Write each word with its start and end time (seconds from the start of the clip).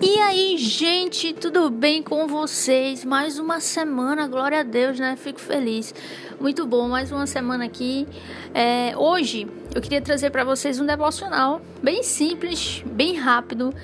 E 0.00 0.16
aí, 0.20 0.56
gente, 0.58 1.32
tudo 1.32 1.68
bem 1.70 2.04
com 2.04 2.28
vocês? 2.28 3.04
Mais 3.04 3.36
uma 3.36 3.58
semana, 3.58 4.28
glória 4.28 4.60
a 4.60 4.62
Deus, 4.62 4.96
né? 5.00 5.16
Fico 5.16 5.40
feliz. 5.40 5.92
Muito 6.40 6.64
bom, 6.64 6.88
mais 6.88 7.10
uma 7.10 7.26
semana 7.26 7.64
aqui. 7.64 8.06
É, 8.54 8.96
hoje 8.96 9.48
eu 9.74 9.82
queria 9.82 10.00
trazer 10.00 10.30
para 10.30 10.44
vocês 10.44 10.78
um 10.78 10.86
devocional 10.86 11.60
bem 11.82 12.04
simples, 12.04 12.80
bem 12.86 13.16
rápido 13.16 13.74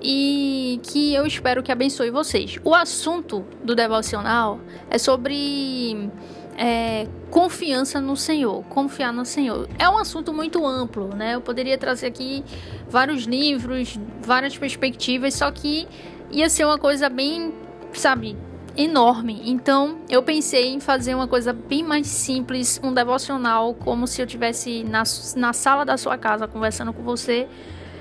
e 0.00 0.78
que 0.84 1.12
eu 1.12 1.26
espero 1.26 1.60
que 1.60 1.72
abençoe 1.72 2.08
vocês. 2.08 2.56
O 2.62 2.72
assunto 2.72 3.44
do 3.64 3.74
devocional 3.74 4.60
é 4.88 4.96
sobre 4.96 6.08
é, 6.56 7.06
confiança 7.30 8.00
no 8.00 8.16
Senhor, 8.16 8.62
confiar 8.64 9.12
no 9.12 9.24
Senhor. 9.24 9.68
É 9.78 9.88
um 9.88 9.98
assunto 9.98 10.32
muito 10.32 10.64
amplo, 10.66 11.08
né? 11.08 11.34
Eu 11.34 11.40
poderia 11.40 11.76
trazer 11.76 12.06
aqui 12.06 12.44
vários 12.88 13.24
livros, 13.24 13.98
várias 14.22 14.56
perspectivas, 14.56 15.34
só 15.34 15.50
que 15.50 15.88
ia 16.30 16.48
ser 16.48 16.64
uma 16.64 16.78
coisa 16.78 17.08
bem, 17.08 17.52
sabe, 17.92 18.36
enorme. 18.76 19.42
Então, 19.44 19.98
eu 20.08 20.22
pensei 20.22 20.68
em 20.68 20.80
fazer 20.80 21.14
uma 21.14 21.28
coisa 21.28 21.52
bem 21.52 21.82
mais 21.82 22.06
simples, 22.06 22.80
um 22.82 22.92
devocional, 22.92 23.74
como 23.74 24.06
se 24.06 24.20
eu 24.20 24.26
tivesse 24.26 24.84
na, 24.84 25.02
na 25.36 25.52
sala 25.52 25.84
da 25.84 25.96
sua 25.96 26.18
casa 26.18 26.46
conversando 26.46 26.92
com 26.92 27.02
você 27.02 27.48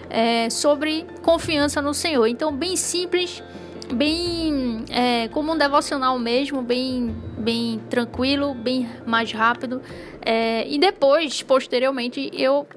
é, 0.10 0.50
sobre 0.50 1.06
confiança 1.22 1.82
no 1.82 1.94
Senhor. 1.94 2.28
Então, 2.28 2.52
bem 2.52 2.76
simples 2.76 3.44
bem 3.94 4.86
é, 4.90 5.28
como 5.30 5.54
um 5.54 5.58
devocional 5.58 6.18
mesmo, 6.20 6.62
bem, 6.62 7.16
bem 7.38 7.80
tranquilo, 7.90 8.54
bem 8.54 8.90
mais 9.06 9.32
rápido. 9.32 9.82
É, 10.26 10.68
e 10.68 10.78
depois, 10.78 11.42
posteriormente, 11.44 12.30
eu 12.34 12.68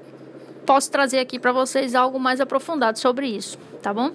posso 0.65 0.91
trazer 0.91 1.19
aqui 1.19 1.39
para 1.39 1.51
vocês 1.51 1.95
algo 1.95 2.19
mais 2.19 2.41
aprofundado 2.41 2.99
sobre 2.99 3.27
isso, 3.27 3.57
tá 3.81 3.93
bom? 3.93 4.11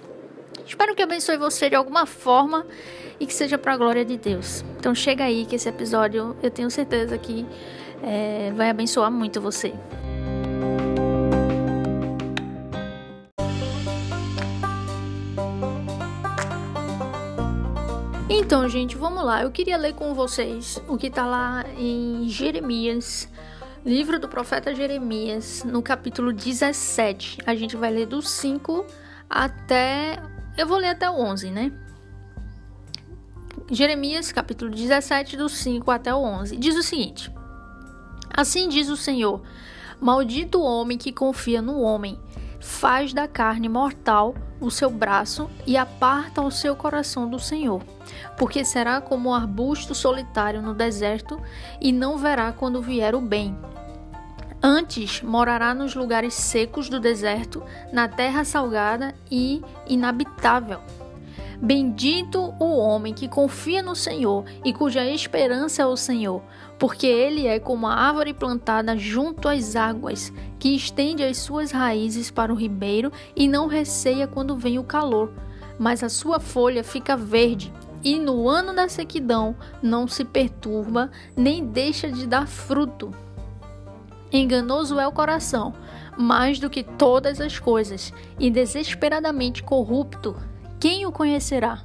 Espero 0.65 0.95
que 0.95 1.01
abençoe 1.01 1.37
você 1.37 1.69
de 1.69 1.75
alguma 1.75 2.05
forma 2.05 2.65
e 3.19 3.25
que 3.25 3.33
seja 3.33 3.57
para 3.57 3.73
a 3.73 3.77
glória 3.77 4.05
de 4.05 4.17
Deus. 4.17 4.63
Então 4.79 4.93
chega 4.93 5.23
aí 5.23 5.45
que 5.45 5.55
esse 5.55 5.67
episódio 5.67 6.35
eu 6.41 6.51
tenho 6.51 6.69
certeza 6.69 7.17
que 7.17 7.45
é, 8.01 8.51
vai 8.55 8.69
abençoar 8.69 9.11
muito 9.11 9.41
você. 9.41 9.73
Então, 18.35 18.67
gente, 18.67 18.97
vamos 18.97 19.23
lá. 19.23 19.43
Eu 19.43 19.51
queria 19.51 19.77
ler 19.77 19.93
com 19.93 20.11
vocês 20.15 20.81
o 20.87 20.97
que 20.97 21.05
está 21.05 21.23
lá 21.23 21.63
em 21.77 22.27
Jeremias, 22.27 23.29
livro 23.85 24.19
do 24.19 24.27
profeta 24.27 24.73
Jeremias, 24.73 25.63
no 25.63 25.83
capítulo 25.83 26.33
17. 26.33 27.37
A 27.45 27.53
gente 27.53 27.77
vai 27.77 27.91
ler 27.91 28.07
do 28.07 28.23
5 28.23 28.87
até. 29.29 30.19
Eu 30.57 30.65
vou 30.65 30.79
ler 30.79 30.87
até 30.87 31.07
o 31.07 31.13
11, 31.13 31.51
né? 31.51 31.71
Jeremias, 33.69 34.31
capítulo 34.31 34.71
17, 34.71 35.37
do 35.37 35.47
5 35.47 35.91
até 35.91 36.11
o 36.11 36.17
11. 36.17 36.57
Diz 36.57 36.75
o 36.75 36.81
seguinte: 36.81 37.31
Assim 38.35 38.67
diz 38.67 38.89
o 38.89 38.97
Senhor: 38.97 39.43
Maldito 40.01 40.57
o 40.57 40.63
homem 40.63 40.97
que 40.97 41.11
confia 41.11 41.61
no 41.61 41.81
homem, 41.81 42.19
faz 42.63 43.13
da 43.13 43.27
carne 43.27 43.67
mortal 43.67 44.33
o 44.59 44.71
seu 44.71 44.89
braço 44.89 45.49
e 45.67 45.75
aparta 45.75 46.41
o 46.41 46.49
seu 46.49 46.75
coração 46.75 47.29
do 47.29 47.37
Senhor, 47.37 47.83
porque 48.37 48.63
será 48.63 49.01
como 49.01 49.29
um 49.29 49.33
arbusto 49.33 49.93
solitário 49.93 50.61
no 50.61 50.73
deserto 50.73 51.39
e 51.81 51.91
não 51.91 52.17
verá 52.17 52.53
quando 52.53 52.81
vier 52.81 53.13
o 53.13 53.21
bem. 53.21 53.55
Antes 54.61 55.21
morará 55.21 55.73
nos 55.73 55.93
lugares 55.93 56.33
secos 56.33 56.87
do 56.87 57.01
deserto, 57.01 57.61
na 57.91 58.07
terra 58.07 58.45
salgada 58.45 59.13
e 59.29 59.61
inabitável. 59.85 60.79
Bendito 61.65 62.53
o 62.59 62.77
homem 62.77 63.13
que 63.13 63.29
confia 63.29 63.81
no 63.81 63.95
Senhor 63.95 64.43
e 64.65 64.73
cuja 64.73 65.05
esperança 65.05 65.81
é 65.81 65.85
o 65.85 65.95
Senhor, 65.95 66.41
porque 66.77 67.07
ele 67.07 67.47
é 67.47 67.57
como 67.57 67.87
a 67.87 67.93
árvore 67.93 68.33
plantada 68.33 68.97
junto 68.97 69.47
às 69.47 69.73
águas, 69.73 70.33
que 70.59 70.75
estende 70.75 71.23
as 71.23 71.37
suas 71.37 71.71
raízes 71.71 72.29
para 72.29 72.51
o 72.51 72.55
ribeiro 72.57 73.13
e 73.33 73.47
não 73.47 73.67
receia 73.67 74.27
quando 74.27 74.57
vem 74.57 74.77
o 74.77 74.83
calor, 74.83 75.31
mas 75.79 76.03
a 76.03 76.09
sua 76.09 76.37
folha 76.37 76.83
fica 76.83 77.15
verde. 77.15 77.71
E 78.03 78.19
no 78.19 78.49
ano 78.49 78.75
da 78.75 78.89
sequidão 78.89 79.55
não 79.81 80.05
se 80.05 80.25
perturba, 80.25 81.09
nem 81.33 81.65
deixa 81.65 82.11
de 82.11 82.27
dar 82.27 82.45
fruto. 82.45 83.09
Enganoso 84.29 84.99
é 84.99 85.07
o 85.07 85.13
coração, 85.13 85.73
mais 86.17 86.59
do 86.59 86.69
que 86.69 86.83
todas 86.83 87.39
as 87.39 87.57
coisas, 87.57 88.11
e 88.37 88.51
desesperadamente 88.51 89.63
corrupto 89.63 90.35
quem 90.83 91.05
o 91.05 91.13
conhecerá? 91.13 91.81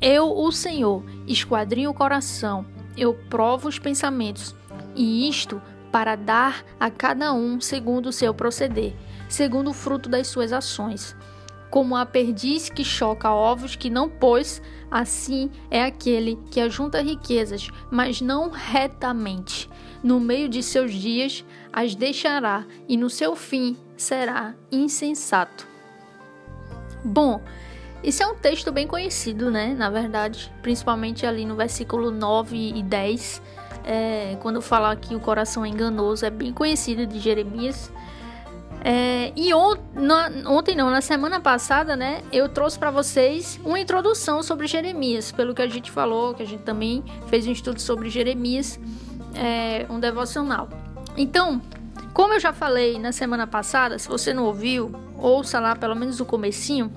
Eu, 0.00 0.34
o 0.34 0.50
Senhor, 0.50 1.04
esquadrinho 1.26 1.90
o 1.90 1.94
coração, 1.94 2.64
eu 2.96 3.12
provo 3.12 3.68
os 3.68 3.78
pensamentos, 3.78 4.54
e 4.94 5.28
isto 5.28 5.60
para 5.92 6.16
dar 6.16 6.64
a 6.80 6.90
cada 6.90 7.34
um 7.34 7.60
segundo 7.60 8.06
o 8.06 8.12
seu 8.12 8.32
proceder, 8.32 8.94
segundo 9.28 9.68
o 9.68 9.74
fruto 9.74 10.08
das 10.08 10.28
suas 10.28 10.50
ações. 10.50 11.14
Como 11.68 11.94
a 11.94 12.06
perdiz 12.06 12.70
que 12.70 12.82
choca 12.82 13.30
ovos 13.30 13.76
que 13.76 13.90
não 13.90 14.08
pôs, 14.08 14.62
assim 14.90 15.50
é 15.70 15.84
aquele 15.84 16.36
que 16.50 16.58
ajunta 16.58 17.02
riquezas, 17.02 17.68
mas 17.90 18.22
não 18.22 18.48
retamente. 18.48 19.68
No 20.02 20.18
meio 20.18 20.48
de 20.48 20.62
seus 20.62 20.94
dias 20.94 21.44
as 21.70 21.94
deixará, 21.94 22.64
e 22.88 22.96
no 22.96 23.10
seu 23.10 23.36
fim 23.36 23.76
será 23.94 24.54
insensato. 24.72 25.68
Bom, 27.04 27.42
isso 28.06 28.22
é 28.22 28.26
um 28.28 28.36
texto 28.36 28.70
bem 28.70 28.86
conhecido, 28.86 29.50
né? 29.50 29.74
Na 29.76 29.90
verdade, 29.90 30.52
principalmente 30.62 31.26
ali 31.26 31.44
no 31.44 31.56
versículo 31.56 32.12
9 32.12 32.56
e 32.56 32.80
10, 32.80 33.42
é, 33.84 34.36
quando 34.40 34.62
fala 34.62 34.94
que 34.94 35.12
o 35.12 35.18
coração 35.18 35.64
é 35.64 35.68
enganoso, 35.68 36.24
é 36.24 36.30
bem 36.30 36.52
conhecido 36.52 37.04
de 37.04 37.18
Jeremias. 37.18 37.90
É, 38.84 39.32
e 39.34 39.52
on, 39.52 39.74
na, 39.92 40.30
ontem 40.46 40.76
não, 40.76 40.88
na 40.88 41.00
semana 41.00 41.40
passada, 41.40 41.96
né, 41.96 42.22
eu 42.30 42.48
trouxe 42.48 42.78
para 42.78 42.92
vocês 42.92 43.58
uma 43.64 43.80
introdução 43.80 44.40
sobre 44.40 44.68
Jeremias, 44.68 45.32
pelo 45.32 45.52
que 45.52 45.62
a 45.62 45.66
gente 45.66 45.90
falou, 45.90 46.32
que 46.32 46.44
a 46.44 46.46
gente 46.46 46.62
também 46.62 47.02
fez 47.26 47.44
um 47.48 47.50
estudo 47.50 47.80
sobre 47.80 48.08
Jeremias, 48.08 48.78
é, 49.34 49.84
um 49.90 49.98
devocional. 49.98 50.68
Então, 51.16 51.60
como 52.14 52.34
eu 52.34 52.38
já 52.38 52.52
falei 52.52 53.00
na 53.00 53.10
semana 53.10 53.48
passada, 53.48 53.98
se 53.98 54.08
você 54.08 54.32
não 54.32 54.44
ouviu, 54.44 54.92
ouça 55.18 55.58
lá 55.58 55.74
pelo 55.74 55.96
menos 55.96 56.20
o 56.20 56.24
comecinho, 56.24 56.92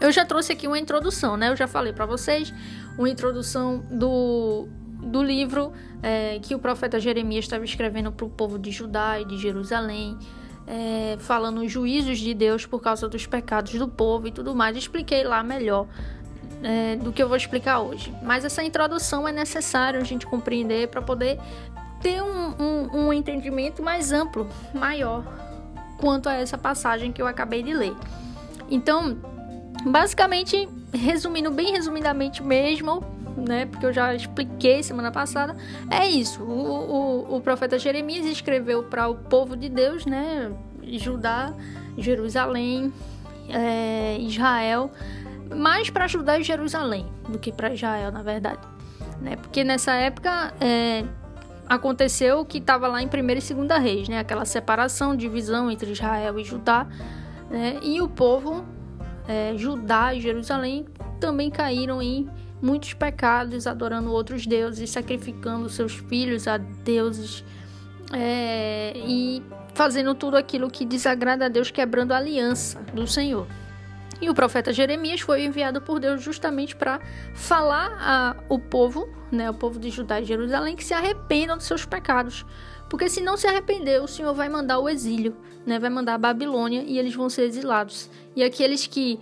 eu 0.00 0.12
já 0.12 0.24
trouxe 0.24 0.52
aqui 0.52 0.66
uma 0.66 0.78
introdução, 0.78 1.36
né? 1.36 1.50
Eu 1.50 1.56
já 1.56 1.66
falei 1.66 1.92
para 1.92 2.06
vocês 2.06 2.52
uma 2.98 3.08
introdução 3.08 3.78
do, 3.90 4.68
do 5.02 5.22
livro 5.22 5.72
é, 6.02 6.38
que 6.40 6.54
o 6.54 6.58
profeta 6.58 7.00
Jeremias 7.00 7.44
estava 7.44 7.64
escrevendo 7.64 8.12
para 8.12 8.26
o 8.26 8.30
povo 8.30 8.58
de 8.58 8.70
Judá 8.70 9.20
e 9.20 9.24
de 9.24 9.38
Jerusalém, 9.38 10.18
é, 10.66 11.16
falando 11.20 11.60
os 11.60 11.70
juízos 11.70 12.18
de 12.18 12.34
Deus 12.34 12.66
por 12.66 12.80
causa 12.80 13.08
dos 13.08 13.26
pecados 13.26 13.72
do 13.74 13.88
povo 13.88 14.26
e 14.26 14.32
tudo 14.32 14.54
mais. 14.54 14.76
Expliquei 14.76 15.24
lá 15.24 15.42
melhor 15.42 15.86
é, 16.62 16.96
do 16.96 17.12
que 17.12 17.22
eu 17.22 17.28
vou 17.28 17.36
explicar 17.36 17.80
hoje. 17.80 18.12
Mas 18.22 18.44
essa 18.44 18.62
introdução 18.62 19.26
é 19.26 19.32
necessário 19.32 20.00
a 20.00 20.04
gente 20.04 20.26
compreender 20.26 20.88
para 20.88 21.00
poder 21.00 21.38
ter 22.02 22.22
um, 22.22 22.54
um, 22.60 23.06
um 23.06 23.12
entendimento 23.12 23.82
mais 23.82 24.12
amplo, 24.12 24.48
maior, 24.74 25.24
quanto 25.98 26.28
a 26.28 26.34
essa 26.34 26.58
passagem 26.58 27.10
que 27.12 27.20
eu 27.20 27.26
acabei 27.26 27.62
de 27.62 27.72
ler. 27.72 27.94
Então, 28.68 29.16
Basicamente, 29.84 30.68
resumindo 30.92 31.50
bem 31.50 31.72
resumidamente 31.72 32.42
mesmo, 32.42 33.04
né? 33.36 33.66
Porque 33.66 33.86
eu 33.86 33.92
já 33.92 34.14
expliquei 34.14 34.82
semana 34.82 35.12
passada, 35.12 35.56
é 35.90 36.08
isso. 36.08 36.42
O, 36.42 37.26
o, 37.30 37.36
o 37.36 37.40
profeta 37.40 37.78
Jeremias 37.78 38.26
escreveu 38.26 38.84
para 38.84 39.08
o 39.08 39.14
povo 39.14 39.56
de 39.56 39.68
Deus, 39.68 40.06
né? 40.06 40.52
Judá, 40.82 41.52
Jerusalém, 41.98 42.92
é, 43.48 44.16
Israel, 44.20 44.90
mais 45.54 45.90
para 45.90 46.04
ajudar 46.04 46.40
Jerusalém 46.40 47.06
do 47.28 47.38
que 47.38 47.52
para 47.52 47.72
Israel, 47.72 48.10
na 48.10 48.22
verdade, 48.22 48.60
né? 49.20 49.36
Porque 49.36 49.62
nessa 49.64 49.92
época 49.94 50.54
é, 50.60 51.04
aconteceu 51.68 52.40
o 52.40 52.44
que 52.44 52.58
estava 52.58 52.88
lá 52.88 53.02
em 53.02 53.08
Primeira 53.08 53.38
e 53.38 53.42
Segunda 53.42 53.78
Reis, 53.78 54.08
né? 54.08 54.18
Aquela 54.18 54.44
separação, 54.44 55.16
divisão 55.16 55.70
entre 55.70 55.90
Israel 55.90 56.38
e 56.38 56.44
Judá, 56.44 56.86
né? 57.50 57.78
E 57.82 58.00
o 58.00 58.08
povo 58.08 58.64
é, 59.28 59.56
Judá 59.56 60.14
e 60.14 60.20
Jerusalém 60.20 60.86
também 61.20 61.50
caíram 61.50 62.00
em 62.00 62.28
muitos 62.60 62.94
pecados, 62.94 63.66
adorando 63.66 64.10
outros 64.10 64.46
deuses, 64.46 64.90
sacrificando 64.90 65.68
seus 65.68 65.94
filhos 65.94 66.48
a 66.48 66.56
deuses 66.56 67.44
é, 68.12 68.92
e 68.96 69.42
fazendo 69.74 70.14
tudo 70.14 70.36
aquilo 70.36 70.70
que 70.70 70.84
desagrada 70.84 71.46
a 71.46 71.48
Deus, 71.48 71.70
quebrando 71.70 72.12
a 72.12 72.16
aliança 72.16 72.80
do 72.94 73.06
Senhor. 73.06 73.46
E 74.20 74.30
o 74.30 74.34
profeta 74.34 74.72
Jeremias 74.72 75.20
foi 75.20 75.44
enviado 75.44 75.80
por 75.82 76.00
Deus 76.00 76.22
justamente 76.22 76.74
para 76.74 77.00
falar 77.34 78.34
ao 78.48 78.58
povo, 78.58 79.08
né, 79.30 79.50
o 79.50 79.54
povo 79.54 79.78
de 79.78 79.90
Judá 79.90 80.20
e 80.20 80.24
Jerusalém, 80.24 80.74
que 80.74 80.84
se 80.84 80.94
arrependam 80.94 81.56
dos 81.56 81.66
seus 81.66 81.84
pecados. 81.84 82.46
Porque 82.88 83.08
se 83.08 83.20
não 83.20 83.36
se 83.36 83.46
arrepender, 83.46 84.02
o 84.02 84.06
Senhor 84.06 84.32
vai 84.32 84.48
mandar 84.48 84.78
o 84.78 84.88
exílio, 84.88 85.36
né, 85.66 85.78
vai 85.78 85.90
mandar 85.90 86.14
a 86.14 86.18
Babilônia 86.18 86.82
e 86.86 86.98
eles 86.98 87.14
vão 87.14 87.28
ser 87.28 87.42
exilados. 87.42 88.08
E 88.34 88.44
aqueles 88.44 88.86
que 88.86 89.18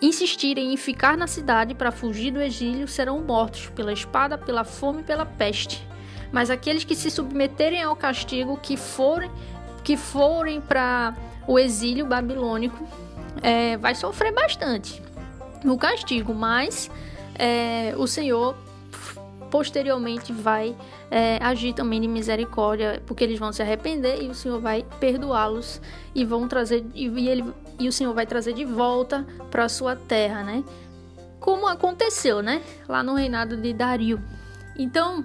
insistirem 0.00 0.72
em 0.72 0.76
ficar 0.76 1.16
na 1.16 1.26
cidade 1.26 1.74
para 1.74 1.92
fugir 1.92 2.32
do 2.32 2.40
exílio 2.40 2.88
serão 2.88 3.20
mortos 3.20 3.68
pela 3.74 3.92
espada, 3.92 4.38
pela 4.38 4.64
fome 4.64 5.00
e 5.00 5.04
pela 5.04 5.24
peste. 5.24 5.86
Mas 6.30 6.50
aqueles 6.50 6.84
que 6.84 6.94
se 6.94 7.10
submeterem 7.10 7.82
ao 7.82 7.94
castigo, 7.94 8.56
que 8.56 8.76
forem, 8.76 9.30
que 9.84 9.96
forem 9.96 10.60
para 10.60 11.14
o 11.46 11.58
exílio 11.58 12.06
babilônico, 12.06 12.86
é, 13.42 13.76
vai 13.76 13.94
sofrer 13.94 14.32
bastante 14.32 15.02
no 15.64 15.78
castigo, 15.78 16.34
mas 16.34 16.90
é, 17.34 17.94
o 17.96 18.06
Senhor 18.06 18.56
posteriormente 19.52 20.32
vai 20.32 20.74
é, 21.10 21.36
agir 21.42 21.74
também 21.74 22.00
de 22.00 22.08
misericórdia, 22.08 23.02
porque 23.04 23.22
eles 23.22 23.38
vão 23.38 23.52
se 23.52 23.60
arrepender 23.60 24.22
e 24.22 24.28
o 24.28 24.34
Senhor 24.34 24.58
vai 24.58 24.82
perdoá-los 24.98 25.78
e 26.14 26.24
vão 26.24 26.48
trazer 26.48 26.82
e, 26.94 27.28
ele 27.28 27.44
e 27.78 27.86
o 27.86 27.92
Senhor 27.92 28.14
vai 28.14 28.24
trazer 28.24 28.54
de 28.54 28.64
volta 28.64 29.26
para 29.50 29.66
a 29.66 29.68
sua 29.68 29.94
terra, 29.94 30.42
né? 30.42 30.64
Como 31.38 31.68
aconteceu, 31.68 32.40
né? 32.40 32.62
Lá 32.88 33.02
no 33.02 33.14
reinado 33.14 33.58
de 33.58 33.74
Dario. 33.74 34.18
Então, 34.74 35.22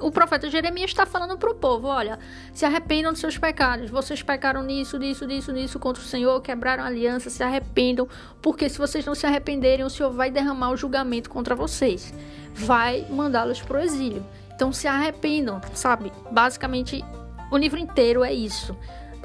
o 0.00 0.10
profeta 0.10 0.48
Jeremias 0.48 0.90
está 0.90 1.04
falando 1.04 1.36
para 1.36 1.50
o 1.50 1.54
povo: 1.54 1.88
olha, 1.88 2.18
se 2.52 2.64
arrependam 2.64 3.12
dos 3.12 3.20
seus 3.20 3.36
pecados. 3.36 3.90
Vocês 3.90 4.22
pecaram 4.22 4.62
nisso, 4.62 4.98
nisso, 4.98 5.26
nisso, 5.26 5.52
nisso 5.52 5.78
contra 5.78 6.02
o 6.02 6.06
Senhor, 6.06 6.40
quebraram 6.40 6.84
a 6.84 6.86
aliança, 6.86 7.30
se 7.30 7.42
arrependam, 7.42 8.08
porque 8.40 8.68
se 8.68 8.78
vocês 8.78 9.04
não 9.04 9.14
se 9.14 9.26
arrependerem, 9.26 9.84
o 9.84 9.90
Senhor 9.90 10.10
vai 10.10 10.30
derramar 10.30 10.70
o 10.70 10.76
julgamento 10.76 11.28
contra 11.28 11.54
vocês, 11.54 12.14
vai 12.54 13.06
mandá-los 13.10 13.60
para 13.60 13.78
o 13.78 13.80
exílio. 13.80 14.24
Então 14.54 14.72
se 14.72 14.86
arrependam, 14.88 15.60
sabe? 15.74 16.12
Basicamente, 16.30 17.04
o 17.50 17.56
livro 17.56 17.78
inteiro 17.78 18.24
é 18.24 18.32
isso, 18.32 18.76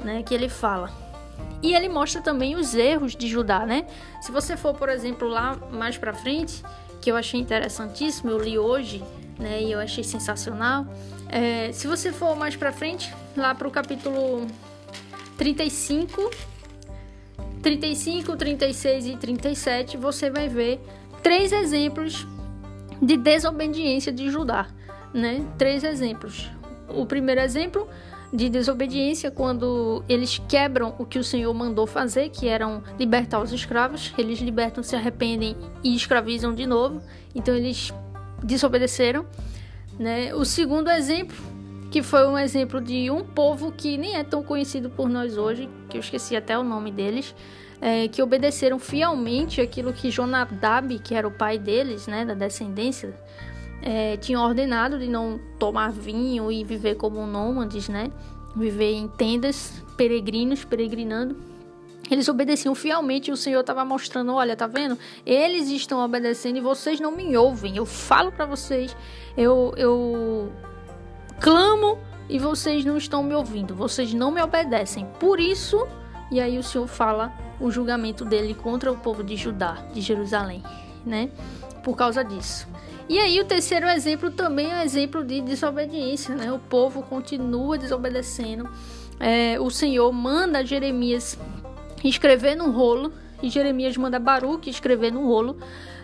né? 0.02 0.22
Que 0.22 0.34
ele 0.34 0.48
fala. 0.48 0.90
E 1.62 1.74
ele 1.74 1.88
mostra 1.88 2.20
também 2.20 2.56
os 2.56 2.74
erros 2.74 3.16
de 3.16 3.26
Judá, 3.26 3.64
né? 3.64 3.86
Se 4.20 4.30
você 4.30 4.56
for, 4.56 4.74
por 4.74 4.88
exemplo, 4.88 5.26
lá 5.26 5.56
mais 5.72 5.96
para 5.96 6.12
frente, 6.12 6.62
que 7.00 7.10
eu 7.10 7.16
achei 7.16 7.40
interessantíssimo, 7.40 8.30
eu 8.30 8.38
li 8.38 8.58
hoje 8.58 9.02
né? 9.38 9.62
E 9.62 9.72
eu 9.72 9.78
achei 9.78 10.04
sensacional. 10.04 10.86
É, 11.28 11.72
se 11.72 11.86
você 11.86 12.12
for 12.12 12.36
mais 12.36 12.56
para 12.56 12.72
frente, 12.72 13.12
lá 13.36 13.54
para 13.54 13.66
o 13.66 13.70
capítulo 13.70 14.46
35, 15.36 16.30
35, 17.62 18.36
36 18.36 19.06
e 19.06 19.16
37, 19.16 19.96
você 19.96 20.30
vai 20.30 20.48
ver 20.48 20.80
três 21.22 21.52
exemplos 21.52 22.26
de 23.00 23.16
desobediência 23.16 24.12
de 24.12 24.30
Judá, 24.30 24.68
né? 25.12 25.44
Três 25.58 25.82
exemplos. 25.82 26.50
O 26.88 27.06
primeiro 27.06 27.40
exemplo 27.40 27.88
de 28.32 28.48
desobediência 28.48 29.30
quando 29.30 30.04
eles 30.08 30.40
quebram 30.48 30.94
o 30.98 31.06
que 31.06 31.18
o 31.18 31.24
Senhor 31.24 31.54
mandou 31.54 31.86
fazer, 31.86 32.30
que 32.30 32.48
eram 32.48 32.82
libertar 32.98 33.40
os 33.40 33.52
escravos. 33.52 34.12
Eles 34.18 34.40
libertam, 34.40 34.82
se 34.82 34.96
arrependem 34.96 35.56
e 35.82 35.94
escravizam 35.94 36.52
de 36.52 36.66
novo. 36.66 37.00
Então 37.34 37.54
eles 37.54 37.92
desobedeceram. 38.44 39.26
Né? 39.98 40.34
O 40.34 40.44
segundo 40.44 40.90
exemplo, 40.90 41.36
que 41.90 42.02
foi 42.02 42.26
um 42.26 42.38
exemplo 42.38 42.80
de 42.80 43.10
um 43.10 43.24
povo 43.24 43.72
que 43.72 43.96
nem 43.96 44.16
é 44.16 44.24
tão 44.24 44.42
conhecido 44.42 44.90
por 44.90 45.08
nós 45.08 45.36
hoje, 45.36 45.68
que 45.88 45.96
eu 45.96 46.00
esqueci 46.00 46.36
até 46.36 46.58
o 46.58 46.62
nome 46.62 46.92
deles, 46.92 47.34
é, 47.80 48.08
que 48.08 48.22
obedeceram 48.22 48.78
fielmente 48.78 49.60
aquilo 49.60 49.92
que 49.92 50.10
Jonadab, 50.10 50.98
que 51.00 51.14
era 51.14 51.26
o 51.26 51.30
pai 51.30 51.58
deles, 51.58 52.06
né, 52.06 52.24
da 52.24 52.34
descendência, 52.34 53.14
é, 53.82 54.16
tinha 54.16 54.40
ordenado 54.40 54.98
de 54.98 55.06
não 55.06 55.38
tomar 55.58 55.92
vinho 55.92 56.50
e 56.50 56.64
viver 56.64 56.94
como 56.94 57.26
nômades, 57.26 57.88
né? 57.88 58.10
Viver 58.56 58.92
em 58.92 59.06
tendas, 59.06 59.82
peregrinos, 59.96 60.64
peregrinando. 60.64 61.36
Eles 62.10 62.28
obedeciam 62.28 62.74
fielmente 62.74 63.30
e 63.30 63.32
o 63.32 63.36
Senhor 63.36 63.60
estava 63.60 63.84
mostrando: 63.84 64.34
olha, 64.34 64.56
tá 64.56 64.66
vendo? 64.66 64.98
Eles 65.24 65.68
estão 65.70 66.04
obedecendo 66.04 66.56
e 66.58 66.60
vocês 66.60 67.00
não 67.00 67.12
me 67.12 67.36
ouvem. 67.36 67.76
Eu 67.76 67.86
falo 67.86 68.30
para 68.30 68.44
vocês, 68.46 68.96
eu, 69.36 69.72
eu 69.76 70.52
clamo 71.40 71.98
e 72.28 72.38
vocês 72.38 72.84
não 72.84 72.96
estão 72.96 73.22
me 73.22 73.34
ouvindo. 73.34 73.74
Vocês 73.74 74.12
não 74.12 74.30
me 74.30 74.42
obedecem. 74.42 75.06
Por 75.18 75.40
isso, 75.40 75.86
e 76.30 76.40
aí 76.40 76.58
o 76.58 76.62
Senhor 76.62 76.86
fala 76.86 77.32
o 77.60 77.70
julgamento 77.70 78.24
dele 78.24 78.54
contra 78.54 78.90
o 78.90 78.96
povo 78.96 79.22
de 79.22 79.36
Judá, 79.36 79.86
de 79.92 80.00
Jerusalém, 80.00 80.62
né? 81.04 81.30
Por 81.82 81.96
causa 81.96 82.24
disso. 82.24 82.66
E 83.08 83.18
aí 83.18 83.38
o 83.38 83.44
terceiro 83.44 83.86
exemplo 83.86 84.30
também 84.30 84.70
é 84.70 84.76
um 84.76 84.82
exemplo 84.82 85.22
de 85.22 85.40
desobediência, 85.42 86.34
né? 86.34 86.50
O 86.52 86.58
povo 86.58 87.02
continua 87.02 87.76
desobedecendo. 87.76 88.68
É, 89.20 89.60
o 89.60 89.70
Senhor 89.70 90.10
manda 90.10 90.64
Jeremias 90.64 91.38
escrever 92.08 92.54
num 92.54 92.70
rolo, 92.70 93.12
e 93.42 93.50
Jeremias 93.50 93.96
manda 93.96 94.18
Baruque 94.18 94.70
escrever 94.70 95.12
num 95.12 95.26
rolo 95.26 95.58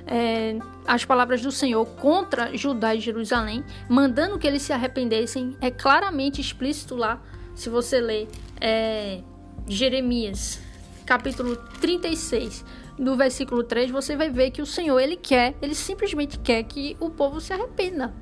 é, 0.06 0.58
as 0.86 1.04
palavras 1.04 1.40
do 1.40 1.52
Senhor 1.52 1.86
contra 1.86 2.56
Judá 2.56 2.94
e 2.94 3.00
Jerusalém, 3.00 3.64
mandando 3.88 4.38
que 4.38 4.46
eles 4.46 4.62
se 4.62 4.72
arrependessem. 4.72 5.56
É 5.60 5.70
claramente 5.70 6.40
explícito 6.40 6.94
lá, 6.96 7.22
se 7.54 7.68
você 7.68 8.00
ler 8.00 8.28
é, 8.60 9.20
Jeremias, 9.66 10.60
capítulo 11.06 11.56
36, 11.80 12.64
do 12.98 13.16
versículo 13.16 13.64
3, 13.64 13.90
você 13.90 14.16
vai 14.16 14.28
ver 14.28 14.50
que 14.50 14.60
o 14.60 14.66
Senhor, 14.66 14.98
ele 14.98 15.16
quer, 15.16 15.54
ele 15.62 15.74
simplesmente 15.74 16.38
quer 16.38 16.62
que 16.64 16.96
o 17.00 17.10
povo 17.10 17.40
se 17.40 17.52
arrependa. 17.52 18.12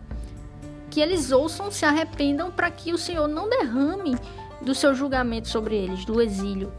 Que 0.91 1.01
eles 1.01 1.33
ouçam, 1.33 1.71
se 1.71 1.85
arrependam, 1.85 2.51
para 2.51 2.71
que 2.71 2.93
o 2.93 2.99
Senhor 2.99 3.27
não 3.27 3.49
derrame 3.49 4.17
do 4.63 4.75
seu 4.75 4.95
julgamento 4.95 5.49
sobre 5.49 5.77
eles, 5.77 6.05
do 6.05 6.21
exílio 6.21 6.73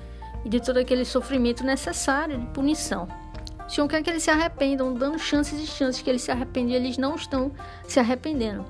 e 0.43 0.49
de 0.49 0.59
todo 0.59 0.77
aquele 0.77 1.05
sofrimento 1.05 1.63
necessário 1.63 2.37
de 2.37 2.45
punição. 2.47 3.07
O 3.65 3.69
Senhor 3.69 3.87
quer 3.87 4.01
que 4.01 4.09
eles 4.09 4.23
se 4.23 4.31
arrependam, 4.31 4.93
dando 4.93 5.19
chances 5.19 5.61
e 5.61 5.67
chances 5.67 6.01
que 6.01 6.09
eles 6.09 6.23
se 6.23 6.31
arrependam 6.31 6.71
e 6.71 6.75
eles 6.75 6.97
não 6.97 7.15
estão 7.15 7.51
se 7.87 7.99
arrependendo. 7.99 8.65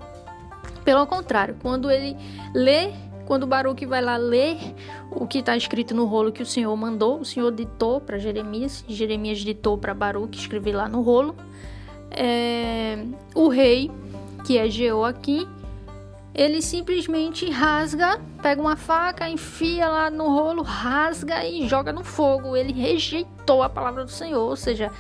Pelo 0.84 1.08
contrário, 1.08 1.56
quando 1.62 1.90
ele 1.90 2.18
lê, 2.54 2.92
quando 3.26 3.48
Baruque 3.48 3.86
vai 3.86 4.02
lá 4.02 4.18
ler 4.18 4.58
o 5.12 5.28
que 5.28 5.40
está 5.40 5.56
escrito 5.56 5.94
no 5.94 6.06
rolo 6.06 6.32
que 6.32 6.42
o 6.42 6.46
Senhor 6.46 6.76
mandou, 6.76 7.20
o 7.20 7.26
Senhor 7.26 7.52
ditou 7.52 8.02
para 8.02 8.18
Jeremias, 8.18 8.84
Jeremias 8.88 9.38
ditou 9.40 9.78
para 9.78 9.94
Baruque 9.94 10.38
escrever 10.38 10.76
lá 10.76 10.90
no 10.90 11.02
rolo. 11.02 11.36
É, 12.12 13.06
o 13.36 13.48
rei, 13.48 13.92
que 14.44 14.58
é 14.58 14.68
Jeoaquim, 14.68 15.48
ele 16.34 16.62
simplesmente 16.62 17.50
rasga, 17.50 18.20
pega 18.42 18.62
uma 18.62 18.76
faca, 18.76 19.28
enfia 19.28 19.88
lá 19.88 20.10
no 20.10 20.28
rolo, 20.28 20.62
rasga 20.62 21.46
e 21.46 21.68
joga 21.68 21.92
no 21.92 22.04
fogo. 22.04 22.56
Ele 22.56 22.72
rejeitou 22.72 23.64
a 23.64 23.70
palavra 23.70 24.06
do 24.06 24.12
Senhor, 24.12 24.42
ou 24.42 24.56
seja, 24.56 24.92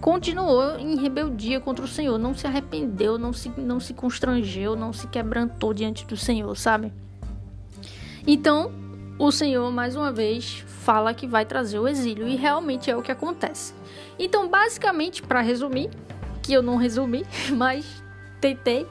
continuou 0.00 0.78
em 0.78 0.96
rebeldia 0.96 1.60
contra 1.60 1.84
o 1.84 1.88
Senhor, 1.88 2.18
não 2.18 2.34
se 2.34 2.46
arrependeu, 2.46 3.18
não 3.18 3.32
se, 3.32 3.50
não 3.56 3.78
se 3.78 3.92
constrangeu, 3.92 4.74
não 4.74 4.92
se 4.92 5.06
quebrantou 5.06 5.74
diante 5.74 6.06
do 6.06 6.16
Senhor, 6.16 6.56
sabe? 6.56 6.92
Então, 8.26 8.72
o 9.18 9.30
Senhor 9.30 9.70
mais 9.70 9.94
uma 9.94 10.12
vez 10.12 10.64
fala 10.66 11.12
que 11.12 11.26
vai 11.26 11.44
trazer 11.44 11.78
o 11.78 11.86
exílio 11.86 12.26
e 12.26 12.36
realmente 12.36 12.90
é 12.90 12.96
o 12.96 13.02
que 13.02 13.12
acontece. 13.12 13.74
Então, 14.18 14.48
basicamente, 14.48 15.22
para 15.22 15.40
resumir, 15.40 15.90
que 16.42 16.52
eu 16.52 16.62
não 16.62 16.76
resumi, 16.76 17.26
mas 17.54 18.02
tentei, 18.40 18.86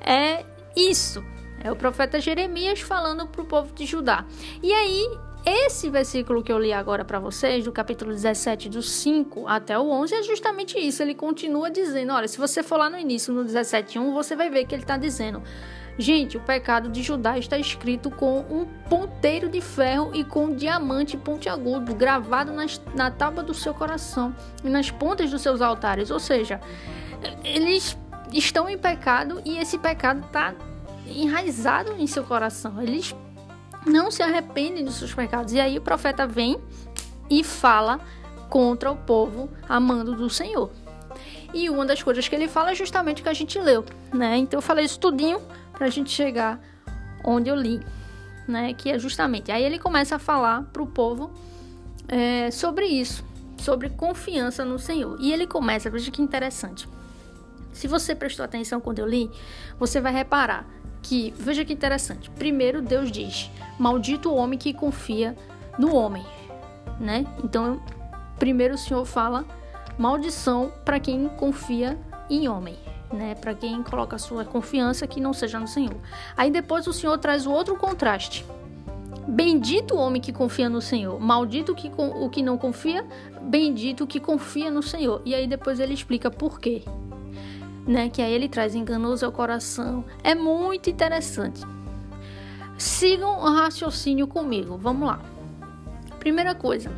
é 0.00 0.44
isso. 0.74 1.22
É 1.64 1.70
o 1.70 1.76
profeta 1.76 2.20
Jeremias 2.20 2.80
falando 2.80 3.26
para 3.26 3.40
o 3.40 3.44
povo 3.44 3.72
de 3.72 3.86
Judá. 3.86 4.24
E 4.62 4.72
aí, 4.72 5.18
esse 5.44 5.88
versículo 5.90 6.42
que 6.42 6.52
eu 6.52 6.58
li 6.58 6.72
agora 6.72 7.04
para 7.04 7.18
vocês, 7.18 7.64
do 7.64 7.72
capítulo 7.72 8.12
17, 8.12 8.68
do 8.68 8.82
5 8.82 9.46
até 9.46 9.78
o 9.78 9.88
11, 9.90 10.14
é 10.14 10.22
justamente 10.22 10.78
isso. 10.78 11.02
Ele 11.02 11.14
continua 11.14 11.70
dizendo: 11.70 12.12
olha, 12.12 12.26
se 12.28 12.38
você 12.38 12.62
for 12.62 12.78
lá 12.78 12.90
no 12.90 12.98
início, 12.98 13.32
no 13.32 13.44
17.1, 13.44 14.12
você 14.12 14.34
vai 14.34 14.50
ver 14.50 14.66
que 14.66 14.74
ele 14.74 14.82
está 14.82 14.96
dizendo. 14.96 15.42
Gente, 15.98 16.36
o 16.38 16.40
pecado 16.40 16.88
de 16.88 17.02
Judá 17.02 17.38
está 17.38 17.58
escrito 17.58 18.10
com 18.10 18.40
um 18.40 18.64
ponteiro 18.88 19.48
de 19.48 19.60
ferro 19.60 20.10
e 20.14 20.24
com 20.24 20.46
um 20.46 20.54
diamante 20.54 21.18
pontiagudo 21.18 21.94
gravado 21.94 22.50
nas, 22.50 22.80
na 22.94 23.10
tábua 23.10 23.42
do 23.42 23.52
seu 23.52 23.74
coração 23.74 24.34
e 24.64 24.70
nas 24.70 24.90
pontas 24.90 25.30
dos 25.30 25.42
seus 25.42 25.60
altares. 25.60 26.10
Ou 26.10 26.18
seja, 26.18 26.60
eles 27.44 27.96
estão 28.32 28.68
em 28.68 28.78
pecado 28.78 29.42
e 29.44 29.58
esse 29.58 29.76
pecado 29.76 30.24
está 30.24 30.54
enraizado 31.20 31.92
em 31.98 32.06
seu 32.06 32.24
coração. 32.24 32.80
Eles 32.80 33.14
não 33.86 34.10
se 34.10 34.22
arrependem 34.22 34.84
dos 34.84 34.96
seus 34.96 35.12
pecados. 35.14 35.52
E 35.52 35.60
aí 35.60 35.78
o 35.78 35.82
profeta 35.82 36.26
vem 36.26 36.58
e 37.28 37.42
fala 37.42 38.00
contra 38.48 38.90
o 38.90 38.96
povo 38.96 39.48
amando 39.68 40.14
do 40.14 40.28
Senhor. 40.28 40.70
E 41.54 41.68
uma 41.68 41.84
das 41.84 42.02
coisas 42.02 42.26
que 42.28 42.34
ele 42.34 42.48
fala 42.48 42.72
é 42.72 42.74
justamente 42.74 43.20
o 43.20 43.22
que 43.22 43.28
a 43.28 43.34
gente 43.34 43.58
leu, 43.58 43.84
né? 44.12 44.36
Então 44.36 44.58
eu 44.58 44.62
falei 44.62 44.84
isso 44.84 44.98
tudinho 44.98 45.40
pra 45.72 45.88
gente 45.88 46.10
chegar 46.10 46.60
onde 47.24 47.50
eu 47.50 47.56
li, 47.56 47.80
né? 48.48 48.72
Que 48.72 48.90
é 48.90 48.98
justamente. 48.98 49.52
Aí 49.52 49.62
ele 49.62 49.78
começa 49.78 50.16
a 50.16 50.18
falar 50.18 50.62
pro 50.72 50.86
povo 50.86 51.30
é, 52.08 52.50
sobre 52.50 52.86
isso, 52.86 53.24
sobre 53.58 53.90
confiança 53.90 54.64
no 54.64 54.78
Senhor. 54.78 55.16
E 55.20 55.32
ele 55.32 55.46
começa, 55.46 55.90
veja 55.90 56.10
que 56.10 56.22
interessante. 56.22 56.88
Se 57.72 57.86
você 57.86 58.14
prestou 58.14 58.44
atenção 58.44 58.80
quando 58.80 58.98
eu 58.98 59.06
li, 59.06 59.30
você 59.78 60.00
vai 60.00 60.12
reparar 60.12 60.66
que, 61.02 61.34
veja 61.36 61.64
que 61.64 61.72
interessante. 61.72 62.30
Primeiro, 62.30 62.80
Deus 62.80 63.10
diz: 63.10 63.50
Maldito 63.78 64.30
o 64.30 64.36
homem 64.36 64.58
que 64.58 64.72
confia 64.72 65.36
no 65.78 65.94
homem, 65.94 66.24
né? 67.00 67.26
Então, 67.42 67.80
primeiro 68.38 68.74
o 68.74 68.78
Senhor 68.78 69.04
fala 69.04 69.44
maldição 69.98 70.72
para 70.84 71.00
quem 71.00 71.28
confia 71.28 71.98
em 72.30 72.48
homem, 72.48 72.76
né? 73.12 73.34
Para 73.34 73.54
quem 73.54 73.82
coloca 73.82 74.16
sua 74.18 74.44
confiança 74.44 75.06
que 75.06 75.20
não 75.20 75.32
seja 75.32 75.58
no 75.58 75.68
Senhor. 75.68 75.96
Aí 76.36 76.50
depois 76.50 76.86
o 76.86 76.92
Senhor 76.92 77.18
traz 77.18 77.46
o 77.46 77.50
outro 77.50 77.76
contraste. 77.76 78.44
Bendito 79.26 79.94
o 79.94 79.98
homem 79.98 80.20
que 80.20 80.32
confia 80.32 80.68
no 80.68 80.80
Senhor, 80.80 81.20
maldito 81.20 81.72
o 81.72 82.30
que 82.30 82.42
não 82.42 82.58
confia, 82.58 83.06
bendito 83.40 84.04
o 84.04 84.06
que 84.06 84.18
confia 84.18 84.70
no 84.70 84.82
Senhor. 84.82 85.22
E 85.24 85.34
aí 85.34 85.46
depois 85.46 85.78
ele 85.78 85.94
explica 85.94 86.30
por 86.30 86.58
quê. 86.58 86.82
Né? 87.86 88.08
Que 88.08 88.22
aí 88.22 88.32
ele 88.32 88.48
traz 88.48 88.74
enganoso 88.74 89.26
ao 89.26 89.32
coração. 89.32 90.04
É 90.22 90.34
muito 90.34 90.88
interessante. 90.88 91.62
Sigam 92.78 93.40
o 93.40 93.54
raciocínio 93.54 94.26
comigo. 94.26 94.76
Vamos 94.76 95.08
lá. 95.08 95.20
Primeira 96.18 96.54
coisa, 96.54 96.90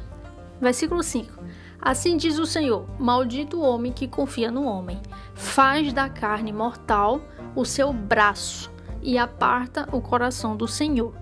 versículo 0.60 1.02
5. 1.02 1.32
Assim 1.80 2.16
diz 2.16 2.38
o 2.38 2.46
Senhor: 2.46 2.86
Maldito 2.98 3.58
o 3.58 3.62
homem 3.62 3.92
que 3.92 4.08
confia 4.08 4.50
no 4.50 4.64
homem, 4.64 5.00
faz 5.34 5.92
da 5.92 6.08
carne 6.08 6.52
mortal 6.52 7.20
o 7.54 7.64
seu 7.64 7.92
braço 7.92 8.70
e 9.02 9.18
aparta 9.18 9.86
o 9.92 10.00
coração 10.00 10.56
do 10.56 10.66
Senhor. 10.66 11.14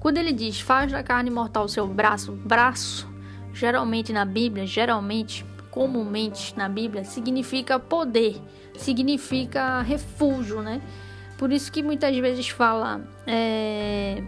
Quando 0.00 0.18
ele 0.18 0.32
diz 0.32 0.60
faz 0.60 0.92
da 0.92 1.02
carne 1.02 1.30
mortal 1.30 1.64
o 1.64 1.68
seu 1.68 1.86
braço, 1.86 2.32
braço, 2.32 3.08
geralmente 3.52 4.12
na 4.12 4.24
Bíblia, 4.24 4.66
geralmente, 4.66 5.44
comumente 5.70 6.56
na 6.56 6.68
Bíblia, 6.68 7.04
significa 7.04 7.78
poder, 7.78 8.40
significa 8.82 9.82
refúgio, 9.82 10.62
né? 10.62 10.80
Por 11.38 11.52
isso 11.52 11.70
que 11.70 11.82
muitas 11.82 12.16
vezes 12.16 12.48
fala, 12.48 13.02
é, 13.26 14.22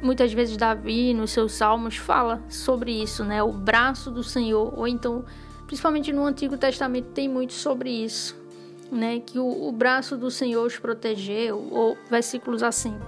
muitas 0.00 0.32
vezes 0.32 0.56
Davi 0.56 1.12
nos 1.12 1.30
seus 1.30 1.52
salmos 1.52 1.96
fala 1.96 2.42
sobre 2.48 3.02
isso, 3.02 3.24
né? 3.24 3.42
O 3.42 3.52
braço 3.52 4.10
do 4.10 4.22
Senhor, 4.22 4.72
ou 4.78 4.88
então, 4.88 5.24
principalmente 5.66 6.12
no 6.12 6.24
Antigo 6.24 6.56
Testamento 6.56 7.08
tem 7.10 7.28
muito 7.28 7.52
sobre 7.52 7.90
isso, 7.90 8.36
né? 8.90 9.20
Que 9.20 9.38
o, 9.38 9.68
o 9.68 9.72
braço 9.72 10.16
do 10.16 10.30
Senhor 10.30 10.66
os 10.66 10.78
protegeu, 10.78 11.68
ou 11.70 11.96
versículos 12.10 12.62
assim 12.62 12.98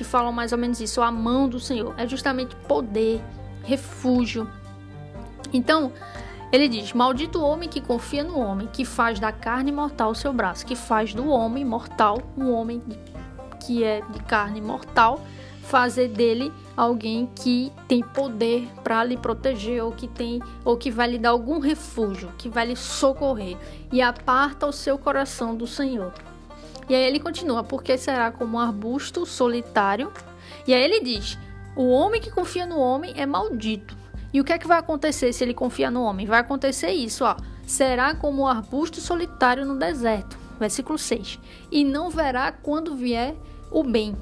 que 0.00 0.04
falam 0.04 0.32
mais 0.32 0.50
ou 0.50 0.56
menos 0.56 0.80
isso, 0.80 1.02
a 1.02 1.12
mão 1.12 1.46
do 1.46 1.60
Senhor 1.60 1.92
é 1.98 2.08
justamente 2.08 2.56
poder, 2.66 3.20
refúgio. 3.62 4.48
Então, 5.52 5.92
ele 6.52 6.68
diz: 6.68 6.92
Maldito 6.92 7.40
homem 7.42 7.68
que 7.68 7.80
confia 7.80 8.24
no 8.24 8.38
homem, 8.38 8.68
que 8.72 8.84
faz 8.84 9.20
da 9.20 9.32
carne 9.32 9.70
mortal 9.70 10.10
o 10.10 10.14
seu 10.14 10.32
braço, 10.32 10.66
que 10.66 10.74
faz 10.74 11.14
do 11.14 11.28
homem 11.28 11.64
mortal, 11.64 12.18
um 12.36 12.52
homem 12.52 12.82
que 13.64 13.84
é 13.84 14.00
de 14.10 14.18
carne 14.24 14.60
mortal, 14.60 15.20
fazer 15.62 16.08
dele 16.08 16.52
alguém 16.76 17.28
que 17.36 17.72
tem 17.86 18.02
poder 18.02 18.66
para 18.82 19.04
lhe 19.04 19.16
proteger 19.16 19.84
ou 19.84 19.92
que 19.92 20.08
tem 20.08 20.42
ou 20.64 20.76
que 20.76 20.90
vai 20.90 21.08
lhe 21.10 21.18
dar 21.18 21.30
algum 21.30 21.60
refúgio, 21.60 22.32
que 22.36 22.48
vai 22.48 22.66
lhe 22.66 22.76
socorrer 22.76 23.56
e 23.92 24.02
aparta 24.02 24.66
o 24.66 24.72
seu 24.72 24.98
coração 24.98 25.54
do 25.54 25.66
Senhor. 25.66 26.12
E 26.88 26.94
aí 26.94 27.02
ele 27.04 27.20
continua, 27.20 27.62
porque 27.62 27.96
será 27.96 28.32
como 28.32 28.56
um 28.56 28.60
arbusto 28.60 29.24
solitário. 29.24 30.10
E 30.66 30.74
aí 30.74 30.82
ele 30.82 31.00
diz: 31.00 31.38
o 31.76 31.88
homem 31.88 32.20
que 32.20 32.32
confia 32.32 32.66
no 32.66 32.80
homem 32.80 33.14
é 33.16 33.24
maldito. 33.24 33.99
E 34.32 34.40
o 34.40 34.44
que 34.44 34.52
é 34.52 34.58
que 34.58 34.66
vai 34.66 34.78
acontecer 34.78 35.32
se 35.32 35.42
ele 35.42 35.54
confia 35.54 35.90
no 35.90 36.02
homem? 36.02 36.26
Vai 36.26 36.40
acontecer 36.40 36.90
isso, 36.90 37.24
ó. 37.24 37.36
Será 37.66 38.14
como 38.14 38.42
um 38.42 38.46
arbusto 38.46 39.00
solitário 39.00 39.64
no 39.64 39.76
deserto. 39.76 40.38
Versículo 40.58 40.98
6. 40.98 41.38
E 41.70 41.84
não 41.84 42.10
verá 42.10 42.52
quando 42.52 42.94
vier 42.94 43.34
o 43.70 43.82
bem. 43.82 44.16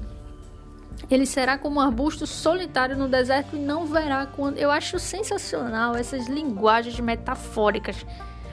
Ele 1.09 1.25
será 1.25 1.57
como 1.57 1.79
um 1.79 1.81
arbusto 1.81 2.27
solitário 2.27 2.97
no 2.97 3.07
deserto 3.07 3.55
e 3.55 3.59
não 3.59 3.85
verá 3.85 4.25
quando. 4.25 4.57
Eu 4.57 4.71
acho 4.71 4.99
sensacional 4.99 5.95
essas 5.95 6.27
linguagens 6.27 6.99
metafóricas 6.99 8.05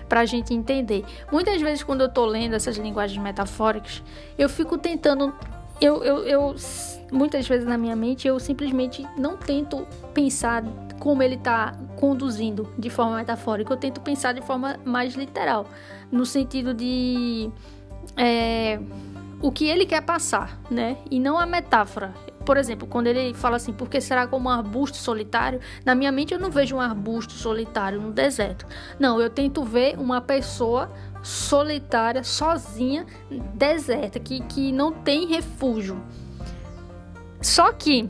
para 0.09 0.21
a 0.21 0.25
gente 0.25 0.55
entender. 0.55 1.05
Muitas 1.31 1.61
vezes, 1.61 1.83
quando 1.83 2.03
eu 2.03 2.07
estou 2.07 2.27
lendo 2.27 2.55
essas 2.55 2.77
linguagens 2.77 3.21
metafóricas, 3.23 4.03
eu 4.39 4.49
fico 4.49 4.79
tentando. 4.79 5.35
Eu, 5.81 6.03
eu, 6.03 6.25
eu, 6.25 6.57
muitas 7.13 7.47
vezes 7.47 7.67
na 7.67 7.77
minha 7.77 7.95
mente, 7.95 8.27
eu 8.27 8.39
simplesmente 8.41 9.07
não 9.19 9.37
tento 9.37 9.87
pensar 10.15 10.65
como 10.99 11.23
ele 11.23 11.35
está 11.37 11.75
conduzindo 11.97 12.73
de 12.79 12.91
forma 12.91 13.17
metafórica, 13.17 13.73
eu 13.73 13.77
tento 13.77 14.01
pensar 14.01 14.33
de 14.33 14.43
forma 14.43 14.79
mais 14.85 15.15
literal, 15.15 15.67
no 16.11 16.27
sentido 16.27 16.75
de 16.75 17.51
é, 18.17 18.79
o 19.41 19.53
que 19.53 19.67
ele 19.67 19.87
quer 19.87 20.03
passar, 20.03 20.59
né? 20.71 20.97
E 21.11 21.21
não 21.21 21.39
a 21.39 21.47
metáfora. 21.47 22.15
Por 22.45 22.57
exemplo, 22.57 22.87
quando 22.87 23.09
ele 23.09 23.35
fala 23.35 23.57
assim, 23.57 23.73
porque 23.73 24.01
será 24.01 24.27
como 24.27 24.49
um 24.49 24.53
arbusto 24.53 24.97
solitário? 24.97 25.61
Na 25.85 25.95
minha 25.95 26.13
mente 26.13 26.33
eu 26.33 26.39
não 26.39 26.51
vejo 26.51 26.77
um 26.77 26.81
arbusto 26.81 27.33
solitário 27.33 28.01
no 28.01 28.13
deserto. 28.13 28.67
Não, 28.99 29.21
eu 29.21 29.29
tento 29.29 29.65
ver 29.65 29.99
uma 29.99 30.21
pessoa 30.21 30.91
solitária, 31.23 32.23
sozinha, 32.23 33.05
deserta, 33.53 34.21
que, 34.21 34.41
que 34.43 34.71
não 34.71 34.93
tem 34.93 35.27
refúgio. 35.27 36.01
Só 37.43 37.73
que 37.73 38.09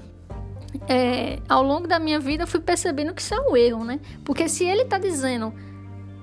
é, 0.89 1.39
ao 1.49 1.63
longo 1.63 1.87
da 1.87 1.99
minha 1.99 2.19
vida 2.19 2.47
fui 2.47 2.61
percebendo 2.61 3.15
que 3.15 3.23
isso 3.23 3.35
é 3.35 3.41
um 3.41 3.57
erro, 3.57 3.85
né? 3.85 4.01
Porque 4.25 4.49
se 4.49 4.65
ele 4.65 4.83
está 4.83 4.99
dizendo 4.99 5.53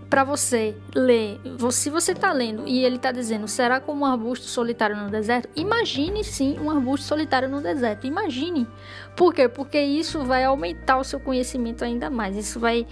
para 0.10 0.24
você 0.24 0.78
ler, 0.94 1.42
se 1.72 1.90
você 1.90 2.12
está 2.12 2.32
lendo 2.32 2.68
e 2.68 2.86
ele 2.86 2.98
está 2.98 3.12
dizendo, 3.12 3.48
será 3.48 3.80
como 3.80 4.02
um 4.02 4.06
arbusto 4.06 4.46
solitário 4.46 4.96
no 4.96 5.10
deserto? 5.10 5.50
Imagine 5.56 6.24
sim 6.24 6.60
um 6.60 6.70
arbusto 6.70 7.08
solitário 7.08 7.50
no 7.50 7.62
deserto. 7.62 8.06
Imagine. 8.06 8.68
Por 9.16 9.34
quê? 9.34 9.50
Porque 9.50 9.82
isso 9.82 10.24
vai 10.24 10.44
aumentar 10.44 10.98
o 10.98 11.04
seu 11.04 11.20
conhecimento 11.20 11.84
ainda 11.84 12.10
mais. 12.12 12.38
Isso 12.38 12.60
vai. 12.60 12.86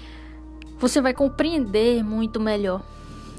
Você 0.79 0.99
vai 0.99 1.13
compreender 1.13 2.03
muito 2.03 2.39
melhor. 2.39 2.81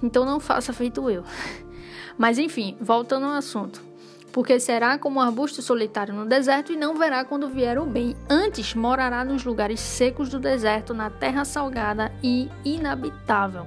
Então 0.00 0.24
não 0.24 0.38
faça 0.38 0.72
feito 0.72 1.10
eu. 1.10 1.24
Mas 2.16 2.38
enfim, 2.38 2.76
voltando 2.80 3.26
ao 3.26 3.32
assunto. 3.32 3.91
Porque 4.32 4.58
será 4.58 4.98
como 4.98 5.20
um 5.20 5.22
arbusto 5.22 5.60
solitário 5.60 6.14
no 6.14 6.24
deserto 6.24 6.72
e 6.72 6.76
não 6.76 6.96
verá 6.96 7.24
quando 7.24 7.48
vier 7.48 7.78
o 7.78 7.84
bem. 7.84 8.16
Antes 8.28 8.74
morará 8.74 9.24
nos 9.24 9.44
lugares 9.44 9.78
secos 9.78 10.30
do 10.30 10.40
deserto, 10.40 10.94
na 10.94 11.10
terra 11.10 11.44
salgada 11.44 12.10
e 12.22 12.48
inabitável. 12.64 13.66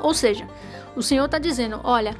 Ou 0.00 0.14
seja, 0.14 0.46
o 0.94 1.02
Senhor 1.02 1.24
está 1.24 1.38
dizendo: 1.38 1.80
olha, 1.82 2.16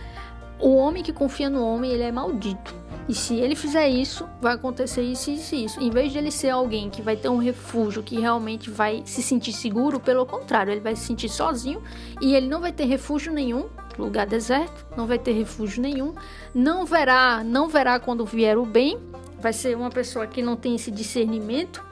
o 0.59 0.75
homem 0.75 1.03
que 1.03 1.13
confia 1.13 1.49
no 1.49 1.65
homem, 1.65 1.93
ele 1.93 2.03
é 2.03 2.11
maldito. 2.11 2.75
E 3.09 3.15
se 3.15 3.37
ele 3.37 3.55
fizer 3.55 3.89
isso, 3.89 4.29
vai 4.41 4.55
acontecer 4.55 5.03
isso, 5.03 5.31
isso 5.31 5.55
e 5.55 5.65
isso. 5.65 5.81
Em 5.81 5.91
vez 5.91 6.11
de 6.11 6.19
ele 6.19 6.31
ser 6.31 6.51
alguém 6.51 6.91
que 6.91 7.01
vai 7.01 7.15
ter 7.15 7.29
um 7.29 7.37
refúgio, 7.37 8.03
que 8.03 8.19
realmente 8.19 8.69
vai 8.69 9.03
se 9.05 9.23
sentir 9.23 9.53
seguro, 9.53 10.01
pelo 10.01 10.27
contrário, 10.27 10.73
ele 10.73 10.81
vai 10.81 10.97
se 10.97 11.07
sentir 11.07 11.29
sozinho 11.29 11.81
e 12.21 12.35
ele 12.35 12.49
não 12.49 12.61
vai 12.61 12.73
ter 12.73 12.85
refúgio 12.85 13.33
nenhum, 13.33 13.67
lugar 13.99 14.27
deserto, 14.27 14.87
não 14.97 15.07
vai 15.07 15.19
ter 15.19 15.33
refúgio 15.33 15.83
nenhum, 15.83 16.15
não 16.55 16.85
verá, 16.85 17.43
não 17.45 17.69
verá 17.69 17.99
quando 17.99 18.25
vier 18.25 18.59
o 18.59 18.67
bem, 18.67 18.99
vai 19.41 19.53
ser 19.53 19.77
uma 19.77 19.91
pessoa 19.91 20.27
que 20.27 20.43
não 20.43 20.57
tem 20.57 20.75
esse 20.75 20.91
discernimento 20.91 21.83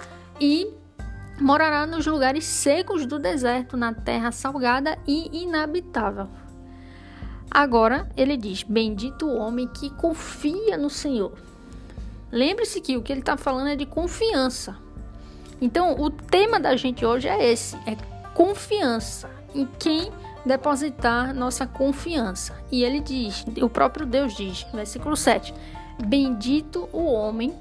e 0.40 0.68
morará 1.40 1.86
nos 1.86 2.06
lugares 2.06 2.44
secos 2.44 3.06
do 3.06 3.18
deserto, 3.18 3.76
na 3.76 3.92
terra 3.92 4.30
salgada 4.32 4.98
e 5.06 5.42
inabitável. 5.42 6.28
Agora 7.50 8.08
ele 8.16 8.36
diz: 8.36 8.62
Bendito 8.62 9.26
o 9.26 9.38
homem 9.38 9.68
que 9.68 9.90
confia 9.90 10.76
no 10.76 10.90
Senhor. 10.90 11.32
Lembre-se 12.30 12.80
que 12.80 12.96
o 12.96 13.02
que 13.02 13.12
ele 13.12 13.20
está 13.20 13.36
falando 13.36 13.68
é 13.68 13.76
de 13.76 13.86
confiança. 13.86 14.76
Então, 15.60 15.94
o 16.00 16.10
tema 16.10 16.58
da 16.58 16.74
gente 16.74 17.06
hoje 17.06 17.28
é 17.28 17.52
esse: 17.52 17.76
é 17.86 17.96
confiança 18.34 19.30
em 19.54 19.66
quem 19.78 20.10
depositar 20.44 21.34
nossa 21.34 21.66
confiança. 21.66 22.56
E 22.70 22.84
ele 22.84 23.00
diz, 23.00 23.44
o 23.60 23.68
próprio 23.68 24.06
Deus 24.06 24.36
diz, 24.36 24.66
versículo 24.72 25.16
7: 25.16 25.54
Bendito 26.06 26.88
o 26.92 27.04
homem 27.04 27.54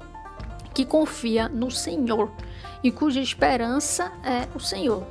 que 0.74 0.84
confia 0.84 1.48
no 1.48 1.70
Senhor 1.70 2.30
e 2.82 2.90
cuja 2.90 3.20
esperança 3.20 4.12
é 4.22 4.46
o 4.54 4.60
Senhor. 4.60 5.06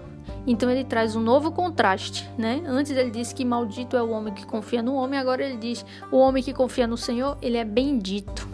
Então 0.45 0.69
ele 0.69 0.83
traz 0.83 1.15
um 1.15 1.21
novo 1.21 1.51
contraste, 1.51 2.29
né? 2.37 2.61
Antes 2.65 2.91
ele 2.91 3.09
disse 3.09 3.33
que 3.33 3.45
maldito 3.45 3.95
é 3.95 4.03
o 4.03 4.09
homem 4.09 4.33
que 4.33 4.45
confia 4.45 4.81
no 4.81 4.93
homem, 4.93 5.17
agora 5.17 5.43
ele 5.43 5.57
diz: 5.57 5.85
o 6.11 6.17
homem 6.17 6.43
que 6.43 6.53
confia 6.53 6.85
no 6.85 6.97
Senhor, 6.97 7.37
ele 7.41 7.57
é 7.57 7.63
bendito, 7.63 8.47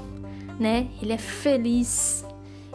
né? 0.59 0.87
Ele 1.01 1.13
é 1.13 1.17
feliz, 1.17 2.23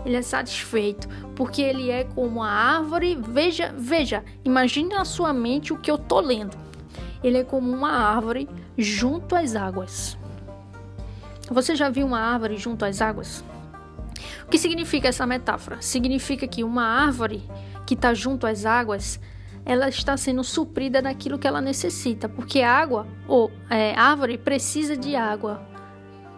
ele 0.05 0.17
é 0.17 0.23
satisfeito, 0.23 1.09
porque 1.35 1.63
ele 1.63 1.91
é 1.91 2.05
como 2.05 2.43
a 2.43 2.51
árvore. 2.51 3.19
Veja, 3.21 3.75
veja, 3.77 4.25
imagine 4.45 4.89
na 4.91 5.05
sua 5.05 5.33
mente 5.33 5.73
o 5.73 5.79
que 5.79 5.91
eu 5.91 5.97
tô 5.97 6.21
lendo. 6.21 6.57
Ele 7.23 7.39
é 7.39 7.45
como 7.45 7.71
uma 7.73 7.91
árvore 7.91 8.49
junto 8.77 9.35
às 9.35 9.57
águas. 9.57 10.19
Você 11.51 11.75
já 11.75 11.89
viu 11.89 12.07
uma 12.07 12.21
árvore 12.21 12.57
junto 12.57 12.85
às 12.85 13.01
águas? 13.01 13.45
O 14.47 14.51
que 14.51 14.59
significa 14.59 15.09
essa 15.09 15.27
metáfora? 15.27 15.81
Significa 15.81 16.47
que 16.47 16.63
uma 16.63 16.85
árvore 16.85 17.43
que 17.87 17.95
está 17.95 18.13
junto 18.13 18.47
às 18.47 18.67
águas, 18.67 19.21
ela 19.65 19.89
está 19.89 20.17
sendo 20.17 20.45
suprida 20.45 21.01
daquilo 21.01 21.39
que 21.39 21.47
ela 21.47 21.61
necessita, 21.61 22.29
porque 22.29 22.61
água 22.61 23.07
ou 23.27 23.51
é, 23.71 23.95
árvore 23.95 24.37
precisa 24.37 24.97
de 24.97 25.17
água 25.17 25.63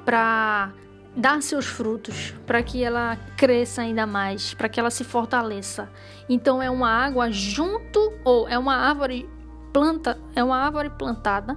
para 0.05 0.73
dar 1.17 1.43
seus 1.43 1.65
frutos, 1.65 2.35
para 2.47 2.63
que 2.63 2.85
ela 2.85 3.17
cresça 3.37 3.81
ainda 3.81 4.07
mais, 4.07 4.53
para 4.53 4.69
que 4.69 4.79
ela 4.79 4.91
se 4.91 5.03
fortaleça. 5.03 5.89
Então 6.29 6.63
é 6.63 6.71
uma 6.71 6.91
água 6.91 7.31
junto 7.33 8.13
ou 8.23 8.47
é 8.47 8.59
uma 8.59 8.77
árvore 8.77 9.29
planta, 9.73 10.19
é 10.35 10.45
uma 10.45 10.59
árvore 10.59 10.91
plantada 10.91 11.57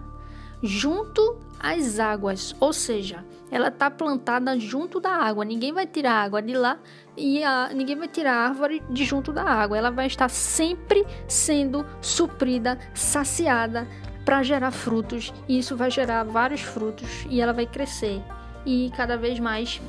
junto 0.63 1.37
às 1.59 1.99
águas, 1.99 2.55
ou 2.59 2.71
seja, 2.71 3.25
ela 3.51 3.67
está 3.67 3.89
plantada 3.91 4.57
junto 4.57 4.99
da 4.99 5.11
água. 5.11 5.43
Ninguém 5.43 5.73
vai 5.73 5.85
tirar 5.85 6.13
a 6.13 6.23
água 6.23 6.41
de 6.41 6.53
lá 6.53 6.77
e 7.17 7.43
a, 7.43 7.69
ninguém 7.73 7.97
vai 7.97 8.07
tirar 8.07 8.33
a 8.33 8.47
árvore 8.47 8.81
de 8.89 9.03
junto 9.03 9.33
da 9.33 9.43
água. 9.43 9.77
Ela 9.77 9.89
vai 9.89 10.07
estar 10.07 10.29
sempre 10.29 11.05
sendo 11.27 11.85
suprida, 12.01 12.77
saciada 12.93 13.87
para 14.23 14.43
gerar 14.43 14.71
frutos. 14.71 15.33
E 15.47 15.57
isso 15.57 15.75
vai 15.75 15.89
gerar 15.89 16.23
vários 16.23 16.61
frutos 16.61 17.25
e 17.29 17.41
ela 17.41 17.51
vai 17.51 17.65
crescer 17.65 18.21
e 18.69 18.91
cada 18.91 19.17
vez 19.17 19.39
mais, 19.39 19.81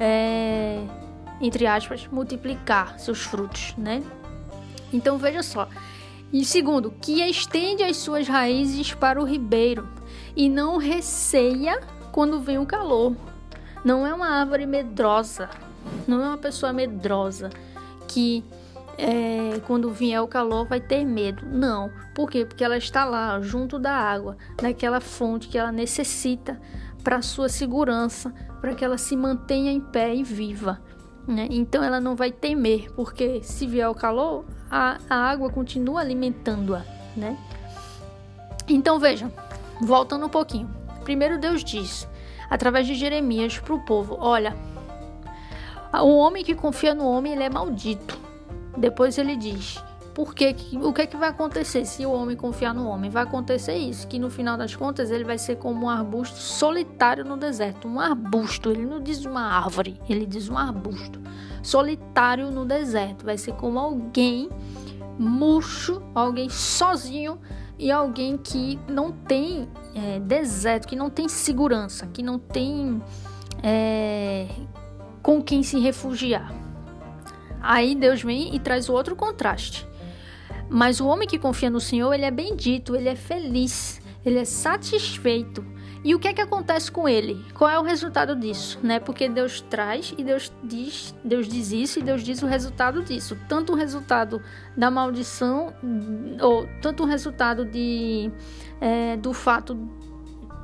é, 0.00 0.82
entre 1.38 1.66
aspas, 1.66 2.06
multiplicar 2.06 2.98
seus 2.98 3.20
frutos, 3.20 3.74
né? 3.76 4.02
Então 4.90 5.18
veja 5.18 5.42
só. 5.42 5.68
E 6.32 6.42
segundo, 6.42 6.90
que 6.90 7.20
estende 7.22 7.82
as 7.82 7.98
suas 7.98 8.26
raízes 8.26 8.94
para 8.94 9.20
o 9.20 9.24
ribeiro 9.24 9.86
e 10.34 10.48
não 10.48 10.78
receia 10.78 11.78
quando 12.10 12.40
vem 12.40 12.58
o 12.58 12.64
calor. 12.64 13.14
Não 13.84 14.06
é 14.06 14.14
uma 14.14 14.28
árvore 14.28 14.64
medrosa, 14.64 15.50
não 16.08 16.22
é 16.22 16.28
uma 16.28 16.38
pessoa 16.38 16.72
medrosa 16.72 17.50
que 18.08 18.42
é, 18.96 19.60
quando 19.66 19.90
vier 19.90 20.22
o 20.22 20.26
calor 20.26 20.66
vai 20.66 20.80
ter 20.80 21.04
medo. 21.04 21.44
Não. 21.46 21.90
Por 22.14 22.30
quê? 22.30 22.46
Porque 22.46 22.64
ela 22.64 22.78
está 22.78 23.04
lá, 23.04 23.38
junto 23.42 23.78
da 23.78 23.92
água, 23.92 24.38
naquela 24.62 25.00
fonte 25.00 25.48
que 25.48 25.58
ela 25.58 25.70
necessita 25.70 26.58
para 27.06 27.22
sua 27.22 27.48
segurança, 27.48 28.34
para 28.60 28.74
que 28.74 28.84
ela 28.84 28.98
se 28.98 29.16
mantenha 29.16 29.70
em 29.70 29.78
pé 29.78 30.12
e 30.12 30.24
viva. 30.24 30.82
Né? 31.24 31.46
Então 31.52 31.80
ela 31.80 32.00
não 32.00 32.16
vai 32.16 32.32
temer, 32.32 32.90
porque 32.96 33.44
se 33.44 33.64
vier 33.64 33.88
o 33.88 33.94
calor, 33.94 34.44
a, 34.68 34.98
a 35.08 35.14
água 35.14 35.48
continua 35.48 36.00
alimentando-a. 36.00 36.82
Né? 37.16 37.38
Então 38.66 38.98
vejam, 38.98 39.32
voltando 39.80 40.26
um 40.26 40.28
pouquinho. 40.28 40.68
Primeiro 41.04 41.38
Deus 41.38 41.62
diz, 41.62 42.08
através 42.50 42.88
de 42.88 42.96
Jeremias, 42.96 43.56
para 43.56 43.74
o 43.74 43.84
povo: 43.84 44.16
Olha, 44.18 44.56
o 45.92 46.16
homem 46.16 46.42
que 46.42 46.56
confia 46.56 46.92
no 46.92 47.06
homem, 47.06 47.34
ele 47.34 47.44
é 47.44 47.48
maldito. 47.48 48.18
Depois 48.76 49.16
ele 49.16 49.36
diz: 49.36 49.80
por 50.16 50.34
que, 50.34 50.56
o 50.82 50.94
que, 50.94 51.02
é 51.02 51.06
que 51.06 51.14
vai 51.14 51.28
acontecer 51.28 51.84
se 51.84 52.06
o 52.06 52.10
homem 52.10 52.34
confiar 52.34 52.72
no 52.72 52.88
homem? 52.88 53.10
Vai 53.10 53.24
acontecer 53.24 53.76
isso, 53.76 54.08
que 54.08 54.18
no 54.18 54.30
final 54.30 54.56
das 54.56 54.74
contas 54.74 55.10
ele 55.10 55.24
vai 55.24 55.36
ser 55.36 55.56
como 55.56 55.84
um 55.84 55.90
arbusto 55.90 56.38
solitário 56.38 57.22
no 57.22 57.36
deserto. 57.36 57.86
Um 57.86 58.00
arbusto, 58.00 58.70
ele 58.70 58.86
não 58.86 58.98
diz 58.98 59.26
uma 59.26 59.42
árvore, 59.42 60.00
ele 60.08 60.24
diz 60.24 60.48
um 60.48 60.56
arbusto 60.56 61.20
solitário 61.62 62.50
no 62.50 62.64
deserto. 62.64 63.26
Vai 63.26 63.36
ser 63.36 63.52
como 63.56 63.78
alguém 63.78 64.48
murcho, 65.18 66.00
alguém 66.14 66.48
sozinho 66.48 67.38
e 67.78 67.92
alguém 67.92 68.38
que 68.38 68.80
não 68.88 69.12
tem 69.12 69.68
é, 69.94 70.18
deserto, 70.18 70.88
que 70.88 70.96
não 70.96 71.10
tem 71.10 71.28
segurança, 71.28 72.06
que 72.06 72.22
não 72.22 72.38
tem 72.38 73.02
é, 73.62 74.48
com 75.22 75.42
quem 75.42 75.62
se 75.62 75.78
refugiar. 75.78 76.54
Aí 77.60 77.94
Deus 77.94 78.22
vem 78.22 78.54
e 78.54 78.58
traz 78.58 78.88
o 78.88 78.94
outro 78.94 79.14
contraste. 79.14 79.86
Mas 80.68 81.00
o 81.00 81.06
homem 81.06 81.28
que 81.28 81.38
confia 81.38 81.70
no 81.70 81.80
Senhor, 81.80 82.12
ele 82.12 82.24
é 82.24 82.30
bendito, 82.30 82.96
ele 82.96 83.08
é 83.08 83.16
feliz, 83.16 84.00
ele 84.24 84.38
é 84.38 84.44
satisfeito. 84.44 85.64
E 86.04 86.14
o 86.14 86.20
que 86.20 86.28
é 86.28 86.32
que 86.32 86.40
acontece 86.40 86.90
com 86.90 87.08
ele? 87.08 87.44
Qual 87.52 87.68
é 87.68 87.78
o 87.78 87.82
resultado 87.82 88.36
disso, 88.36 88.78
né? 88.80 89.00
Porque 89.00 89.28
Deus 89.28 89.60
traz 89.60 90.14
e 90.16 90.22
Deus 90.22 90.52
diz, 90.62 91.12
Deus 91.24 91.48
diz 91.48 91.72
isso 91.72 91.98
e 91.98 92.02
Deus 92.02 92.22
diz 92.22 92.42
o 92.42 92.46
resultado 92.46 93.02
disso. 93.02 93.36
Tanto 93.48 93.72
o 93.72 93.76
resultado 93.76 94.40
da 94.76 94.88
maldição, 94.88 95.74
ou 96.40 96.68
tanto 96.80 97.02
o 97.02 97.06
resultado 97.06 97.64
de, 97.64 98.30
é, 98.80 99.16
do 99.16 99.32
fato 99.32 99.74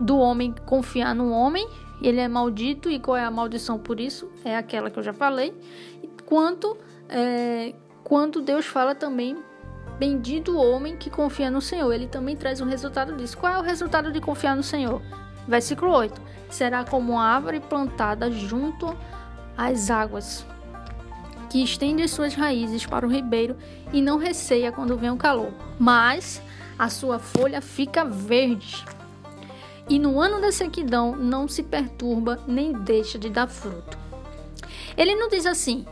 do 0.01 0.17
homem 0.17 0.55
confiar 0.65 1.13
no 1.13 1.33
homem, 1.33 1.69
ele 2.01 2.21
é 2.21 2.29
maldito 2.29 2.89
e 2.89 3.01
qual 3.01 3.17
é 3.17 3.25
a 3.25 3.31
maldição 3.31 3.79
por 3.79 3.99
isso? 3.99 4.31
É 4.45 4.57
aquela 4.57 4.91
que 4.91 4.99
eu 4.99 5.03
já 5.03 5.13
falei. 5.13 5.53
Quanto 6.25 6.77
é, 7.09 7.75
quando 8.05 8.41
Deus 8.41 8.67
fala 8.67 8.95
também 8.95 9.37
Bendito 10.03 10.57
o 10.57 10.61
homem 10.61 10.97
que 10.97 11.09
confia 11.09 11.49
no 11.49 11.61
Senhor. 11.61 11.93
Ele 11.93 12.09
também 12.09 12.35
traz 12.35 12.61
um 12.61 12.65
resultado 12.65 13.15
disso. 13.15 13.39
Qual 13.39 13.53
é 13.53 13.59
o 13.61 13.63
resultado 13.63 14.11
de 14.11 14.21
confiar 14.21 14.57
no 14.57 14.63
Senhor? 14.65 15.01
Versículo 15.47 15.93
8: 15.93 16.21
Será 16.51 16.85
como 16.85 17.13
uma 17.13 17.25
árvore 17.25 17.61
plantada 17.61 18.29
junto 18.29 18.99
às 19.57 19.91
águas, 19.91 20.45
que 21.49 21.63
estende 21.63 22.09
suas 22.09 22.35
raízes 22.35 22.85
para 22.85 23.07
o 23.07 23.09
ribeiro 23.09 23.57
e 23.93 24.03
não 24.03 24.19
receia 24.19 24.73
quando 24.73 24.97
vem 24.97 25.11
o 25.11 25.17
calor, 25.17 25.53
mas 25.79 26.43
a 26.77 26.89
sua 26.89 27.21
folha 27.21 27.61
fica 27.61 28.05
verde. 28.05 28.85
E 29.89 30.01
no 30.01 30.21
ano 30.21 30.41
da 30.41 30.51
sequidão 30.51 31.15
não 31.15 31.47
se 31.47 31.63
perturba 31.63 32.41
nem 32.45 32.73
deixa 32.73 33.21
de 33.21 33.31
dar 33.31 33.47
fruto. 33.47 33.97
Ele 34.97 35.15
não 35.15 35.29
diz 35.29 35.47
assim, 35.47 35.87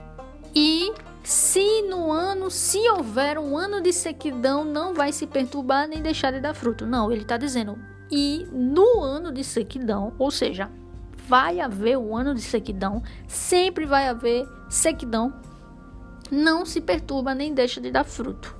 e 0.52 0.92
se 1.22 1.82
no 1.82 2.10
ano, 2.10 2.50
se 2.50 2.78
houver 2.90 3.38
um 3.38 3.56
ano 3.56 3.80
de 3.80 3.92
sequidão, 3.92 4.64
não 4.64 4.94
vai 4.94 5.12
se 5.12 5.26
perturbar 5.26 5.86
nem 5.86 6.02
deixar 6.02 6.32
de 6.32 6.40
dar 6.40 6.54
fruto. 6.54 6.86
Não, 6.86 7.12
ele 7.12 7.22
está 7.22 7.36
dizendo, 7.36 7.78
e 8.10 8.46
no 8.50 9.00
ano 9.00 9.30
de 9.30 9.44
sequidão, 9.44 10.12
ou 10.18 10.30
seja, 10.30 10.70
vai 11.28 11.60
haver 11.60 11.96
um 11.96 12.16
ano 12.16 12.34
de 12.34 12.40
sequidão, 12.40 13.02
sempre 13.28 13.86
vai 13.86 14.08
haver 14.08 14.48
sequidão, 14.68 15.32
não 16.30 16.64
se 16.64 16.80
perturba 16.80 17.34
nem 17.34 17.54
deixa 17.54 17.80
de 17.80 17.90
dar 17.90 18.04
fruto. 18.04 18.56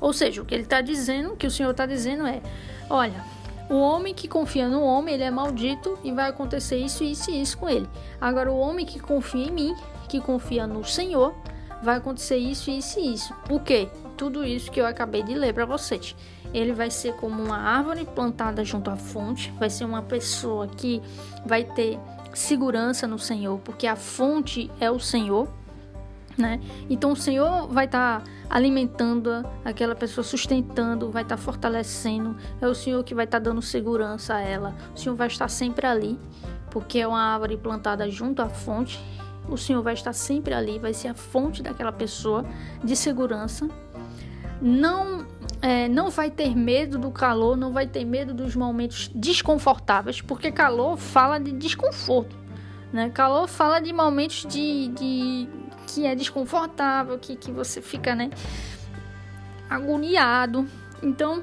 Ou 0.00 0.12
seja, 0.12 0.42
o 0.42 0.44
que 0.44 0.54
ele 0.54 0.64
está 0.64 0.80
dizendo, 0.80 1.36
que 1.36 1.46
o 1.46 1.50
Senhor 1.50 1.70
está 1.70 1.86
dizendo 1.86 2.26
é: 2.26 2.42
olha, 2.88 3.24
o 3.68 3.78
homem 3.80 4.14
que 4.14 4.26
confia 4.26 4.68
no 4.68 4.82
homem, 4.82 5.14
ele 5.14 5.22
é 5.22 5.30
maldito 5.30 5.98
e 6.02 6.10
vai 6.10 6.28
acontecer 6.28 6.76
isso, 6.76 7.04
isso 7.04 7.30
e 7.30 7.40
isso 7.40 7.56
com 7.56 7.68
ele. 7.68 7.88
Agora, 8.20 8.50
o 8.50 8.58
homem 8.58 8.84
que 8.84 8.98
confia 8.98 9.46
em 9.46 9.52
mim, 9.52 9.76
que 10.08 10.20
confia 10.20 10.66
no 10.66 10.84
Senhor, 10.84 11.34
vai 11.82 11.96
acontecer 11.96 12.36
isso, 12.36 12.70
isso 12.70 12.98
e 12.98 13.14
isso. 13.14 13.34
Por 13.46 13.62
quê? 13.62 13.88
Tudo 14.16 14.44
isso 14.44 14.70
que 14.70 14.80
eu 14.80 14.86
acabei 14.86 15.22
de 15.22 15.34
ler 15.34 15.54
para 15.54 15.64
vocês. 15.64 16.14
Ele 16.52 16.72
vai 16.72 16.90
ser 16.90 17.14
como 17.14 17.42
uma 17.42 17.58
árvore 17.58 18.04
plantada 18.04 18.64
junto 18.64 18.90
à 18.90 18.96
fonte, 18.96 19.52
vai 19.58 19.70
ser 19.70 19.84
uma 19.84 20.02
pessoa 20.02 20.66
que 20.66 21.00
vai 21.46 21.64
ter 21.64 21.98
segurança 22.34 23.06
no 23.06 23.18
Senhor, 23.18 23.58
porque 23.60 23.86
a 23.86 23.96
fonte 23.96 24.70
é 24.80 24.90
o 24.90 24.98
Senhor, 24.98 25.48
né? 26.36 26.60
Então 26.88 27.12
o 27.12 27.16
Senhor 27.16 27.68
vai 27.68 27.84
estar 27.84 28.20
tá 28.20 28.30
alimentando 28.48 29.30
aquela 29.64 29.94
pessoa, 29.94 30.24
sustentando, 30.24 31.10
vai 31.10 31.22
estar 31.22 31.36
tá 31.36 31.42
fortalecendo. 31.42 32.36
É 32.60 32.66
o 32.66 32.74
Senhor 32.74 33.02
que 33.04 33.14
vai 33.14 33.24
estar 33.24 33.38
tá 33.38 33.44
dando 33.44 33.62
segurança 33.62 34.34
a 34.34 34.40
ela. 34.40 34.74
O 34.94 34.98
Senhor 34.98 35.14
vai 35.14 35.28
estar 35.28 35.48
sempre 35.48 35.86
ali, 35.86 36.18
porque 36.70 36.98
é 36.98 37.06
uma 37.06 37.20
árvore 37.20 37.56
plantada 37.56 38.08
junto 38.10 38.42
à 38.42 38.48
fonte 38.48 38.98
o 39.50 39.56
Senhor 39.56 39.82
vai 39.82 39.94
estar 39.94 40.12
sempre 40.12 40.54
ali, 40.54 40.78
vai 40.78 40.94
ser 40.94 41.08
a 41.08 41.14
fonte 41.14 41.62
daquela 41.62 41.92
pessoa 41.92 42.44
de 42.82 42.94
segurança. 42.96 43.68
Não, 44.62 45.26
é, 45.60 45.88
não 45.88 46.10
vai 46.10 46.30
ter 46.30 46.54
medo 46.54 46.98
do 46.98 47.10
calor, 47.10 47.56
não 47.56 47.72
vai 47.72 47.86
ter 47.86 48.04
medo 48.04 48.34
dos 48.34 48.54
momentos 48.54 49.10
desconfortáveis, 49.14 50.20
porque 50.20 50.52
calor 50.52 50.96
fala 50.96 51.38
de 51.38 51.52
desconforto. 51.52 52.36
Né? 52.92 53.10
Calor 53.10 53.48
fala 53.48 53.80
de 53.80 53.92
momentos 53.92 54.44
de, 54.48 54.88
de 54.88 55.48
que 55.86 56.06
é 56.06 56.14
desconfortável, 56.14 57.18
que, 57.18 57.36
que 57.36 57.50
você 57.50 57.80
fica 57.80 58.14
né, 58.14 58.30
agoniado. 59.68 60.66
Então, 61.02 61.42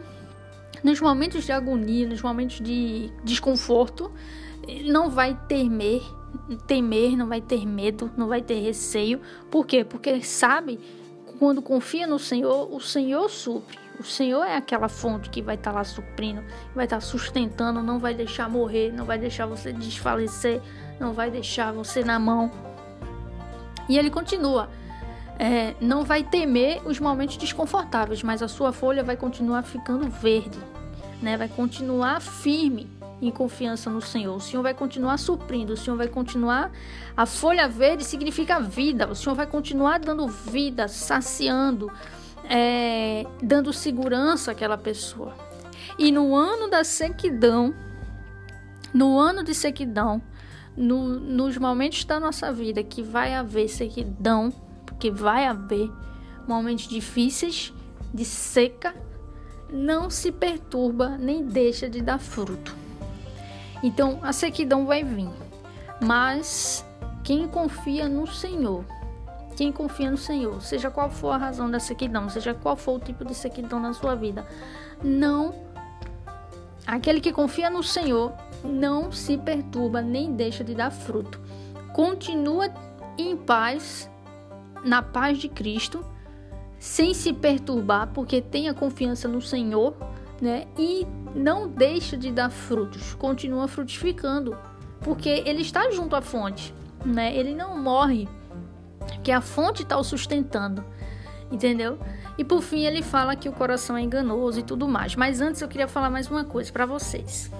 nos 0.83 1.01
momentos 1.01 1.45
de 1.45 1.51
agonia, 1.51 2.07
nos 2.07 2.21
momentos 2.21 2.59
de 2.59 3.11
desconforto, 3.23 4.11
não 4.85 5.09
vai 5.09 5.37
temer 5.47 6.03
temer, 6.67 7.17
não 7.17 7.27
vai 7.27 7.41
ter 7.41 7.65
medo, 7.65 8.11
não 8.15 8.27
vai 8.27 8.41
ter 8.41 8.59
receio. 8.59 9.19
Por 9.49 9.65
quê? 9.65 9.83
Porque 9.83 10.21
sabe, 10.21 10.79
quando 11.39 11.61
confia 11.61 12.07
no 12.07 12.19
Senhor, 12.19 12.73
o 12.73 12.79
Senhor 12.79 13.29
supre. 13.29 13.77
O 13.99 14.03
Senhor 14.03 14.43
é 14.43 14.55
aquela 14.55 14.87
fonte 14.87 15.29
que 15.29 15.41
vai 15.41 15.55
estar 15.55 15.71
tá 15.71 15.77
lá 15.77 15.83
suprindo, 15.83 16.43
vai 16.75 16.85
estar 16.85 16.97
tá 16.97 17.01
sustentando, 17.01 17.81
não 17.81 17.97
vai 17.97 18.13
deixar 18.13 18.47
morrer, 18.47 18.91
não 18.91 19.05
vai 19.05 19.17
deixar 19.17 19.47
você 19.47 19.73
desfalecer, 19.73 20.61
não 20.99 21.13
vai 21.13 21.31
deixar 21.31 21.71
você 21.71 22.03
na 22.03 22.19
mão. 22.19 22.51
E 23.89 23.97
ele 23.97 24.11
continua. 24.11 24.69
É, 25.39 25.75
não 25.79 26.03
vai 26.03 26.23
temer 26.23 26.81
os 26.85 26.99
momentos 26.99 27.37
desconfortáveis, 27.37 28.23
mas 28.23 28.41
a 28.41 28.47
sua 28.47 28.71
folha 28.71 29.03
vai 29.03 29.15
continuar 29.15 29.63
ficando 29.63 30.09
verde, 30.09 30.57
né? 31.21 31.37
Vai 31.37 31.47
continuar 31.47 32.19
firme 32.21 32.96
em 33.21 33.31
confiança 33.31 33.89
no 33.89 34.01
Senhor. 34.01 34.35
O 34.35 34.39
Senhor 34.39 34.61
vai 34.61 34.73
continuar 34.73 35.17
suprindo, 35.17 35.73
o 35.73 35.77
Senhor 35.77 35.97
vai 35.97 36.07
continuar. 36.07 36.71
A 37.15 37.25
folha 37.25 37.67
verde 37.67 38.03
significa 38.03 38.59
vida, 38.59 39.09
o 39.09 39.15
Senhor 39.15 39.35
vai 39.35 39.47
continuar 39.47 39.99
dando 39.99 40.27
vida, 40.27 40.87
saciando, 40.87 41.91
é, 42.43 43.25
dando 43.41 43.73
segurança 43.73 44.51
àquela 44.51 44.77
pessoa. 44.77 45.33
E 45.97 46.11
no 46.11 46.35
ano 46.35 46.69
da 46.69 46.83
sequidão, 46.83 47.73
no 48.93 49.17
ano 49.17 49.43
de 49.43 49.53
sequidão, 49.53 50.21
no, 50.75 51.19
nos 51.19 51.57
momentos 51.57 52.05
da 52.05 52.19
nossa 52.19 52.51
vida 52.51 52.83
que 52.83 53.01
vai 53.01 53.33
haver 53.33 53.67
sequidão, 53.67 54.53
porque 54.85 55.09
vai 55.09 55.45
haver 55.45 55.91
momentos 56.47 56.87
difíceis, 56.87 57.73
de 58.13 58.23
seca, 58.23 58.95
não 59.71 60.09
se 60.09 60.31
perturba 60.31 61.17
nem 61.17 61.43
deixa 61.43 61.89
de 61.89 62.01
dar 62.01 62.19
fruto. 62.19 62.86
Então 63.87 64.19
a 64.21 64.33
sequidão 64.33 64.85
vai 64.85 65.01
vir, 65.01 65.29
mas 66.01 66.85
quem 67.23 67.47
confia 67.47 68.09
no 68.09 68.27
Senhor, 68.27 68.83
quem 69.55 69.71
confia 69.71 70.11
no 70.11 70.17
Senhor, 70.17 70.61
seja 70.61 70.91
qual 70.91 71.09
for 71.09 71.29
a 71.29 71.37
razão 71.37 71.71
da 71.71 71.79
sequidão, 71.79 72.29
seja 72.29 72.53
qual 72.53 72.75
for 72.75 72.97
o 72.97 72.99
tipo 72.99 73.23
de 73.23 73.33
sequidão 73.33 73.79
na 73.79 73.93
sua 73.93 74.13
vida, 74.13 74.45
não 75.01 75.55
aquele 76.85 77.21
que 77.21 77.31
confia 77.31 77.69
no 77.69 77.81
Senhor 77.81 78.33
não 78.61 79.09
se 79.09 79.37
perturba 79.37 80.01
nem 80.01 80.33
deixa 80.33 80.65
de 80.65 80.75
dar 80.75 80.91
fruto. 80.91 81.39
Continua 81.93 82.69
em 83.17 83.37
paz, 83.37 84.11
na 84.83 85.01
paz 85.01 85.37
de 85.37 85.47
Cristo, 85.47 86.03
sem 86.77 87.13
se 87.13 87.31
perturbar, 87.31 88.09
porque 88.13 88.41
tenha 88.41 88.73
confiança 88.73 89.29
no 89.29 89.41
Senhor, 89.41 89.95
né? 90.41 90.65
E 90.77 91.05
não 91.35 91.67
deixa 91.67 92.17
de 92.17 92.31
dar 92.31 92.49
frutos, 92.49 93.13
continua 93.15 93.67
frutificando, 93.67 94.57
porque 95.01 95.29
ele 95.45 95.61
está 95.61 95.89
junto 95.91 96.15
à 96.15 96.21
fonte, 96.21 96.73
né? 97.05 97.35
Ele 97.35 97.55
não 97.55 97.77
morre, 97.77 98.27
que 99.23 99.31
a 99.31 99.41
fonte 99.41 99.83
está 99.83 99.97
o 99.97 100.03
sustentando, 100.03 100.83
entendeu? 101.51 101.97
E 102.37 102.43
por 102.43 102.61
fim 102.61 102.85
ele 102.85 103.01
fala 103.01 103.35
que 103.35 103.49
o 103.49 103.51
coração 103.51 103.97
é 103.97 104.01
enganoso 104.01 104.59
e 104.59 104.63
tudo 104.63 104.87
mais. 104.87 105.15
Mas 105.15 105.41
antes 105.41 105.61
eu 105.61 105.67
queria 105.67 105.87
falar 105.87 106.09
mais 106.09 106.29
uma 106.29 106.43
coisa 106.43 106.71
para 106.71 106.85
vocês. 106.85 107.51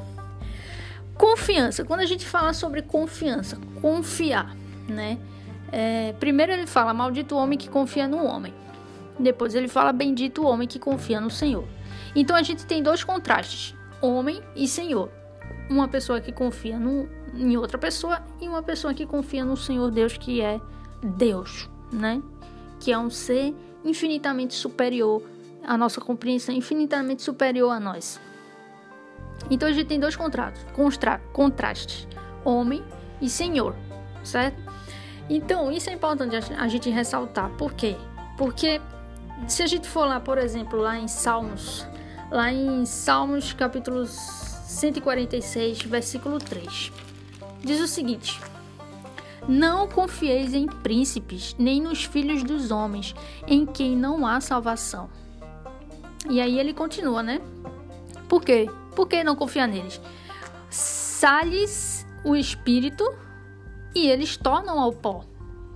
Confiança. 1.16 1.84
Quando 1.84 2.02
a 2.02 2.06
gente 2.06 2.28
fala 2.28 2.54
sobre 2.54 2.84
confiança, 2.84 3.58
confiar, 3.82 4.56
né? 4.88 5.18
É, 5.72 6.14
primeiro 6.20 6.52
ele 6.52 6.68
fala 6.68 6.94
maldito 6.94 7.36
o 7.36 7.38
homem 7.40 7.58
que 7.58 7.70
confia 7.70 8.08
no 8.08 8.24
homem. 8.24 8.54
Depois 9.20 9.56
ele 9.56 9.68
fala 9.68 9.92
bendito 9.92 10.44
o 10.44 10.46
homem 10.46 10.68
que 10.68 10.78
confia 10.78 11.20
no 11.20 11.30
Senhor. 11.30 11.68
Então 12.18 12.36
a 12.36 12.42
gente 12.42 12.66
tem 12.66 12.82
dois 12.82 13.04
contrastes: 13.04 13.76
homem 14.02 14.42
e 14.56 14.68
Senhor. 14.68 15.10
Uma 15.70 15.88
pessoa 15.88 16.20
que 16.20 16.32
confia 16.32 16.80
no, 16.80 17.08
em 17.36 17.56
outra 17.56 17.78
pessoa 17.78 18.22
e 18.42 18.48
uma 18.48 18.64
pessoa 18.64 18.94
que 18.94 19.06
confia 19.06 19.46
no 19.46 19.56
Senhor 19.56 19.92
Deus, 19.92 20.18
que 20.18 20.42
é 20.42 20.60
Deus, 21.04 21.70
né? 21.94 22.22
Que 22.80 22.92
é 22.92 22.98
um 22.98 23.10
ser 23.10 23.54
infinitamente 23.86 24.56
superior 24.56 25.22
à 25.64 25.78
nossa 25.78 26.02
compreensão, 26.02 26.56
infinitamente 26.56 27.22
superior 27.22 27.70
a 27.70 27.80
nós. 27.80 28.20
Então 29.52 29.70
a 29.70 29.72
gente 29.72 29.86
tem 29.86 30.00
dois 30.00 30.16
contratos, 30.16 30.66
contrastes: 31.32 32.08
homem 32.44 32.84
e 33.22 33.30
Senhor, 33.30 33.76
certo? 34.24 34.58
Então 35.30 35.72
isso 35.72 35.90
é 35.92 35.94
importante 35.94 36.36
a 36.58 36.68
gente 36.68 36.90
ressaltar. 36.90 37.52
Por 37.52 37.74
quê? 37.74 37.96
Porque 38.38 38.82
se 39.48 39.62
a 39.62 39.68
gente 39.68 39.88
for 39.88 40.06
lá, 40.08 40.20
por 40.20 40.40
exemplo, 40.40 40.80
lá 40.80 40.98
em 40.98 41.08
Salmos, 41.08 41.86
lá 42.30 42.52
em 42.52 42.86
Salmos 42.86 43.54
capítulo 43.54 44.06
146, 44.06 45.84
versículo 45.84 46.40
3, 46.40 46.92
diz 47.62 47.80
o 47.80 47.88
seguinte: 47.88 48.40
Não 49.48 49.88
confieis 49.88 50.54
em 50.54 50.68
príncipes, 50.68 51.56
nem 51.58 51.82
nos 51.82 52.04
filhos 52.04 52.44
dos 52.44 52.72
homens, 52.72 53.16
em 53.48 53.66
quem 53.66 53.96
não 53.96 54.26
há 54.26 54.40
salvação. 54.42 55.10
E 56.30 56.42
aí 56.42 56.60
ele 56.60 56.74
continua, 56.74 57.24
né? 57.24 57.42
Por 58.28 58.44
quê? 58.44 58.70
Por 58.96 59.08
que 59.08 59.24
não 59.24 59.36
confiar 59.36 59.68
neles? 59.68 60.02
Sales 60.70 62.06
o 62.24 62.36
espírito 62.36 63.04
e 63.96 64.08
eles 64.08 64.36
tornam 64.36 64.80
ao 64.80 64.92
pó. 64.92 65.24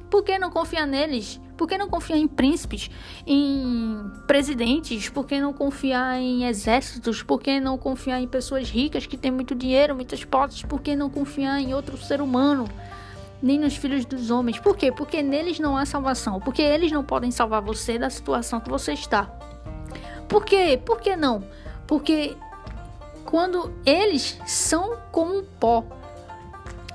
Por 0.10 0.24
que 0.24 0.38
não 0.38 0.52
confiar 0.52 0.86
neles? 0.86 1.40
Por 1.62 1.68
que 1.68 1.78
não 1.78 1.88
confiar 1.88 2.18
em 2.18 2.28
príncipes, 2.28 2.90
em 3.24 4.12
presidentes? 4.26 5.10
Por 5.10 5.28
que 5.28 5.40
não 5.40 5.54
confiar 5.54 6.20
em 6.20 6.46
exércitos? 6.46 7.22
Por 7.22 7.40
que 7.40 7.60
não 7.60 7.78
confiar 7.78 8.20
em 8.20 8.28
pessoas 8.28 8.68
ricas 8.68 9.06
que 9.06 9.16
têm 9.16 9.30
muito 9.30 9.54
dinheiro, 9.54 9.94
muitas 9.94 10.26
posses? 10.26 10.64
Por 10.64 10.82
que 10.82 10.96
não 10.96 11.08
confiar 11.08 11.62
em 11.62 11.72
outro 11.76 11.96
ser 11.98 12.20
humano? 12.20 12.68
Nem 13.44 13.60
nos 13.60 13.78
filhos 13.78 14.06
dos 14.06 14.32
homens. 14.32 14.58
Por 14.58 14.76
quê? 14.76 14.92
Porque 14.92 15.22
neles 15.22 15.60
não 15.60 15.78
há 15.78 15.86
salvação. 15.86 16.40
Porque 16.40 16.64
eles 16.64 16.92
não 16.92 17.04
podem 17.04 17.30
salvar 17.30 17.62
você 17.62 18.00
da 18.00 18.10
situação 18.10 18.60
que 18.60 18.68
você 18.68 18.94
está. 18.94 19.26
Por 20.28 20.44
quê? 20.44 20.82
Por 20.84 21.00
que 21.00 21.16
não? 21.16 21.44
Porque 21.86 22.36
quando 23.24 23.72
eles 23.86 24.42
são 24.48 24.98
como 25.12 25.44
pó, 25.60 25.86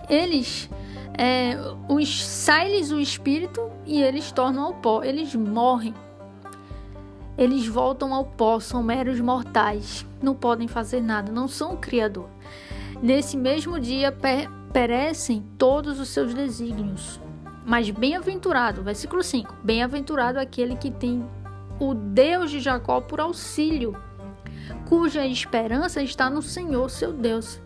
eles 0.09 0.69
é, 1.15 1.57
os 1.89 2.25
sai-lhes 2.25 2.91
o 2.91 3.01
espírito 3.01 3.71
e 3.85 4.03
eles 4.03 4.33
tornam 4.33 4.65
ao 4.65 4.75
pó, 4.75 5.03
eles 5.03 5.35
morrem. 5.35 5.95
Eles 7.37 7.67
voltam 7.67 8.15
ao 8.15 8.25
pó, 8.25 8.59
são 8.59 8.83
meros 8.83 9.21
mortais, 9.21 10.07
não 10.23 10.35
podem 10.35 10.67
fazer 10.67 11.03
nada, 11.03 11.31
não 11.31 11.47
são 11.47 11.75
o 11.75 11.77
Criador. 11.77 12.29
Nesse 13.03 13.37
mesmo 13.37 13.79
dia 13.79 14.15
perecem 14.73 15.45
todos 15.59 16.01
os 16.01 16.09
seus 16.09 16.33
desígnios. 16.33 17.21
Mas 17.65 17.91
bem-aventurado, 17.91 18.83
versículo 18.83 19.23
5: 19.23 19.55
Bem-aventurado 19.63 20.39
aquele 20.39 20.77
que 20.77 20.91
tem 20.91 21.29
o 21.79 21.93
Deus 21.93 22.51
de 22.51 22.61
Jacó 22.61 23.01
por 23.01 23.21
auxílio, 23.21 23.95
cuja 24.89 25.27
esperança 25.27 26.03
está 26.03 26.31
no 26.31 26.41
Senhor, 26.41 26.89
seu 26.89 27.13
Deus. 27.13 27.61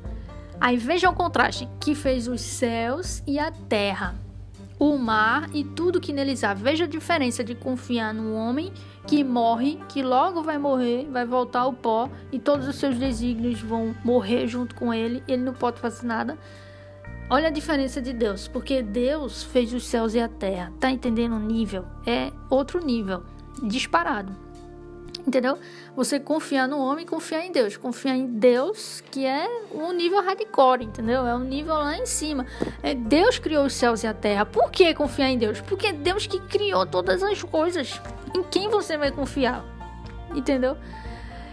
Aí 0.60 0.76
veja 0.76 1.08
o 1.08 1.14
contraste: 1.14 1.68
que 1.80 1.94
fez 1.94 2.28
os 2.28 2.40
céus 2.40 3.22
e 3.26 3.38
a 3.38 3.50
terra, 3.50 4.14
o 4.78 4.98
mar 4.98 5.48
e 5.54 5.64
tudo 5.64 6.00
que 6.00 6.12
neles 6.12 6.44
há. 6.44 6.52
Veja 6.52 6.84
a 6.84 6.88
diferença 6.88 7.42
de 7.42 7.54
confiar 7.54 8.12
num 8.12 8.34
homem 8.34 8.72
que 9.06 9.24
morre, 9.24 9.80
que 9.88 10.02
logo 10.02 10.42
vai 10.42 10.58
morrer, 10.58 11.08
vai 11.10 11.24
voltar 11.24 11.60
ao 11.60 11.72
pó 11.72 12.10
e 12.30 12.38
todos 12.38 12.68
os 12.68 12.76
seus 12.76 12.98
desígnios 12.98 13.60
vão 13.60 13.94
morrer 14.04 14.46
junto 14.46 14.74
com 14.74 14.92
ele, 14.92 15.22
ele 15.26 15.42
não 15.42 15.54
pode 15.54 15.80
fazer 15.80 16.06
nada. 16.06 16.38
Olha 17.32 17.46
a 17.46 17.50
diferença 17.50 18.02
de 18.02 18.12
Deus, 18.12 18.48
porque 18.48 18.82
Deus 18.82 19.44
fez 19.44 19.72
os 19.72 19.86
céus 19.86 20.14
e 20.14 20.20
a 20.20 20.28
terra. 20.28 20.72
Tá 20.80 20.90
entendendo 20.90 21.36
o 21.36 21.38
nível? 21.38 21.84
É 22.04 22.32
outro 22.50 22.84
nível, 22.84 23.22
disparado. 23.62 24.49
Entendeu? 25.26 25.58
Você 25.94 26.18
confiar 26.18 26.66
no 26.66 26.78
homem 26.78 27.06
confiar 27.06 27.44
em 27.44 27.52
Deus. 27.52 27.76
Confiar 27.76 28.16
em 28.16 28.26
Deus, 28.26 29.02
que 29.10 29.26
é 29.26 29.46
um 29.72 29.92
nível 29.92 30.22
hardcore, 30.22 30.84
entendeu? 30.84 31.26
É 31.26 31.34
um 31.34 31.44
nível 31.44 31.74
lá 31.74 31.96
em 31.96 32.06
cima. 32.06 32.46
É, 32.82 32.94
Deus 32.94 33.38
criou 33.38 33.66
os 33.66 33.74
céus 33.74 34.02
e 34.02 34.06
a 34.06 34.14
terra. 34.14 34.46
Por 34.46 34.70
que 34.70 34.94
confiar 34.94 35.28
em 35.30 35.38
Deus? 35.38 35.60
Porque 35.60 35.88
é 35.88 35.92
Deus 35.92 36.26
que 36.26 36.40
criou 36.40 36.86
todas 36.86 37.22
as 37.22 37.42
coisas. 37.42 38.00
Em 38.34 38.42
quem 38.44 38.68
você 38.68 38.96
vai 38.96 39.10
confiar? 39.10 39.64
Entendeu? 40.34 40.76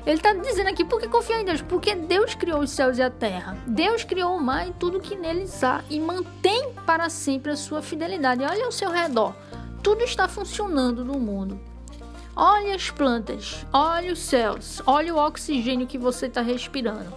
Ele 0.06 0.16
está 0.16 0.32
dizendo 0.34 0.70
aqui, 0.70 0.86
por 0.86 1.02
que 1.02 1.10
confiar 1.10 1.42
em 1.42 1.46
Deus? 1.46 1.62
Porque 1.62 1.94
Deus 1.94 2.34
criou 2.34 2.62
os 2.62 2.72
céus 2.72 2.98
e 2.98 3.02
a 3.02 3.10
terra. 3.10 3.58
Deus 3.68 4.06
criou 4.06 4.38
o 4.38 4.42
mar 4.42 4.66
e 4.66 4.72
tudo 4.72 5.02
que 5.02 5.18
neles 5.18 5.62
há. 5.62 5.84
E 5.90 6.00
mantém 6.00 6.72
para 6.86 7.10
sempre 7.10 7.52
a 7.52 7.58
sua 7.58 7.82
fidelidade. 7.82 8.42
Olha 8.42 8.66
ao 8.66 8.72
seu 8.72 8.90
redor. 8.90 9.36
Tudo 9.84 10.04
está 10.06 10.28
funcionando 10.30 11.04
no 11.04 11.20
mundo. 11.20 11.60
Olhe 12.40 12.72
as 12.72 12.92
plantas, 12.92 13.66
olhe 13.74 14.12
os 14.12 14.20
céus, 14.20 14.80
olhe 14.86 15.12
o 15.12 15.18
oxigênio 15.18 15.88
que 15.88 15.98
você 15.98 16.28
está 16.28 16.40
respirando. 16.40 17.12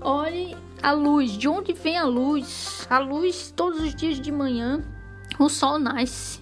Olhe 0.00 0.56
a 0.82 0.90
luz, 0.90 1.32
de 1.32 1.46
onde 1.46 1.74
vem 1.74 1.98
a 1.98 2.06
luz? 2.06 2.86
A 2.88 2.98
luz, 2.98 3.52
todos 3.54 3.78
os 3.78 3.94
dias 3.94 4.18
de 4.18 4.32
manhã, 4.32 4.82
o 5.38 5.50
sol 5.50 5.78
nasce. 5.78 6.40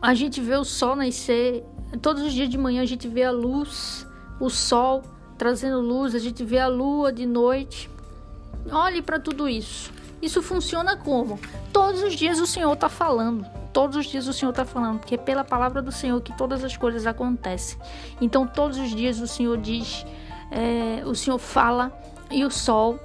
A 0.00 0.14
gente 0.14 0.40
vê 0.40 0.56
o 0.56 0.64
sol 0.64 0.96
nascer, 0.96 1.62
todos 2.00 2.22
os 2.22 2.32
dias 2.32 2.48
de 2.48 2.56
manhã 2.56 2.80
a 2.80 2.86
gente 2.86 3.06
vê 3.06 3.24
a 3.24 3.30
luz, 3.30 4.06
o 4.40 4.48
sol 4.48 5.02
trazendo 5.36 5.78
luz, 5.78 6.14
a 6.14 6.18
gente 6.18 6.42
vê 6.42 6.58
a 6.58 6.68
lua 6.68 7.12
de 7.12 7.26
noite. 7.26 7.90
Olhe 8.72 9.02
para 9.02 9.20
tudo 9.20 9.46
isso. 9.46 9.92
Isso 10.22 10.40
funciona 10.40 10.96
como? 10.96 11.38
Todos 11.70 12.02
os 12.02 12.14
dias 12.14 12.40
o 12.40 12.46
Senhor 12.46 12.72
está 12.72 12.88
falando. 12.88 13.59
Todos 13.72 13.96
os 13.96 14.06
dias 14.06 14.26
o 14.26 14.32
Senhor 14.32 14.50
está 14.50 14.64
falando, 14.64 14.98
porque 14.98 15.14
é 15.14 15.18
pela 15.18 15.44
palavra 15.44 15.80
do 15.80 15.92
Senhor 15.92 16.20
que 16.20 16.36
todas 16.36 16.64
as 16.64 16.76
coisas 16.76 17.06
acontecem. 17.06 17.78
Então, 18.20 18.46
todos 18.46 18.78
os 18.78 18.90
dias 18.90 19.20
o 19.20 19.26
Senhor 19.26 19.56
diz, 19.56 20.04
é, 20.50 21.02
o 21.06 21.14
Senhor 21.14 21.38
fala 21.38 21.92
e 22.30 22.44
o 22.44 22.50
sol 22.50 22.98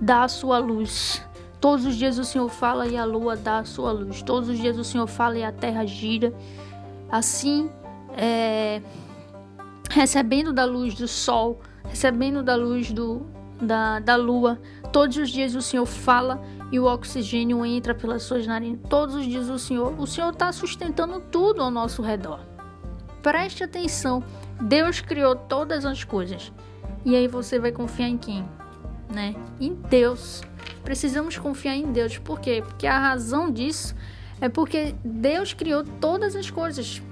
dá 0.00 0.24
a 0.24 0.28
sua 0.28 0.58
luz. 0.58 1.22
Todos 1.60 1.84
os 1.84 1.96
dias 1.96 2.18
o 2.18 2.24
Senhor 2.24 2.48
fala 2.48 2.86
e 2.86 2.96
a 2.96 3.04
lua 3.04 3.36
dá 3.36 3.58
a 3.58 3.64
sua 3.64 3.92
luz. 3.92 4.22
Todos 4.22 4.48
os 4.48 4.58
dias 4.58 4.78
o 4.78 4.84
Senhor 4.84 5.06
fala 5.06 5.38
e 5.38 5.44
a 5.44 5.52
terra 5.52 5.84
gira. 5.84 6.32
Assim, 7.10 7.70
é, 8.16 8.80
recebendo 9.90 10.52
da 10.52 10.64
luz 10.64 10.94
do 10.94 11.06
sol, 11.06 11.60
recebendo 11.84 12.42
da 12.42 12.56
luz 12.56 12.90
do, 12.90 13.26
da, 13.60 13.98
da 13.98 14.16
lua. 14.16 14.58
Todos 14.90 15.18
os 15.18 15.28
dias 15.28 15.54
o 15.54 15.60
Senhor 15.60 15.84
fala 15.84 16.40
e 16.70 16.78
o 16.78 16.84
oxigênio 16.84 17.64
entra 17.64 17.94
pelas 17.94 18.22
suas 18.22 18.46
narinas. 18.46 18.80
Todos 18.88 19.14
os 19.14 19.26
dias 19.26 19.48
o 19.48 19.58
Senhor, 19.58 19.98
o 19.98 20.06
Senhor 20.06 20.32
está 20.32 20.52
sustentando 20.52 21.20
tudo 21.20 21.62
ao 21.62 21.70
nosso 21.70 22.02
redor. 22.02 22.40
Preste 23.22 23.64
atenção, 23.64 24.22
Deus 24.60 25.00
criou 25.00 25.34
todas 25.34 25.84
as 25.84 26.04
coisas. 26.04 26.52
E 27.04 27.16
aí 27.16 27.26
você 27.26 27.58
vai 27.58 27.72
confiar 27.72 28.08
em 28.08 28.18
quem? 28.18 28.48
Né? 29.12 29.34
Em 29.60 29.74
Deus. 29.74 30.42
Precisamos 30.84 31.36
confiar 31.36 31.74
em 31.74 31.92
Deus. 31.92 32.18
Por 32.18 32.40
quê? 32.40 32.62
Porque 32.64 32.86
a 32.86 32.98
razão 32.98 33.50
disso 33.50 33.94
é 34.40 34.48
porque 34.48 34.94
Deus 35.04 35.52
criou 35.52 35.84
todas 35.84 36.36
as 36.36 36.50
coisas. 36.50 37.02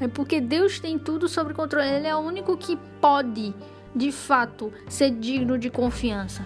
É 0.00 0.08
porque 0.08 0.40
Deus 0.40 0.80
tem 0.80 0.98
tudo 0.98 1.28
sob 1.28 1.54
controle. 1.54 1.88
Ele 1.88 2.06
é 2.06 2.16
o 2.16 2.20
único 2.20 2.56
que 2.56 2.76
pode, 3.00 3.54
de 3.94 4.10
fato, 4.10 4.72
ser 4.88 5.10
digno 5.10 5.58
de 5.58 5.70
confiança. 5.70 6.44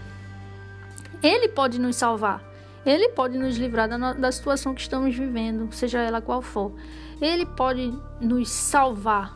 Ele 1.23 1.49
pode 1.49 1.81
nos 1.81 1.97
salvar. 1.97 2.43
Ele 2.85 3.09
pode 3.09 3.37
nos 3.37 3.57
livrar 3.57 3.89
da, 3.89 4.13
da 4.13 4.31
situação 4.31 4.73
que 4.73 4.81
estamos 4.81 5.15
vivendo, 5.15 5.69
seja 5.73 6.01
ela 6.01 6.21
qual 6.21 6.41
for. 6.41 6.73
Ele 7.21 7.45
pode 7.45 7.93
nos 8.21 8.49
salvar, 8.49 9.35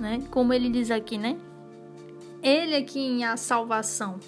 né? 0.00 0.22
Como 0.30 0.52
ele 0.54 0.70
diz 0.70 0.90
aqui, 0.90 1.18
né? 1.18 1.36
Ele 2.42 2.74
é 2.74 2.82
quem 2.82 3.24
é 3.24 3.28
a 3.28 3.36
salvação. 3.36 4.18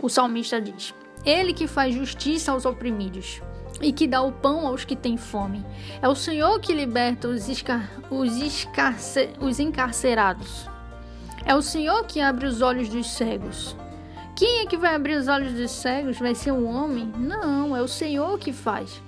O 0.00 0.08
salmista 0.08 0.60
diz: 0.60 0.94
Ele 1.24 1.52
que 1.52 1.66
faz 1.66 1.94
justiça 1.94 2.52
aos 2.52 2.64
oprimidos 2.64 3.40
e 3.80 3.92
que 3.92 4.06
dá 4.06 4.22
o 4.22 4.32
pão 4.32 4.66
aos 4.66 4.84
que 4.84 4.94
têm 4.94 5.16
fome. 5.16 5.64
É 6.00 6.08
o 6.08 6.14
Senhor 6.14 6.60
que 6.60 6.72
liberta 6.72 7.28
os, 7.28 7.48
escar 7.48 7.90
os, 8.10 8.36
escarce 8.36 9.30
os 9.40 9.58
encarcerados. 9.58 10.68
É 11.44 11.54
o 11.54 11.62
Senhor 11.62 12.04
que 12.06 12.20
abre 12.20 12.46
os 12.46 12.60
olhos 12.60 12.88
dos 12.88 13.08
cegos. 13.10 13.76
Quem 14.36 14.60
é 14.60 14.66
que 14.66 14.76
vai 14.76 14.94
abrir 14.94 15.16
os 15.16 15.28
olhos 15.28 15.54
dos 15.54 15.70
cegos? 15.70 16.18
Vai 16.18 16.34
ser 16.34 16.52
um 16.52 16.66
homem? 16.66 17.10
Não, 17.16 17.74
é 17.74 17.80
o 17.80 17.88
Senhor 17.88 18.38
que 18.38 18.52
faz. 18.52 19.02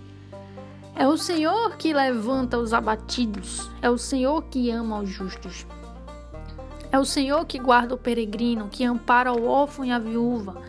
É 0.96 1.06
o 1.06 1.18
Senhor 1.18 1.76
que 1.76 1.92
levanta 1.92 2.56
os 2.58 2.72
abatidos. 2.72 3.70
É 3.82 3.90
o 3.90 3.98
Senhor 3.98 4.42
que 4.44 4.70
ama 4.70 5.00
os 5.00 5.10
justos. 5.10 5.66
É 6.90 6.98
o 6.98 7.04
Senhor 7.04 7.44
que 7.44 7.58
guarda 7.58 7.94
o 7.94 7.98
peregrino, 7.98 8.70
que 8.70 8.86
ampara 8.86 9.30
o 9.30 9.46
órfão 9.46 9.84
e 9.84 9.90
a 9.90 9.98
viúva 9.98 10.62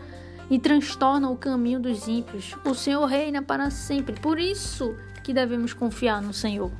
e 0.50 0.58
transtorna 0.58 1.30
o 1.30 1.38
caminho 1.38 1.80
dos 1.80 2.06
ímpios. 2.06 2.54
O 2.62 2.74
Senhor 2.74 3.06
reina 3.06 3.40
para 3.40 3.70
sempre. 3.70 4.20
Por 4.20 4.38
isso 4.38 4.94
que 5.24 5.32
devemos 5.32 5.72
confiar 5.72 6.20
no 6.20 6.34
Senhor. 6.34 6.70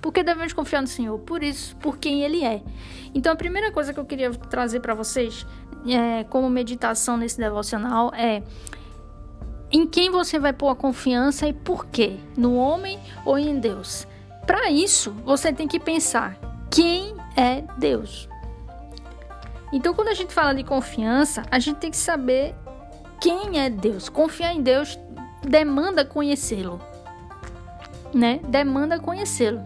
Por 0.00 0.12
que 0.12 0.22
devemos 0.22 0.52
confiar 0.52 0.80
no 0.80 0.88
Senhor? 0.88 1.18
Por 1.20 1.42
isso, 1.42 1.76
por 1.76 1.98
quem 1.98 2.22
Ele 2.22 2.44
é. 2.44 2.62
Então, 3.14 3.32
a 3.32 3.36
primeira 3.36 3.70
coisa 3.70 3.92
que 3.92 4.00
eu 4.00 4.04
queria 4.04 4.30
trazer 4.30 4.80
para 4.80 4.94
vocês, 4.94 5.46
é, 5.86 6.24
como 6.24 6.48
meditação 6.48 7.16
nesse 7.16 7.38
devocional, 7.38 8.12
é 8.14 8.42
em 9.70 9.86
quem 9.86 10.10
você 10.10 10.38
vai 10.38 10.52
pôr 10.52 10.70
a 10.70 10.74
confiança 10.74 11.46
e 11.46 11.52
por 11.52 11.86
quê? 11.86 12.16
No 12.36 12.56
homem 12.56 12.98
ou 13.24 13.38
em 13.38 13.58
Deus? 13.58 14.06
Para 14.46 14.70
isso, 14.70 15.12
você 15.24 15.52
tem 15.52 15.68
que 15.68 15.78
pensar: 15.78 16.38
quem 16.70 17.14
é 17.36 17.62
Deus? 17.76 18.28
Então, 19.70 19.92
quando 19.92 20.08
a 20.08 20.14
gente 20.14 20.32
fala 20.32 20.54
de 20.54 20.64
confiança, 20.64 21.42
a 21.50 21.58
gente 21.58 21.76
tem 21.76 21.90
que 21.90 21.96
saber 21.96 22.54
quem 23.20 23.60
é 23.60 23.68
Deus. 23.68 24.08
Confiar 24.08 24.54
em 24.54 24.62
Deus 24.62 24.98
demanda 25.46 26.04
conhecê-lo, 26.04 26.80
né? 28.14 28.40
Demanda 28.48 28.98
conhecê-lo. 28.98 29.60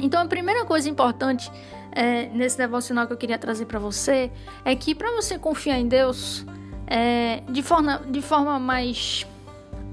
Então, 0.00 0.22
a 0.22 0.26
primeira 0.26 0.64
coisa 0.64 0.88
importante 0.88 1.50
é, 1.98 2.28
nesse 2.28 2.56
devocional 2.56 3.08
que 3.08 3.12
eu 3.12 3.16
queria 3.16 3.36
trazer 3.36 3.66
para 3.66 3.80
você 3.80 4.30
é 4.64 4.76
que 4.76 4.94
para 4.94 5.10
você 5.16 5.36
confiar 5.36 5.80
em 5.80 5.88
Deus 5.88 6.46
é, 6.86 7.42
de, 7.50 7.60
forma, 7.60 8.02
de 8.08 8.22
forma 8.22 8.56
mais, 8.60 9.26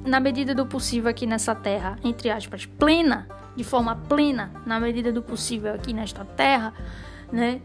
na 0.06 0.20
medida 0.20 0.54
do 0.54 0.68
possível 0.68 1.10
aqui 1.10 1.26
nessa 1.26 1.56
terra, 1.56 1.98
entre 2.04 2.30
aspas, 2.30 2.68
plena, 2.68 3.28
de 3.56 3.64
forma 3.64 3.96
plena, 4.08 4.52
na 4.68 4.80
medida 4.80 5.12
do 5.12 5.24
possível 5.24 5.74
aqui 5.74 5.94
nesta 5.94 6.24
terra, 6.24 6.76
né? 7.32 7.60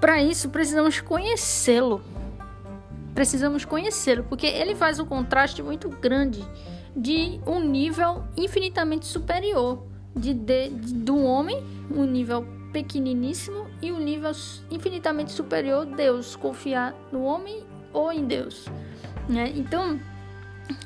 Para 0.00 0.22
isso 0.22 0.48
precisamos 0.48 1.00
conhecê-lo, 1.00 2.00
precisamos 3.12 3.64
conhecê-lo, 3.64 4.22
porque 4.22 4.46
ele 4.46 4.76
faz 4.76 5.00
um 5.00 5.04
contraste 5.04 5.64
muito 5.64 5.88
grande 5.88 6.44
de 6.94 7.40
um 7.44 7.58
nível 7.58 8.22
infinitamente 8.36 9.04
superior 9.04 9.82
de, 10.14 10.32
de, 10.32 10.68
de 10.68 10.94
do 10.94 11.18
homem, 11.24 11.60
um 11.90 12.04
nível 12.04 12.61
pequeniníssimo 12.72 13.66
e 13.80 13.92
um 13.92 13.98
nível 13.98 14.32
infinitamente 14.70 15.32
superior 15.32 15.84
Deus, 15.84 16.36
confiar 16.36 16.94
no 17.12 17.22
homem 17.22 17.64
ou 17.92 18.10
em 18.12 18.24
Deus, 18.24 18.66
né? 19.28 19.52
Então, 19.54 20.00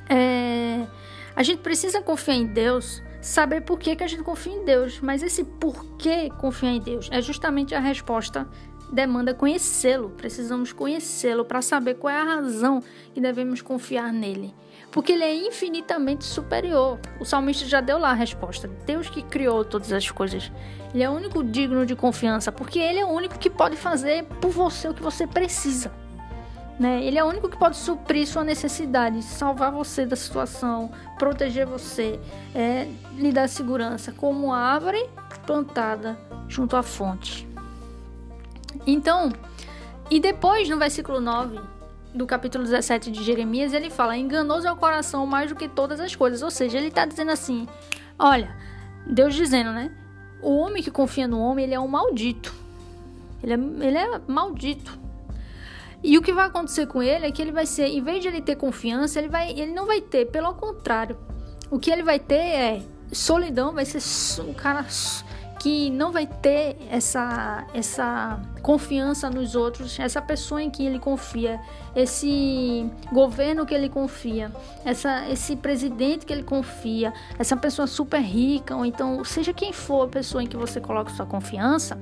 é, 0.08 0.86
a 1.34 1.42
gente 1.42 1.60
precisa 1.60 2.02
confiar 2.02 2.34
em 2.34 2.46
Deus, 2.46 3.02
saber 3.20 3.62
por 3.62 3.78
que, 3.78 3.94
que 3.94 4.04
a 4.04 4.06
gente 4.06 4.22
confia 4.22 4.52
em 4.52 4.64
Deus, 4.64 5.00
mas 5.00 5.22
esse 5.22 5.44
porquê 5.44 6.30
confiar 6.38 6.72
em 6.72 6.80
Deus 6.80 7.08
é 7.12 7.22
justamente 7.22 7.74
a 7.74 7.80
resposta 7.80 8.48
demanda 8.92 9.34
conhecê-lo, 9.34 10.10
precisamos 10.10 10.72
conhecê-lo 10.72 11.44
para 11.44 11.60
saber 11.60 11.94
qual 11.94 12.12
é 12.12 12.20
a 12.20 12.24
razão 12.24 12.82
que 13.12 13.20
devemos 13.20 13.60
confiar 13.60 14.12
nele. 14.12 14.54
Porque 14.96 15.12
ele 15.12 15.24
é 15.24 15.34
infinitamente 15.46 16.24
superior. 16.24 16.98
O 17.20 17.24
salmista 17.26 17.66
já 17.66 17.82
deu 17.82 17.98
lá 17.98 18.12
a 18.12 18.14
resposta. 18.14 18.66
Deus 18.86 19.10
que 19.10 19.20
criou 19.20 19.62
todas 19.62 19.92
as 19.92 20.10
coisas. 20.10 20.50
Ele 20.94 21.02
é 21.02 21.10
o 21.10 21.12
único 21.12 21.44
digno 21.44 21.84
de 21.84 21.94
confiança, 21.94 22.50
porque 22.50 22.78
ele 22.78 23.00
é 23.00 23.04
o 23.04 23.10
único 23.10 23.38
que 23.38 23.50
pode 23.50 23.76
fazer 23.76 24.24
por 24.40 24.50
você 24.50 24.88
o 24.88 24.94
que 24.94 25.02
você 25.02 25.26
precisa. 25.26 25.92
Né? 26.80 27.04
Ele 27.04 27.18
é 27.18 27.22
o 27.22 27.26
único 27.26 27.46
que 27.46 27.58
pode 27.58 27.76
suprir 27.76 28.26
sua 28.26 28.42
necessidade, 28.42 29.22
salvar 29.22 29.70
você 29.70 30.06
da 30.06 30.16
situação, 30.16 30.90
proteger 31.18 31.66
você, 31.66 32.18
é, 32.54 32.88
lhe 33.16 33.32
dar 33.32 33.50
segurança, 33.50 34.12
como 34.12 34.50
árvore 34.50 35.10
plantada 35.44 36.18
junto 36.48 36.74
à 36.74 36.82
fonte. 36.82 37.46
Então, 38.86 39.30
e 40.10 40.18
depois 40.18 40.66
no 40.70 40.78
versículo 40.78 41.20
9 41.20 41.75
do 42.16 42.26
capítulo 42.26 42.64
17 42.64 43.10
de 43.10 43.22
Jeremias, 43.22 43.72
ele 43.72 43.90
fala: 43.90 44.16
Enganoso 44.16 44.66
é 44.66 44.72
o 44.72 44.76
coração 44.76 45.26
mais 45.26 45.50
do 45.50 45.56
que 45.56 45.68
todas 45.68 46.00
as 46.00 46.16
coisas. 46.16 46.42
Ou 46.42 46.50
seja, 46.50 46.78
ele 46.78 46.88
está 46.88 47.04
dizendo 47.04 47.30
assim: 47.30 47.68
Olha, 48.18 48.56
Deus 49.06 49.34
dizendo, 49.34 49.72
né? 49.72 49.92
O 50.42 50.56
homem 50.56 50.82
que 50.82 50.90
confia 50.90 51.28
no 51.28 51.40
homem, 51.40 51.64
ele 51.64 51.74
é 51.74 51.80
um 51.80 51.88
maldito. 51.88 52.54
Ele 53.42 53.52
é, 53.52 53.86
ele 53.86 53.98
é 53.98 54.20
maldito. 54.26 54.98
E 56.02 56.16
o 56.18 56.22
que 56.22 56.32
vai 56.32 56.46
acontecer 56.46 56.86
com 56.86 57.02
ele 57.02 57.26
é 57.26 57.32
que 57.32 57.40
ele 57.40 57.52
vai 57.52 57.66
ser, 57.66 57.86
em 57.86 58.02
vez 58.02 58.22
de 58.22 58.28
ele 58.28 58.40
ter 58.40 58.56
confiança, 58.56 59.18
ele, 59.18 59.28
vai, 59.28 59.50
ele 59.50 59.72
não 59.72 59.86
vai 59.86 60.00
ter, 60.00 60.26
pelo 60.26 60.54
contrário. 60.54 61.16
O 61.70 61.78
que 61.78 61.90
ele 61.90 62.02
vai 62.02 62.18
ter 62.18 62.34
é 62.34 62.82
solidão, 63.12 63.72
vai 63.72 63.84
ser 63.84 64.42
um 64.42 64.52
cara 64.52 64.84
que 65.66 65.90
não 65.90 66.12
vai 66.12 66.28
ter 66.28 66.76
essa, 66.88 67.66
essa 67.74 68.40
confiança 68.62 69.28
nos 69.28 69.56
outros, 69.56 69.98
essa 69.98 70.22
pessoa 70.22 70.62
em 70.62 70.70
quem 70.70 70.86
ele 70.86 71.00
confia, 71.00 71.60
esse 71.92 72.88
governo 73.12 73.66
que 73.66 73.74
ele 73.74 73.88
confia, 73.88 74.52
essa, 74.84 75.28
esse 75.28 75.56
presidente 75.56 76.24
que 76.24 76.32
ele 76.32 76.44
confia, 76.44 77.12
essa 77.36 77.56
pessoa 77.56 77.88
super 77.88 78.20
rica, 78.20 78.76
ou 78.76 78.86
então, 78.86 79.24
seja 79.24 79.52
quem 79.52 79.72
for 79.72 80.04
a 80.04 80.08
pessoa 80.08 80.40
em 80.40 80.46
que 80.46 80.56
você 80.56 80.80
coloca 80.80 81.10
sua 81.10 81.26
confiança, 81.26 82.00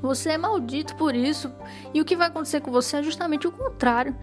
você 0.00 0.30
é 0.30 0.38
maldito 0.38 0.96
por 0.96 1.14
isso. 1.14 1.52
E 1.92 2.00
o 2.00 2.04
que 2.04 2.16
vai 2.16 2.28
acontecer 2.28 2.62
com 2.62 2.70
você 2.70 2.96
é 2.96 3.02
justamente 3.02 3.46
o 3.46 3.52
contrário. 3.52 4.16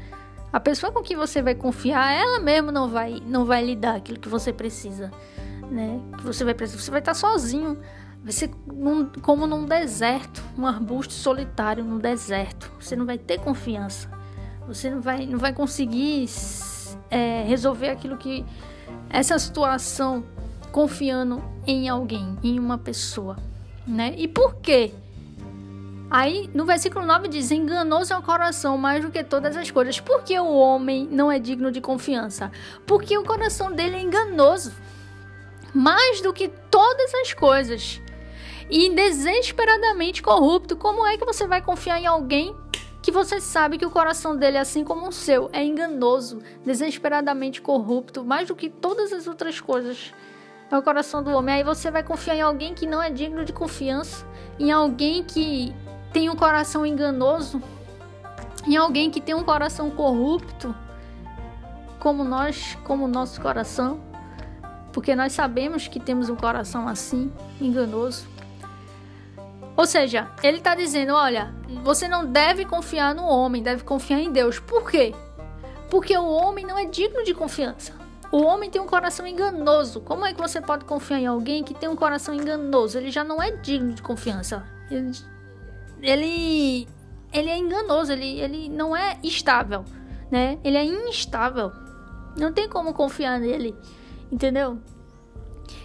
A 0.52 0.60
pessoa 0.60 0.92
com 0.92 1.04
quem 1.04 1.16
você 1.16 1.44
vai 1.44 1.54
confiar, 1.54 2.12
ela 2.12 2.40
mesmo 2.40 2.72
não 2.72 2.90
vai, 2.90 3.22
não 3.24 3.46
vai 3.46 3.64
lhe 3.64 3.76
dar 3.76 3.98
aquilo 3.98 4.20
que 4.20 4.30
você 4.30 4.52
precisa, 4.52 5.12
né? 5.70 6.02
Que 6.18 6.24
você 6.24 6.44
vai 6.44 6.56
precisar, 6.56 6.82
você 6.82 6.90
vai 6.90 7.02
estar 7.02 7.14
sozinho. 7.14 7.78
Vai 8.24 8.32
ser 8.32 8.50
num, 8.66 9.06
como 9.22 9.46
num 9.46 9.66
deserto, 9.66 10.42
um 10.58 10.66
arbusto 10.66 11.14
solitário 11.14 11.84
num 11.84 11.98
deserto. 11.98 12.72
Você 12.80 12.96
não 12.96 13.06
vai 13.06 13.18
ter 13.18 13.38
confiança. 13.40 14.10
Você 14.66 14.90
não 14.90 15.02
vai, 15.02 15.26
não 15.26 15.38
vai 15.38 15.52
conseguir 15.52 16.26
é, 17.12 17.44
resolver 17.44 17.90
aquilo 17.90 18.16
que. 18.16 18.46
Essa 19.10 19.38
situação 19.38 20.24
confiando 20.72 21.44
em 21.68 21.90
alguém, 21.90 22.38
em 22.42 22.58
uma 22.60 22.78
pessoa. 22.78 23.38
Né? 23.86 24.14
E 24.18 24.28
por 24.28 24.56
quê? 24.56 24.94
Aí 26.10 26.50
no 26.54 26.66
versículo 26.66 27.06
9 27.06 27.28
diz: 27.28 27.52
Enganoso 27.52 28.14
é 28.14 28.18
o 28.18 28.22
coração 28.22 28.78
mais 28.78 29.04
do 29.04 29.12
que 29.12 29.22
todas 29.22 29.58
as 29.58 29.70
coisas. 29.70 30.00
Por 30.00 30.24
que 30.24 30.40
o 30.40 30.54
homem 30.54 31.10
não 31.12 31.30
é 31.30 31.40
digno 31.40 31.72
de 31.74 31.82
confiança? 31.82 32.50
Porque 32.86 33.18
o 33.18 33.24
coração 33.26 33.70
dele 33.70 33.98
é 33.98 34.02
enganoso 34.02 34.72
mais 35.74 36.22
do 36.22 36.32
que 36.32 36.48
todas 36.48 37.14
as 37.16 37.34
coisas 37.34 38.00
e 38.74 38.90
desesperadamente 38.90 40.24
corrupto. 40.24 40.76
Como 40.76 41.06
é 41.06 41.16
que 41.16 41.24
você 41.24 41.46
vai 41.46 41.62
confiar 41.62 42.00
em 42.00 42.08
alguém 42.08 42.56
que 43.04 43.12
você 43.12 43.40
sabe 43.40 43.78
que 43.78 43.86
o 43.86 43.92
coração 43.92 44.36
dele, 44.36 44.58
assim 44.58 44.84
como 44.84 45.08
o 45.08 45.12
seu, 45.12 45.48
é 45.54 45.64
enganoso, 45.64 46.42
desesperadamente 46.66 47.62
corrupto, 47.62 48.26
mais 48.26 48.48
do 48.48 48.56
que 48.56 48.72
todas 48.72 49.14
as 49.14 49.28
outras 49.28 49.62
coisas? 49.62 50.12
É 50.72 50.76
o 50.76 50.82
coração 50.82 51.22
do 51.22 51.30
homem. 51.30 51.54
Aí 51.54 51.64
você 51.64 51.92
vai 51.92 52.02
confiar 52.02 52.36
em 52.36 52.42
alguém 52.42 52.74
que 52.74 52.88
não 52.88 53.00
é 53.00 53.12
digno 53.12 53.46
de 53.46 53.54
confiança, 53.54 54.26
em 54.58 54.72
alguém 54.72 55.24
que 55.24 55.72
tem 56.12 56.28
um 56.32 56.36
coração 56.36 56.84
enganoso, 56.84 57.62
em 58.66 58.76
alguém 58.76 59.12
que 59.12 59.22
tem 59.22 59.36
um 59.36 59.44
coração 59.44 59.92
corrupto, 59.92 60.76
como 62.00 62.24
nós, 62.24 62.76
como 62.84 63.06
o 63.06 63.08
nosso 63.08 63.40
coração, 63.40 64.02
porque 64.92 65.16
nós 65.16 65.34
sabemos 65.34 65.88
que 65.88 66.00
temos 66.00 66.28
um 66.28 66.36
coração 66.36 66.88
assim, 66.88 67.32
enganoso. 67.62 68.33
Ou 69.76 69.86
seja, 69.86 70.30
ele 70.42 70.58
está 70.58 70.76
dizendo: 70.76 71.14
olha, 71.14 71.54
você 71.84 72.08
não 72.08 72.26
deve 72.26 72.66
confiar 72.66 73.16
no 73.16 73.26
homem, 73.26 73.64
deve 73.64 73.84
confiar 73.84 74.20
em 74.20 74.32
Deus. 74.32 74.60
Por 74.60 74.90
quê? 74.90 75.14
Porque 75.90 76.18
o 76.18 76.28
homem 76.28 76.66
não 76.66 76.78
é 76.78 76.86
digno 76.86 77.24
de 77.24 77.34
confiança. 77.34 77.94
O 78.32 78.42
homem 78.42 78.70
tem 78.70 78.82
um 78.82 78.88
coração 78.88 79.28
enganoso. 79.28 80.02
Como 80.02 80.26
é 80.26 80.34
que 80.34 80.42
você 80.42 80.60
pode 80.60 80.86
confiar 80.86 81.20
em 81.20 81.28
alguém 81.28 81.64
que 81.64 81.74
tem 81.74 81.88
um 81.88 81.96
coração 81.96 82.34
enganoso? 82.34 82.98
Ele 82.98 83.12
já 83.12 83.24
não 83.24 83.42
é 83.42 83.52
digno 83.52 83.94
de 83.94 84.02
confiança. 84.02 84.66
Ele, 84.90 85.12
ele, 86.02 86.88
ele 87.32 87.50
é 87.50 87.58
enganoso, 87.58 88.12
ele, 88.12 88.40
ele 88.40 88.70
não 88.70 88.96
é 88.96 89.20
estável, 89.22 89.86
né? 90.32 90.58
Ele 90.64 90.78
é 90.78 90.84
instável. 90.84 91.72
Não 92.36 92.52
tem 92.52 92.68
como 92.68 92.92
confiar 92.92 93.40
nele, 93.40 93.76
entendeu? 94.32 94.80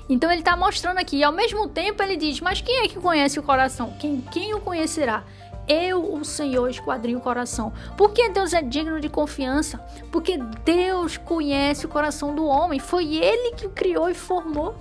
Então 0.08 0.30
ele 0.30 0.40
está 0.40 0.56
mostrando 0.56 0.98
aqui. 0.98 1.18
E 1.18 1.24
ao 1.24 1.32
mesmo 1.32 1.68
tempo 1.68 2.02
ele 2.02 2.16
diz: 2.16 2.40
Mas 2.40 2.60
quem 2.60 2.84
é 2.84 2.88
que 2.88 2.98
conhece 2.98 3.38
o 3.38 3.42
coração? 3.42 3.94
Quem, 3.98 4.20
quem 4.20 4.54
o 4.54 4.60
conhecerá? 4.60 5.24
Eu, 5.68 6.14
o 6.14 6.24
Senhor, 6.24 6.70
esquadrinho 6.70 7.18
o 7.18 7.20
coração. 7.20 7.74
Por 7.94 8.12
que 8.12 8.30
Deus 8.30 8.54
é 8.54 8.62
digno 8.62 8.98
de 9.00 9.10
confiança? 9.10 9.78
Porque 10.10 10.38
Deus 10.64 11.18
conhece 11.18 11.84
o 11.84 11.90
coração 11.90 12.34
do 12.34 12.46
homem. 12.46 12.80
Foi 12.80 13.16
Ele 13.16 13.54
que 13.54 13.66
o 13.66 13.70
criou 13.70 14.08
e 14.08 14.14
formou. 14.14 14.74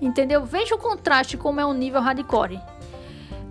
Entendeu? 0.00 0.44
Veja 0.44 0.74
o 0.74 0.78
contraste 0.78 1.36
como 1.36 1.60
é 1.60 1.64
o 1.64 1.72
nível 1.72 2.00
hardcore. 2.00 2.60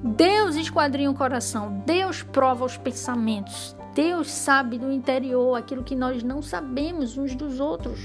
Deus 0.03 0.55
esquadrinha 0.55 1.09
o 1.09 1.15
coração. 1.15 1.81
Deus 1.85 2.21
prova 2.21 2.65
os 2.65 2.75
pensamentos. 2.75 3.75
Deus 3.95 4.29
sabe 4.29 4.77
do 4.77 4.91
interior 4.91 5.55
aquilo 5.55 5.83
que 5.83 5.95
nós 5.95 6.21
não 6.21 6.41
sabemos 6.41 7.17
uns 7.17 7.33
dos 7.33 7.61
outros. 7.61 8.01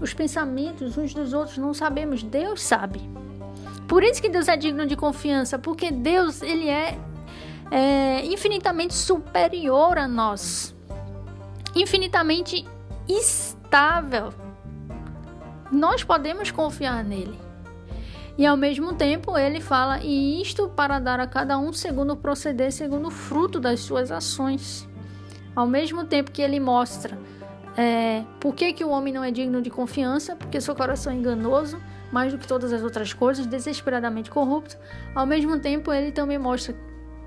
Os 0.00 0.12
pensamentos 0.12 0.96
uns 0.98 1.14
dos 1.14 1.32
outros 1.32 1.58
não 1.58 1.72
sabemos. 1.72 2.22
Deus 2.22 2.62
sabe. 2.62 3.00
Por 3.88 4.02
isso 4.02 4.20
que 4.20 4.28
Deus 4.28 4.48
é 4.48 4.56
digno 4.56 4.86
de 4.86 4.96
confiança, 4.96 5.58
porque 5.58 5.90
Deus 5.90 6.42
ele 6.42 6.68
é, 6.68 6.98
é 7.70 8.24
infinitamente 8.26 8.94
superior 8.94 9.96
a 9.96 10.08
nós, 10.08 10.74
infinitamente 11.74 12.66
estável. 13.08 14.32
Nós 15.70 16.02
podemos 16.02 16.50
confiar 16.50 17.04
nele. 17.04 17.38
E 18.38 18.44
ao 18.44 18.56
mesmo 18.56 18.92
tempo 18.92 19.38
ele 19.38 19.60
fala, 19.60 20.00
e 20.02 20.42
isto 20.42 20.68
para 20.68 20.98
dar 20.98 21.20
a 21.20 21.26
cada 21.26 21.56
um 21.58 21.72
segundo 21.72 22.16
proceder, 22.16 22.70
segundo 22.70 23.08
o 23.08 23.10
fruto 23.10 23.58
das 23.58 23.80
suas 23.80 24.10
ações. 24.10 24.86
Ao 25.54 25.66
mesmo 25.66 26.04
tempo 26.04 26.30
que 26.30 26.42
ele 26.42 26.60
mostra 26.60 27.16
é, 27.76 28.24
por 28.40 28.54
que, 28.54 28.72
que 28.72 28.84
o 28.84 28.88
homem 28.88 29.12
não 29.12 29.22
é 29.22 29.30
digno 29.30 29.60
de 29.60 29.68
confiança, 29.68 30.34
porque 30.34 30.60
seu 30.60 30.74
coração 30.74 31.12
é 31.12 31.16
enganoso, 31.16 31.78
mais 32.10 32.32
do 32.32 32.38
que 32.38 32.46
todas 32.46 32.72
as 32.72 32.82
outras 32.82 33.12
coisas, 33.12 33.46
desesperadamente 33.46 34.30
corrupto, 34.30 34.76
ao 35.14 35.26
mesmo 35.26 35.58
tempo 35.58 35.92
ele 35.92 36.10
também 36.10 36.38
mostra 36.38 36.74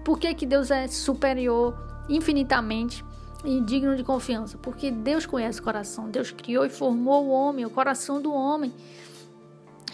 por 0.03 0.17
que, 0.17 0.33
que 0.33 0.45
Deus 0.45 0.71
é 0.71 0.87
superior 0.87 1.77
infinitamente 2.09 3.05
e 3.45 3.61
digno 3.61 3.95
de 3.95 4.03
confiança, 4.03 4.57
porque 4.57 4.89
Deus 4.89 5.25
conhece 5.25 5.59
o 5.59 5.63
coração, 5.63 6.09
Deus 6.09 6.31
criou 6.31 6.65
e 6.65 6.69
formou 6.69 7.25
o 7.25 7.29
homem, 7.29 7.65
o 7.65 7.69
coração 7.69 8.19
do 8.21 8.33
homem, 8.33 8.73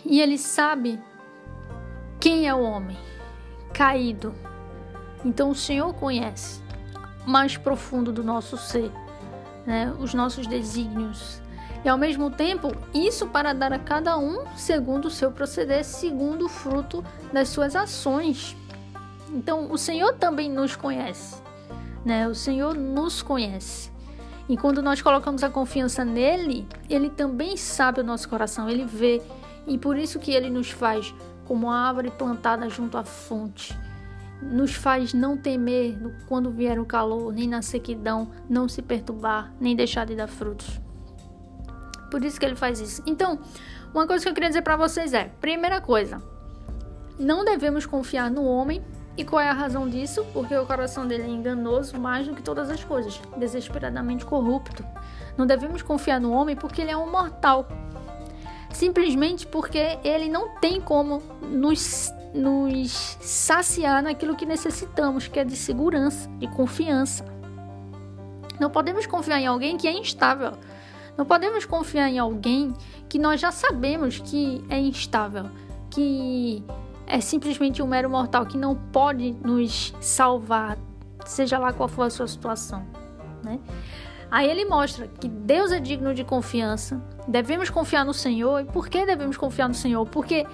e 0.05 0.21
ele 0.21 0.37
sabe 0.37 0.99
quem 2.19 2.47
é 2.47 2.55
o 2.55 2.61
homem 2.61 2.97
caído. 3.73 4.33
Então 5.23 5.49
o 5.49 5.55
Senhor 5.55 5.93
conhece 5.95 6.61
mais 7.25 7.57
profundo 7.57 8.11
do 8.11 8.23
nosso 8.23 8.57
ser, 8.57 8.91
né? 9.65 9.93
os 9.99 10.13
nossos 10.13 10.47
desígnios, 10.47 11.41
e 11.85 11.87
ao 11.87 11.99
mesmo 11.99 12.31
tempo, 12.31 12.75
isso 12.95 13.27
para 13.27 13.53
dar 13.53 13.71
a 13.71 13.77
cada 13.77 14.17
um 14.17 14.43
segundo 14.57 15.05
o 15.05 15.11
seu 15.11 15.31
proceder, 15.31 15.85
segundo 15.85 16.45
o 16.45 16.49
fruto 16.49 17.05
das 17.31 17.49
suas 17.49 17.75
ações. 17.75 18.57
Então, 19.31 19.71
o 19.71 19.77
Senhor 19.77 20.13
também 20.13 20.49
nos 20.49 20.75
conhece, 20.75 21.39
né? 22.03 22.27
O 22.27 22.33
Senhor 22.33 22.73
nos 22.73 23.21
conhece. 23.21 23.91
E 24.49 24.57
quando 24.57 24.81
nós 24.81 24.99
colocamos 24.99 25.43
a 25.43 25.49
confiança 25.49 26.03
nele, 26.03 26.67
ele 26.89 27.07
também 27.07 27.55
sabe 27.55 28.01
o 28.01 28.03
nosso 28.03 28.27
coração, 28.27 28.67
ele 28.67 28.85
vê. 28.85 29.21
E 29.67 29.77
por 29.77 29.95
isso 29.95 30.17
que 30.17 30.31
ele 30.31 30.49
nos 30.49 30.71
faz 30.71 31.13
como 31.45 31.69
a 31.69 31.87
árvore 31.87 32.09
plantada 32.09 32.67
junto 32.67 32.97
à 32.97 33.03
fonte. 33.03 33.77
Nos 34.51 34.73
faz 34.73 35.13
não 35.13 35.35
temer 35.35 35.97
quando 36.27 36.51
vier 36.51 36.79
o 36.79 36.85
calor, 36.85 37.33
nem 37.33 37.47
na 37.47 37.61
sequidão, 37.61 38.29
não 38.49 38.69
se 38.69 38.81
perturbar, 38.81 39.53
nem 39.59 39.75
deixar 39.75 40.05
de 40.05 40.15
dar 40.15 40.27
frutos. 40.27 40.79
Por 42.09 42.23
isso 42.23 42.39
que 42.39 42.45
ele 42.45 42.55
faz 42.55 42.79
isso. 42.79 43.03
Então, 43.05 43.39
uma 43.93 44.07
coisa 44.07 44.23
que 44.23 44.29
eu 44.29 44.33
queria 44.33 44.49
dizer 44.49 44.61
para 44.61 44.77
vocês 44.77 45.13
é: 45.13 45.31
primeira 45.41 45.81
coisa, 45.81 46.21
não 47.19 47.43
devemos 47.43 47.85
confiar 47.85 48.29
no 48.29 48.45
homem. 48.45 48.83
E 49.17 49.23
qual 49.23 49.41
é 49.41 49.49
a 49.49 49.53
razão 49.53 49.87
disso? 49.87 50.25
Porque 50.33 50.53
o 50.57 50.65
coração 50.65 51.07
dele 51.07 51.23
é 51.23 51.27
enganoso 51.29 51.97
mais 51.97 52.27
do 52.27 52.35
que 52.35 52.43
todas 52.43 52.69
as 52.69 52.83
coisas, 52.83 53.21
desesperadamente 53.37 54.25
corrupto. 54.25 54.85
Não 55.37 55.45
devemos 55.45 55.81
confiar 55.81 56.19
no 56.19 56.33
homem 56.33 56.53
porque 56.53 56.81
ele 56.81 56.91
é 56.91 56.97
um 56.97 57.09
mortal. 57.09 57.65
Simplesmente 58.71 59.47
porque 59.47 59.97
ele 60.03 60.27
não 60.27 60.55
tem 60.55 60.81
como 60.81 61.21
nos, 61.41 62.11
nos 62.35 63.17
saciar 63.21 64.03
naquilo 64.03 64.35
que 64.35 64.45
necessitamos, 64.45 65.27
que 65.27 65.39
é 65.39 65.43
de 65.43 65.55
segurança, 65.55 66.29
de 66.37 66.47
confiança. 66.47 67.25
Não 68.59 68.69
podemos 68.69 69.05
confiar 69.05 69.39
em 69.39 69.47
alguém 69.47 69.77
que 69.77 69.87
é 69.87 69.91
instável. 69.91 70.51
Não 71.17 71.25
podemos 71.25 71.65
confiar 71.65 72.09
em 72.09 72.19
alguém 72.19 72.73
que 73.07 73.17
nós 73.17 73.39
já 73.39 73.51
sabemos 73.51 74.19
que 74.19 74.63
é 74.69 74.77
instável, 74.77 75.45
que 75.89 76.63
é 77.07 77.21
simplesmente 77.21 77.81
um 77.81 77.87
mero 77.87 78.09
mortal 78.09 78.45
que 78.45 78.57
não 78.57 78.75
pode 78.75 79.31
nos 79.43 79.93
salvar, 80.01 80.77
seja 81.25 81.57
lá 81.57 81.71
qual 81.71 81.87
for 81.87 82.03
a 82.03 82.09
sua 82.09 82.27
situação, 82.27 82.85
né? 83.43 83.59
Aí 84.29 84.49
ele 84.49 84.65
mostra 84.65 85.07
que 85.07 85.29
Deus 85.29 85.71
é 85.71 85.79
digno 85.79 86.13
de 86.13 86.23
confiança, 86.23 87.01
devemos 87.27 87.69
confiar 87.69 88.03
no 88.03 88.13
Senhor. 88.13 88.61
E 88.61 88.65
por 88.65 88.89
que 88.89 89.05
devemos 89.05 89.37
confiar 89.37 89.67
no 89.67 89.73
Senhor? 89.73 90.05
Porque 90.07 90.45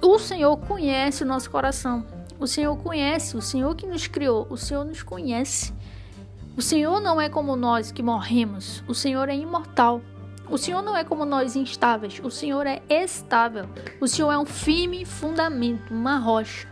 o 0.00 0.18
Senhor 0.18 0.56
conhece 0.56 1.22
o 1.22 1.26
nosso 1.26 1.50
coração. 1.50 2.06
O 2.38 2.46
Senhor 2.46 2.76
conhece, 2.76 3.36
o 3.36 3.42
Senhor 3.42 3.74
que 3.74 3.86
nos 3.86 4.06
criou, 4.06 4.46
o 4.48 4.56
Senhor 4.56 4.84
nos 4.84 5.02
conhece. 5.02 5.72
O 6.56 6.62
Senhor 6.62 7.00
não 7.00 7.20
é 7.20 7.28
como 7.28 7.56
nós 7.56 7.90
que 7.90 8.02
morremos, 8.02 8.82
o 8.86 8.94
Senhor 8.94 9.28
é 9.28 9.36
imortal. 9.36 10.00
O 10.50 10.56
Senhor 10.56 10.82
não 10.82 10.96
é 10.96 11.04
como 11.04 11.24
nós 11.24 11.56
instáveis, 11.56 12.20
o 12.22 12.30
Senhor 12.30 12.66
é 12.66 12.80
estável. 12.88 13.68
O 14.00 14.08
Senhor 14.08 14.32
é 14.32 14.38
um 14.38 14.46
firme 14.46 15.04
fundamento, 15.04 15.92
uma 15.92 16.16
rocha. 16.16 16.66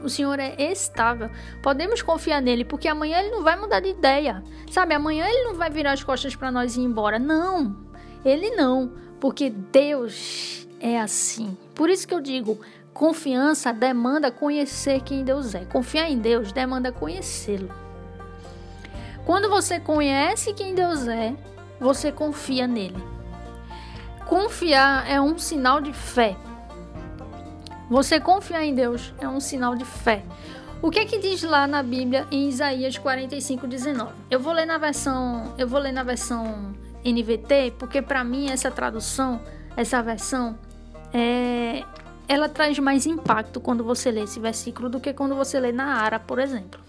O 0.00 0.08
Senhor 0.08 0.38
é 0.38 0.54
estável. 0.58 1.30
Podemos 1.62 2.00
confiar 2.00 2.40
nele, 2.40 2.64
porque 2.64 2.88
amanhã 2.88 3.18
ele 3.18 3.30
não 3.30 3.42
vai 3.42 3.54
mudar 3.54 3.80
de 3.80 3.90
ideia. 3.90 4.42
Sabe, 4.70 4.94
amanhã 4.94 5.26
ele 5.28 5.44
não 5.44 5.54
vai 5.54 5.68
virar 5.68 5.92
as 5.92 6.02
costas 6.02 6.34
para 6.34 6.50
nós 6.50 6.76
e 6.76 6.80
ir 6.80 6.84
embora. 6.84 7.18
Não, 7.18 7.76
ele 8.24 8.50
não, 8.50 8.92
porque 9.20 9.50
Deus 9.50 10.66
é 10.80 10.98
assim. 10.98 11.56
Por 11.80 11.88
isso 11.88 12.06
que 12.06 12.12
eu 12.12 12.20
digo, 12.20 12.60
confiança 12.92 13.72
demanda 13.72 14.30
conhecer 14.30 15.00
quem 15.00 15.24
Deus 15.24 15.54
é. 15.54 15.64
Confiar 15.64 16.10
em 16.10 16.18
Deus 16.18 16.52
demanda 16.52 16.92
conhecê-lo. 16.92 17.70
Quando 19.24 19.48
você 19.48 19.80
conhece 19.80 20.52
quem 20.52 20.74
Deus 20.74 21.08
é, 21.08 21.34
você 21.80 22.12
confia 22.12 22.66
nele. 22.66 23.02
Confiar 24.26 25.10
é 25.10 25.18
um 25.22 25.38
sinal 25.38 25.80
de 25.80 25.94
fé. 25.94 26.36
Você 27.88 28.20
confiar 28.20 28.62
em 28.62 28.74
Deus 28.74 29.14
é 29.18 29.26
um 29.26 29.40
sinal 29.40 29.74
de 29.74 29.86
fé. 29.86 30.22
O 30.82 30.90
que 30.90 30.98
é 30.98 31.06
que 31.06 31.18
diz 31.18 31.42
lá 31.42 31.66
na 31.66 31.82
Bíblia 31.82 32.26
em 32.30 32.46
Isaías 32.46 32.98
45, 32.98 33.66
19? 33.66 34.12
Eu 34.30 34.38
vou 34.38 34.52
ler 34.52 34.66
na 34.66 34.76
versão, 34.76 35.54
eu 35.56 35.66
vou 35.66 35.80
ler 35.80 35.92
na 35.92 36.02
versão 36.02 36.74
NVT, 37.02 37.72
porque 37.78 38.02
para 38.02 38.22
mim 38.22 38.50
essa 38.50 38.70
tradução, 38.70 39.40
essa 39.74 40.02
versão 40.02 40.58
é, 41.12 41.84
ela 42.28 42.48
traz 42.48 42.78
mais 42.78 43.06
impacto 43.06 43.60
quando 43.60 43.82
você 43.82 44.10
lê 44.10 44.22
esse 44.22 44.38
versículo 44.38 44.88
do 44.88 45.00
que 45.00 45.12
quando 45.12 45.34
você 45.34 45.58
lê 45.58 45.72
na 45.72 45.96
Ara, 45.96 46.18
por 46.18 46.38
exemplo. 46.38 46.80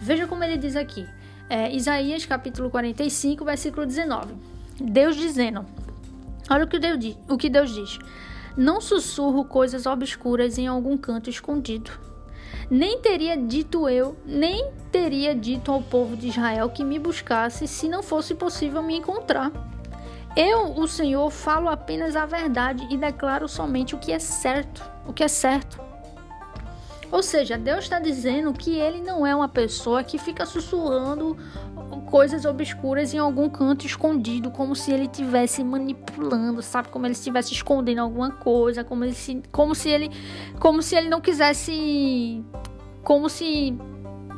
Veja 0.00 0.26
como 0.26 0.42
ele 0.42 0.56
diz 0.56 0.76
aqui 0.76 1.06
é, 1.50 1.74
Isaías 1.74 2.24
capítulo 2.24 2.70
45, 2.70 3.44
versículo 3.44 3.84
19. 3.84 4.34
Deus 4.80 5.16
dizendo: 5.16 5.66
Olha 6.48 6.64
o 6.64 6.68
que 6.68 6.78
Deus, 6.78 6.98
diz, 6.98 7.16
o 7.28 7.36
que 7.36 7.50
Deus 7.50 7.74
diz. 7.74 7.98
Não 8.56 8.80
sussurro 8.80 9.44
coisas 9.44 9.84
obscuras 9.84 10.58
em 10.58 10.68
algum 10.68 10.96
canto 10.96 11.28
escondido. 11.28 11.90
Nem 12.70 13.00
teria 13.00 13.36
dito 13.36 13.88
eu, 13.88 14.16
nem 14.24 14.70
teria 14.92 15.34
dito 15.34 15.72
ao 15.72 15.82
povo 15.82 16.16
de 16.16 16.28
Israel 16.28 16.70
que 16.70 16.84
me 16.84 16.98
buscasse 16.98 17.66
se 17.66 17.88
não 17.88 18.02
fosse 18.02 18.34
possível 18.34 18.80
me 18.80 18.96
encontrar. 18.96 19.50
Eu, 20.36 20.72
o 20.76 20.86
Senhor, 20.86 21.28
falo 21.30 21.68
apenas 21.68 22.14
a 22.14 22.24
verdade 22.24 22.86
e 22.90 22.96
declaro 22.96 23.48
somente 23.48 23.94
o 23.94 23.98
que 23.98 24.12
é 24.12 24.18
certo, 24.18 24.82
o 25.06 25.12
que 25.12 25.24
é 25.24 25.28
certo. 25.28 25.80
Ou 27.10 27.22
seja, 27.22 27.58
Deus 27.58 27.80
está 27.80 27.98
dizendo 27.98 28.52
que 28.52 28.78
ele 28.78 29.02
não 29.02 29.26
é 29.26 29.34
uma 29.34 29.48
pessoa 29.48 30.04
que 30.04 30.16
fica 30.16 30.46
sussurrando 30.46 31.36
coisas 32.06 32.44
obscuras 32.44 33.12
em 33.12 33.18
algum 33.18 33.48
canto 33.48 33.84
escondido, 33.84 34.50
como 34.50 34.76
se 34.76 34.92
ele 34.92 35.04
estivesse 35.04 35.62
manipulando, 35.64 36.62
sabe? 36.62 36.88
Como 36.88 37.06
ele 37.06 37.12
estivesse 37.12 37.52
escondendo 37.52 38.00
alguma 38.00 38.30
coisa, 38.30 38.84
como, 38.84 39.04
ele 39.04 39.16
como 39.50 39.74
se 39.74 39.88
ele 39.88 40.10
como 40.58 40.82
se 40.82 40.94
ele 40.94 41.08
não 41.08 41.20
quisesse 41.20 42.44
como 43.02 43.28
se 43.28 43.76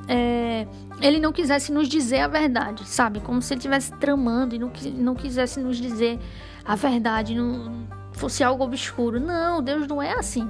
é, 0.09 0.67
ele 1.03 1.19
não 1.19 1.33
quisesse 1.33 1.73
nos 1.73 1.89
dizer 1.89 2.21
a 2.21 2.29
verdade, 2.29 2.89
sabe? 2.89 3.21
Como 3.21 3.43
se 3.43 3.53
ele 3.53 3.59
estivesse 3.59 3.93
tramando 3.95 4.55
e 4.55 4.59
não, 4.59 4.73
não 4.95 5.15
quisesse 5.15 5.61
nos 5.61 5.77
dizer 5.77 6.19
a 6.65 6.77
verdade, 6.77 7.35
não 7.35 7.89
fosse 8.13 8.45
algo 8.45 8.63
obscuro. 8.63 9.19
Não, 9.19 9.61
Deus 9.61 9.87
não 9.89 10.01
é 10.01 10.13
assim. 10.13 10.49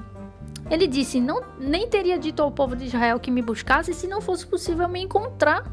Ele 0.70 0.86
disse: 0.86 1.20
não, 1.20 1.42
nem 1.58 1.88
teria 1.88 2.18
dito 2.18 2.42
ao 2.42 2.50
povo 2.50 2.76
de 2.76 2.84
Israel 2.84 3.18
que 3.18 3.30
me 3.30 3.40
buscasse 3.40 3.94
se 3.94 4.06
não 4.06 4.20
fosse 4.20 4.46
possível 4.46 4.86
me 4.88 5.00
encontrar. 5.00 5.64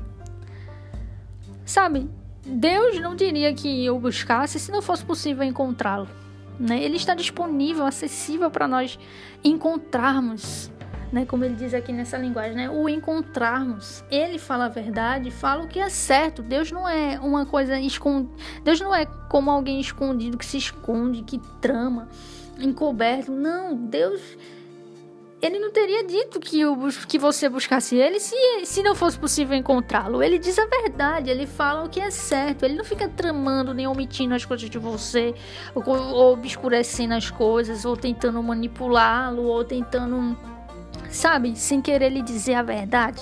Sabe? 1.65 2.09
Deus 2.45 2.99
não 2.99 3.15
diria 3.15 3.53
que 3.53 3.85
eu 3.85 3.99
buscasse 3.99 4.59
se 4.59 4.71
não 4.71 4.81
fosse 4.81 5.03
possível 5.03 5.43
encontrá-lo. 5.43 6.07
Né? 6.57 6.81
Ele 6.81 6.95
está 6.95 7.13
disponível, 7.13 7.85
acessível 7.85 8.49
para 8.49 8.67
nós 8.67 8.97
encontrarmos 9.43 10.71
né? 11.11 11.25
Como 11.25 11.43
ele 11.43 11.55
diz 11.55 11.73
aqui 11.73 11.91
nessa 11.91 12.17
linguagem, 12.17 12.55
né? 12.55 12.69
O 12.69 12.87
encontrarmos. 12.87 14.03
Ele 14.09 14.37
fala 14.37 14.65
a 14.65 14.69
verdade, 14.69 15.31
fala 15.31 15.63
o 15.63 15.67
que 15.67 15.79
é 15.79 15.89
certo. 15.89 16.41
Deus 16.41 16.71
não 16.71 16.87
é 16.87 17.19
uma 17.19 17.45
coisa 17.45 17.79
escondida. 17.79 18.31
Deus 18.63 18.79
não 18.79 18.93
é 18.93 19.05
como 19.05 19.49
alguém 19.49 19.79
escondido 19.79 20.37
que 20.37 20.45
se 20.45 20.57
esconde, 20.57 21.23
que 21.23 21.39
trama, 21.61 22.07
encoberto. 22.59 23.31
Não, 23.31 23.75
Deus 23.75 24.21
ele 25.41 25.57
não 25.57 25.71
teria 25.71 26.03
dito 26.03 26.39
que, 26.39 26.59
eu, 26.59 26.77
que 27.07 27.17
você 27.17 27.47
buscasse 27.47 27.95
ele 27.95 28.19
se, 28.19 28.35
se 28.65 28.83
não 28.83 28.93
fosse 28.93 29.17
possível 29.17 29.55
encontrá-lo. 29.55 30.21
Ele 30.21 30.37
diz 30.37 30.59
a 30.59 30.65
verdade, 30.65 31.29
ele 31.29 31.45
fala 31.45 31.85
o 31.85 31.89
que 31.89 31.99
é 31.99 32.11
certo. 32.11 32.65
Ele 32.65 32.75
não 32.75 32.83
fica 32.83 33.07
tramando 33.07 33.73
nem 33.73 33.87
omitindo 33.87 34.35
as 34.35 34.43
coisas 34.43 34.69
de 34.69 34.77
você, 34.77 35.33
ou, 35.73 35.83
ou 35.87 36.33
obscurecendo 36.33 37.13
as 37.13 37.31
coisas, 37.31 37.85
ou 37.85 37.95
tentando 37.95 38.41
manipulá-lo, 38.43 39.43
ou 39.43 39.63
tentando 39.63 40.37
sabe, 41.09 41.55
sem 41.55 41.81
querer 41.81 42.09
lhe 42.09 42.21
dizer 42.21 42.55
a 42.55 42.63
verdade. 42.63 43.21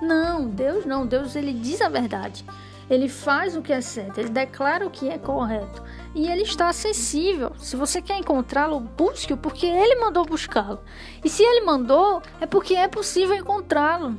Não, 0.00 0.48
Deus 0.48 0.84
não, 0.84 1.06
Deus 1.06 1.34
ele 1.34 1.52
diz 1.52 1.80
a 1.80 1.88
verdade. 1.88 2.44
Ele 2.88 3.08
faz 3.08 3.54
o 3.54 3.60
que 3.60 3.72
é 3.72 3.80
certo, 3.82 4.18
ele 4.18 4.30
declara 4.30 4.86
o 4.86 4.90
que 4.90 5.08
é 5.08 5.18
correto. 5.18 5.82
E 6.14 6.26
ele 6.26 6.42
está 6.42 6.68
acessível. 6.68 7.52
Se 7.58 7.76
você 7.76 8.00
quer 8.00 8.18
encontrá-lo, 8.18 8.80
busque-o, 8.80 9.36
porque 9.36 9.66
ele 9.66 9.96
mandou 9.96 10.24
buscá-lo. 10.24 10.80
E 11.22 11.28
se 11.28 11.42
ele 11.42 11.66
mandou, 11.66 12.22
é 12.40 12.46
porque 12.46 12.74
é 12.74 12.88
possível 12.88 13.36
encontrá-lo. 13.36 14.16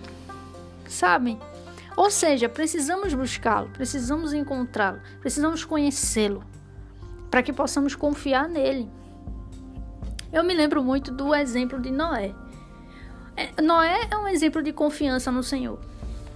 Sabe? 0.88 1.40
Ou 1.98 2.12
seja, 2.12 2.48
precisamos 2.48 3.14
buscá-lo, 3.14 3.70
precisamos 3.70 4.34
encontrá-lo, 4.34 5.02
precisamos 5.20 5.66
conhecê-lo, 5.66 6.44
para 7.30 7.44
que 7.44 7.52
possamos 7.52 7.96
confiar 7.96 8.48
nele. 8.48 8.90
Eu 10.32 10.44
me 10.44 10.54
lembro 10.54 10.84
muito 10.84 11.12
do 11.12 11.34
exemplo 11.34 11.80
de 11.80 11.92
Noé. 11.92 12.34
É, 13.40 13.62
Noé 13.62 14.02
é 14.12 14.18
um 14.18 14.28
exemplo 14.28 14.62
de 14.62 14.74
confiança 14.74 15.32
no 15.32 15.42
Senhor. 15.42 15.80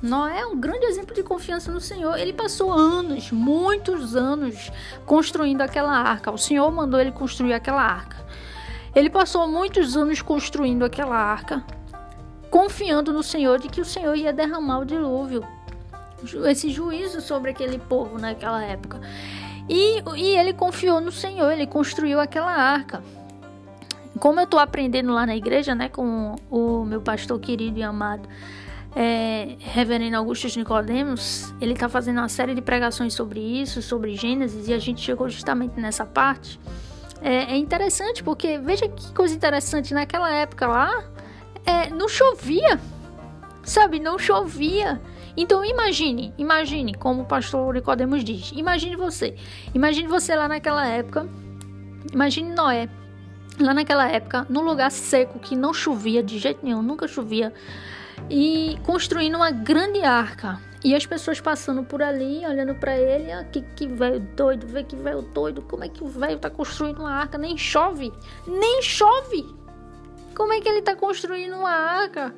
Noé 0.01 0.39
é 0.39 0.45
um 0.45 0.57
grande 0.57 0.85
exemplo 0.85 1.13
de 1.13 1.21
confiança 1.21 1.69
no 1.69 1.81
Senhor. 1.81 2.17
Ele 2.17 2.31
passou 2.31 2.71
anos, 2.71 3.29
muitos 3.29 4.15
anos, 4.15 4.71
construindo 5.05 5.59
aquela 5.59 5.91
arca. 5.91 6.31
O 6.31 6.37
Senhor 6.37 6.71
mandou 6.71 7.01
ele 7.01 7.11
construir 7.11 7.51
aquela 7.51 7.81
arca. 7.81 8.15
Ele 8.95 9.09
passou 9.09 9.45
muitos 9.49 9.97
anos 9.97 10.21
construindo 10.21 10.85
aquela 10.85 11.17
arca, 11.17 11.61
confiando 12.49 13.11
no 13.11 13.21
Senhor 13.21 13.59
de 13.59 13.67
que 13.67 13.81
o 13.81 13.85
Senhor 13.85 14.15
ia 14.15 14.31
derramar 14.31 14.79
o 14.79 14.85
dilúvio, 14.85 15.45
esse 16.47 16.69
juízo 16.69 17.19
sobre 17.19 17.51
aquele 17.51 17.79
povo 17.79 18.17
naquela 18.17 18.63
época. 18.63 19.01
E, 19.67 20.01
e 20.15 20.37
ele 20.37 20.53
confiou 20.53 21.01
no 21.01 21.11
Senhor, 21.11 21.51
ele 21.51 21.67
construiu 21.67 22.21
aquela 22.21 22.53
arca 22.53 23.03
como 24.23 24.39
eu 24.39 24.45
estou 24.45 24.57
aprendendo 24.57 25.11
lá 25.11 25.25
na 25.25 25.35
igreja, 25.35 25.75
né, 25.75 25.89
com 25.89 26.37
o 26.49 26.85
meu 26.85 27.01
pastor 27.01 27.37
querido 27.41 27.77
e 27.77 27.83
amado, 27.83 28.25
é, 28.95 29.57
Reverendo 29.59 30.15
Augusto 30.15 30.47
Nicodemos, 30.57 31.53
ele 31.59 31.73
está 31.73 31.89
fazendo 31.89 32.19
uma 32.19 32.29
série 32.29 32.55
de 32.55 32.61
pregações 32.61 33.13
sobre 33.13 33.41
isso, 33.41 33.81
sobre 33.81 34.15
Gênesis, 34.15 34.69
e 34.69 34.73
a 34.73 34.79
gente 34.79 35.01
chegou 35.01 35.27
justamente 35.27 35.77
nessa 35.77 36.05
parte. 36.05 36.57
É, 37.21 37.51
é 37.51 37.57
interessante 37.57 38.23
porque, 38.23 38.57
veja 38.59 38.87
que 38.87 39.13
coisa 39.13 39.35
interessante, 39.35 39.93
naquela 39.93 40.31
época 40.31 40.67
lá, 40.67 41.03
é, 41.65 41.89
não 41.89 42.07
chovia, 42.07 42.79
sabe, 43.61 43.99
não 43.99 44.17
chovia. 44.17 45.01
Então 45.35 45.65
imagine, 45.65 46.33
imagine, 46.37 46.93
como 46.93 47.23
o 47.23 47.25
pastor 47.25 47.73
Nicodemos 47.73 48.23
diz, 48.23 48.53
imagine 48.55 48.95
você, 48.95 49.35
imagine 49.75 50.07
você 50.07 50.33
lá 50.33 50.47
naquela 50.47 50.87
época, 50.87 51.27
imagine 52.13 52.53
Noé, 52.53 52.87
lá 53.59 53.73
naquela 53.73 54.09
época, 54.09 54.45
num 54.49 54.61
lugar 54.61 54.91
seco 54.91 55.39
que 55.39 55.55
não 55.55 55.73
chovia 55.73 56.23
de 56.23 56.37
jeito 56.37 56.59
nenhum, 56.63 56.81
nunca 56.81 57.07
chovia, 57.07 57.53
e 58.29 58.77
construindo 58.83 59.35
uma 59.35 59.51
grande 59.51 60.01
arca. 60.01 60.59
E 60.83 60.93
as 60.93 61.05
pessoas 61.05 61.39
passando 61.39 61.83
por 61.83 62.01
ali, 62.01 62.45
olhando 62.45 62.75
para 62.75 62.97
ele, 62.97 63.31
ah, 63.31 63.43
que, 63.45 63.61
que 63.61 63.87
velho 63.87 64.19
doido, 64.19 64.67
vê 64.67 64.83
que 64.83 64.97
velho 64.97 65.21
doido, 65.21 65.61
como 65.61 65.83
é 65.83 65.87
que 65.87 66.03
o 66.03 66.07
velho 66.07 66.37
tá 66.37 66.49
construindo 66.49 66.99
uma 66.99 67.11
arca? 67.11 67.37
Nem 67.37 67.57
chove, 67.57 68.11
nem 68.45 68.81
chove! 68.81 69.45
Como 70.35 70.51
é 70.51 70.59
que 70.59 70.67
ele 70.67 70.81
tá 70.81 70.95
construindo 70.95 71.55
uma 71.55 71.71
arca? 71.71 72.35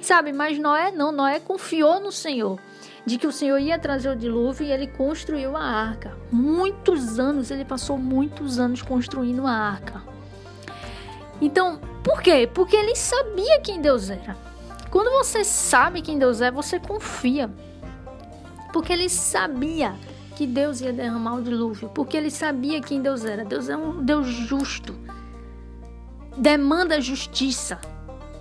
Sabe, 0.00 0.32
mas 0.32 0.58
Noé 0.58 0.92
não, 0.92 1.10
Noé 1.10 1.40
confiou 1.40 1.98
no 1.98 2.12
Senhor 2.12 2.60
de 3.04 3.16
que 3.16 3.26
o 3.26 3.32
Senhor 3.32 3.58
ia 3.58 3.78
trazer 3.78 4.10
o 4.10 4.16
dilúvio 4.16 4.66
e 4.66 4.70
ele 4.70 4.86
construiu 4.86 5.56
a 5.56 5.62
arca. 5.62 6.16
Muitos 6.30 7.18
anos, 7.18 7.50
ele 7.50 7.64
passou 7.64 7.96
muitos 7.96 8.58
anos 8.58 8.82
construindo 8.82 9.46
a 9.46 9.50
arca. 9.50 10.02
Então, 11.40 11.80
por 12.02 12.22
quê? 12.22 12.48
Porque 12.52 12.76
ele 12.76 12.96
sabia 12.96 13.60
quem 13.60 13.80
Deus 13.80 14.10
era. 14.10 14.36
Quando 14.90 15.10
você 15.10 15.44
sabe 15.44 16.02
quem 16.02 16.18
Deus 16.18 16.40
é, 16.40 16.50
você 16.50 16.80
confia. 16.80 17.50
Porque 18.72 18.92
ele 18.92 19.08
sabia 19.08 19.94
que 20.34 20.46
Deus 20.46 20.80
ia 20.80 20.92
derramar 20.92 21.36
o 21.36 21.42
dilúvio. 21.42 21.88
Porque 21.90 22.16
ele 22.16 22.30
sabia 22.30 22.80
quem 22.80 23.02
Deus 23.02 23.24
era. 23.24 23.44
Deus 23.44 23.68
é 23.68 23.76
um 23.76 24.02
Deus 24.02 24.26
justo. 24.26 24.94
Demanda 26.36 27.00
justiça. 27.00 27.78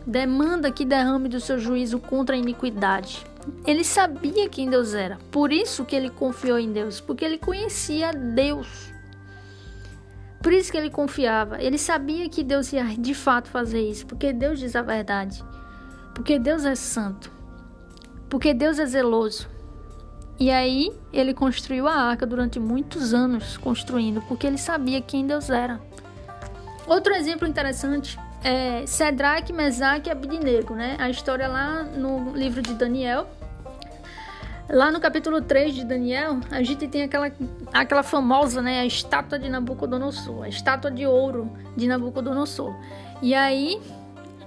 Demanda 0.05 0.71
que 0.71 0.85
derrame 0.85 1.27
do 1.27 1.41
seu 1.41 1.59
juízo 1.59 1.99
contra 1.99 2.35
a 2.35 2.39
iniquidade. 2.39 3.25
Ele 3.65 3.83
sabia 3.83 4.47
quem 4.47 4.69
Deus 4.69 4.93
era. 4.93 5.17
Por 5.31 5.51
isso 5.51 5.83
que 5.83 5.95
ele 5.95 6.09
confiou 6.09 6.57
em 6.57 6.71
Deus. 6.71 7.01
Porque 7.01 7.25
ele 7.25 7.37
conhecia 7.37 8.13
Deus. 8.13 8.93
Por 10.41 10.53
isso 10.53 10.71
que 10.71 10.77
ele 10.77 10.89
confiava. 10.89 11.61
Ele 11.61 11.77
sabia 11.77 12.29
que 12.29 12.43
Deus 12.43 12.71
ia 12.71 12.83
de 12.83 13.13
fato 13.13 13.49
fazer 13.49 13.81
isso, 13.81 14.05
porque 14.05 14.31
Deus 14.31 14.59
diz 14.59 14.75
a 14.75 14.81
verdade. 14.81 15.43
Porque 16.13 16.39
Deus 16.39 16.65
é 16.65 16.75
santo. 16.75 17.31
Porque 18.29 18.53
Deus 18.53 18.79
é 18.79 18.85
zeloso. 18.85 19.47
E 20.39 20.51
aí 20.51 20.91
ele 21.11 21.33
construiu 21.33 21.87
a 21.87 21.95
arca 21.95 22.25
durante 22.25 22.59
muitos 22.59 23.13
anos, 23.13 23.57
construindo, 23.57 24.21
porque 24.27 24.45
ele 24.45 24.57
sabia 24.57 25.01
quem 25.01 25.25
Deus 25.25 25.49
era. 25.49 25.81
Outro 26.85 27.13
exemplo 27.13 27.47
interessante 27.47 28.17
é 28.43 28.85
Sedraque, 28.85 29.51
Mesaque 29.51 30.09
e 30.09 30.11
Abidnego, 30.11 30.75
né? 30.75 30.95
A 30.99 31.09
história 31.09 31.47
lá 31.47 31.83
no 31.83 32.35
livro 32.35 32.61
de 32.61 32.73
Daniel, 32.75 33.27
Lá 34.69 34.91
no 34.91 34.99
capítulo 34.99 35.41
3 35.41 35.73
de 35.73 35.85
Daniel, 35.85 36.39
a 36.51 36.61
gente 36.61 36.87
tem 36.89 37.03
aquela, 37.03 37.31
aquela 37.71 38.03
famosa, 38.03 38.61
né, 38.61 38.81
a 38.81 38.85
estátua 38.85 39.39
de 39.39 39.47
Nabucodonosor, 39.49 40.43
a 40.43 40.49
estátua 40.49 40.91
de 40.91 41.07
ouro 41.07 41.49
de 41.75 41.87
Nabucodonosor. 41.87 42.75
E 43.21 43.33
aí, 43.33 43.79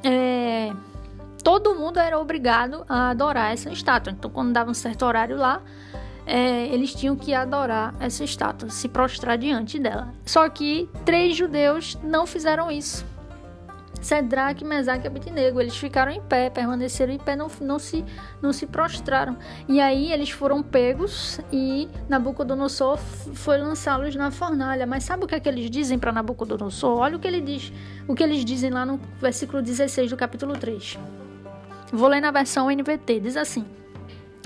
é, 0.04 0.70
todo 1.42 1.74
mundo 1.74 1.98
era 1.98 2.18
obrigado 2.18 2.84
a 2.86 3.10
adorar 3.10 3.52
essa 3.52 3.70
estátua. 3.70 4.12
Então, 4.12 4.30
quando 4.30 4.52
dava 4.52 4.70
um 4.70 4.74
certo 4.74 5.06
horário 5.06 5.38
lá, 5.38 5.62
é, 6.26 6.66
eles 6.66 6.94
tinham 6.94 7.16
que 7.16 7.32
adorar 7.32 7.94
essa 7.98 8.22
estátua, 8.22 8.68
se 8.68 8.88
prostrar 8.88 9.38
diante 9.38 9.78
dela. 9.78 10.12
Só 10.26 10.46
que 10.50 10.86
três 11.04 11.34
judeus 11.34 11.98
não 12.02 12.26
fizeram 12.26 12.70
isso. 12.70 13.06
Sedraque, 14.00 14.64
Mesaque 14.64 15.04
e 15.04 15.08
Abednego. 15.08 15.60
Eles 15.60 15.76
ficaram 15.76 16.10
em 16.10 16.20
pé, 16.20 16.50
permaneceram 16.50 17.12
em 17.12 17.18
pé, 17.18 17.36
não, 17.36 17.48
não, 17.60 17.78
se, 17.78 18.04
não 18.40 18.52
se 18.52 18.66
prostraram. 18.66 19.36
E 19.68 19.80
aí 19.80 20.12
eles 20.12 20.30
foram 20.30 20.62
pegos 20.62 21.40
e 21.52 21.88
Nabucodonosor 22.08 22.96
foi 22.98 23.58
lançá-los 23.58 24.14
na 24.16 24.30
fornalha. 24.30 24.86
Mas 24.86 25.04
sabe 25.04 25.24
o 25.24 25.26
que 25.26 25.34
é 25.34 25.40
que 25.40 25.48
eles 25.48 25.70
dizem 25.70 25.98
para 25.98 26.12
Nabucodonosor? 26.12 26.98
Olha 26.98 27.16
o 27.16 27.20
que 27.20 27.28
ele 27.28 27.40
diz, 27.40 27.72
o 28.08 28.14
que 28.14 28.22
eles 28.22 28.44
dizem 28.44 28.70
lá 28.70 28.86
no 28.86 29.00
versículo 29.20 29.62
16 29.62 30.10
do 30.10 30.16
capítulo 30.16 30.56
3. 30.56 30.98
Vou 31.92 32.08
ler 32.08 32.20
na 32.20 32.30
versão 32.30 32.70
NVT, 32.70 33.20
diz 33.20 33.36
assim: 33.36 33.66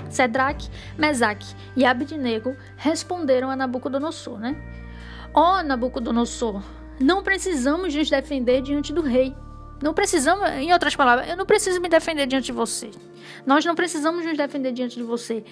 Sedraque, 0.09 0.69
Mesaque 0.97 1.55
e 1.75 1.85
Abednego 1.85 2.55
responderam 2.77 3.49
a 3.49 3.55
Nabucodonosor, 3.55 4.39
né? 4.39 4.55
Ó 5.33 5.59
oh, 5.59 5.63
Nabucodonosor, 5.63 6.63
não 6.99 7.23
precisamos 7.23 7.93
nos 7.93 8.09
defender 8.09 8.61
diante 8.61 8.93
do 8.93 9.01
rei. 9.01 9.35
Não 9.81 9.93
precisamos, 9.93 10.49
em 10.51 10.71
outras 10.71 10.95
palavras, 10.95 11.29
eu 11.29 11.35
não 11.35 11.45
preciso 11.45 11.81
me 11.81 11.89
defender 11.89 12.25
diante 12.25 12.45
de 12.45 12.51
você. 12.51 12.91
Nós 13.45 13.65
não 13.65 13.75
precisamos 13.75 14.25
nos 14.25 14.37
defender 14.37 14.71
diante 14.71 14.95
de 14.95 15.03
você. 15.03 15.43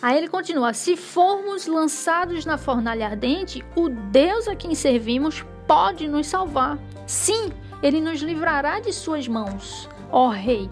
Aí 0.00 0.18
ele 0.18 0.28
continua: 0.28 0.74
se 0.74 0.96
formos 0.96 1.66
lançados 1.66 2.44
na 2.44 2.58
fornalha 2.58 3.06
ardente, 3.06 3.64
o 3.74 3.88
Deus 3.88 4.46
a 4.48 4.54
quem 4.54 4.74
servimos 4.74 5.44
pode 5.66 6.06
nos 6.06 6.26
salvar. 6.26 6.78
Sim, 7.06 7.50
ele 7.82 8.00
nos 8.00 8.20
livrará 8.20 8.78
de 8.80 8.92
suas 8.92 9.26
mãos, 9.26 9.88
ó 10.10 10.28
rei. 10.28 10.70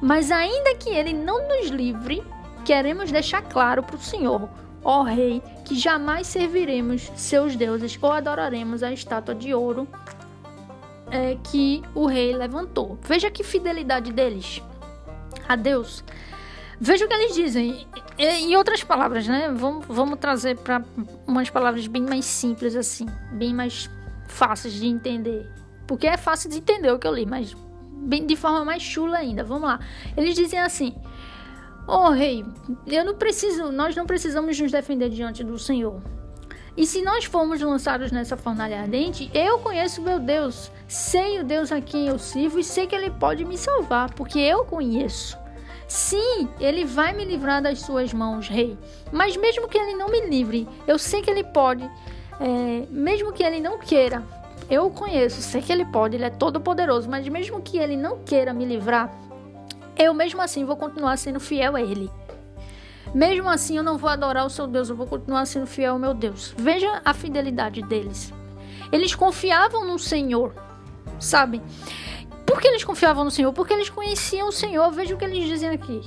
Mas 0.00 0.30
ainda 0.30 0.74
que 0.74 0.90
ele 0.90 1.12
não 1.12 1.46
nos 1.48 1.68
livre, 1.68 2.22
queremos 2.64 3.12
deixar 3.12 3.42
claro 3.42 3.82
para 3.82 3.96
o 3.96 4.00
Senhor, 4.00 4.48
ó 4.84 5.02
Rei, 5.02 5.42
que 5.64 5.74
jamais 5.74 6.26
serviremos 6.26 7.10
seus 7.16 7.56
deuses 7.56 7.98
ou 8.00 8.12
adoraremos 8.12 8.82
a 8.82 8.92
estátua 8.92 9.34
de 9.34 9.54
ouro 9.54 9.86
é, 11.10 11.36
que 11.44 11.82
o 11.94 12.06
rei 12.06 12.34
levantou. 12.34 12.98
Veja 13.02 13.30
que 13.30 13.44
fidelidade 13.44 14.12
deles 14.12 14.62
a 15.48 15.54
Deus. 15.54 16.02
Veja 16.80 17.04
o 17.04 17.08
que 17.08 17.14
eles 17.14 17.34
dizem. 17.34 17.86
Em 18.18 18.56
outras 18.56 18.82
palavras, 18.82 19.28
né? 19.28 19.52
Vamos, 19.54 19.86
vamos 19.86 20.18
trazer 20.18 20.58
para 20.58 20.82
umas 21.26 21.48
palavras 21.48 21.86
bem 21.86 22.02
mais 22.02 22.24
simples, 22.24 22.74
assim, 22.74 23.06
bem 23.32 23.54
mais 23.54 23.88
fáceis 24.26 24.74
de 24.74 24.86
entender. 24.86 25.48
Porque 25.86 26.06
é 26.06 26.16
fácil 26.16 26.50
de 26.50 26.58
entender 26.58 26.90
o 26.90 26.98
que 26.98 27.06
eu 27.06 27.14
li, 27.14 27.26
mas 27.26 27.54
bem 27.90 28.26
de 28.26 28.34
forma 28.34 28.64
mais 28.64 28.82
chula 28.82 29.18
ainda. 29.18 29.44
Vamos 29.44 29.68
lá. 29.68 29.80
Eles 30.16 30.34
dizem 30.34 30.58
assim: 30.58 30.94
Oh, 31.94 32.08
rei, 32.08 32.42
eu 32.86 33.04
não 33.04 33.14
preciso, 33.14 33.70
nós 33.70 33.94
não 33.94 34.06
precisamos 34.06 34.58
nos 34.58 34.72
defender 34.72 35.10
diante 35.10 35.44
do 35.44 35.58
Senhor. 35.58 36.00
E 36.74 36.86
se 36.86 37.02
nós 37.02 37.26
formos 37.26 37.60
lançados 37.60 38.10
nessa 38.10 38.34
fornalha 38.34 38.80
ardente, 38.80 39.30
eu 39.34 39.58
conheço 39.58 40.00
meu 40.00 40.18
Deus, 40.18 40.72
sei 40.88 41.38
o 41.38 41.44
Deus 41.44 41.70
a 41.70 41.82
quem 41.82 42.08
eu 42.08 42.18
sirvo 42.18 42.58
e 42.58 42.64
sei 42.64 42.86
que 42.86 42.94
ele 42.94 43.10
pode 43.10 43.44
me 43.44 43.58
salvar, 43.58 44.14
porque 44.14 44.38
eu 44.38 44.64
conheço. 44.64 45.36
Sim, 45.86 46.48
ele 46.58 46.86
vai 46.86 47.12
me 47.12 47.26
livrar 47.26 47.60
das 47.60 47.80
suas 47.80 48.10
mãos, 48.14 48.48
rei. 48.48 48.78
Mas 49.12 49.36
mesmo 49.36 49.68
que 49.68 49.76
ele 49.76 49.94
não 49.94 50.08
me 50.08 50.22
livre, 50.22 50.66
eu 50.86 50.98
sei 50.98 51.20
que 51.20 51.30
ele 51.30 51.44
pode. 51.44 51.84
É, 52.40 52.86
mesmo 52.88 53.34
que 53.34 53.42
ele 53.42 53.60
não 53.60 53.78
queira, 53.78 54.22
eu 54.70 54.86
o 54.86 54.90
conheço, 54.90 55.42
sei 55.42 55.60
que 55.60 55.70
ele 55.70 55.84
pode, 55.84 56.16
ele 56.16 56.24
é 56.24 56.30
todo 56.30 56.58
poderoso. 56.58 57.10
Mas 57.10 57.28
mesmo 57.28 57.60
que 57.60 57.76
ele 57.76 57.98
não 57.98 58.20
queira 58.20 58.54
me 58.54 58.64
livrar, 58.64 59.14
eu 59.96 60.14
mesmo 60.14 60.40
assim 60.40 60.64
vou 60.64 60.76
continuar 60.76 61.16
sendo 61.16 61.40
fiel 61.40 61.76
a 61.76 61.80
ele. 61.80 62.10
Mesmo 63.14 63.48
assim, 63.48 63.76
eu 63.76 63.82
não 63.82 63.98
vou 63.98 64.08
adorar 64.08 64.46
o 64.46 64.50
seu 64.50 64.66
Deus, 64.66 64.88
eu 64.88 64.96
vou 64.96 65.06
continuar 65.06 65.44
sendo 65.46 65.66
fiel 65.66 65.94
ao 65.94 65.98
meu 65.98 66.14
Deus. 66.14 66.54
Veja 66.56 67.02
a 67.04 67.12
fidelidade 67.12 67.82
deles. 67.82 68.32
Eles 68.90 69.14
confiavam 69.14 69.86
no 69.86 69.98
Senhor, 69.98 70.54
sabe? 71.18 71.60
Por 72.46 72.60
que 72.60 72.68
eles 72.68 72.84
confiavam 72.84 73.24
no 73.24 73.30
Senhor? 73.30 73.52
Porque 73.52 73.72
eles 73.72 73.90
conheciam 73.90 74.48
o 74.48 74.52
Senhor. 74.52 74.90
Veja 74.90 75.14
o 75.14 75.18
que 75.18 75.24
eles 75.24 75.44
dizem 75.44 75.70
aqui. 75.70 76.00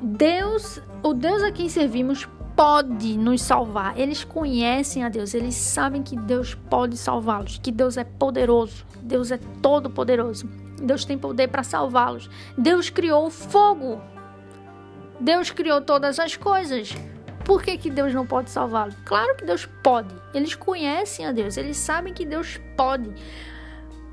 Deus, 0.00 0.80
o 1.02 1.14
Deus 1.14 1.42
a 1.42 1.50
quem 1.50 1.68
servimos, 1.68 2.28
pode 2.56 3.16
nos 3.16 3.42
salvar. 3.42 3.98
Eles 3.98 4.24
conhecem 4.24 5.04
a 5.04 5.08
Deus, 5.08 5.34
eles 5.34 5.54
sabem 5.54 6.02
que 6.02 6.16
Deus 6.16 6.54
pode 6.54 6.96
salvá-los, 6.96 7.58
que 7.58 7.70
Deus 7.70 7.96
é 7.96 8.04
poderoso, 8.04 8.84
Deus 9.02 9.30
é 9.30 9.38
todo 9.60 9.90
poderoso. 9.90 10.48
Deus 10.80 11.04
tem 11.04 11.18
poder 11.18 11.48
para 11.48 11.62
salvá-los. 11.62 12.28
Deus 12.56 12.90
criou 12.90 13.26
o 13.26 13.30
fogo 13.30 14.00
Deus 15.18 15.50
criou 15.50 15.80
todas 15.80 16.18
as 16.18 16.36
coisas. 16.36 16.94
Por 17.44 17.62
que, 17.62 17.78
que 17.78 17.90
Deus 17.90 18.12
não 18.12 18.26
pode 18.26 18.50
salvá-lo? 18.50 18.92
Claro 19.04 19.36
que 19.36 19.44
Deus 19.44 19.66
pode. 19.82 20.14
Eles 20.34 20.54
conhecem 20.54 21.26
a 21.26 21.32
Deus, 21.32 21.56
eles 21.56 21.76
sabem 21.76 22.12
que 22.12 22.26
Deus 22.26 22.60
pode. 22.76 23.10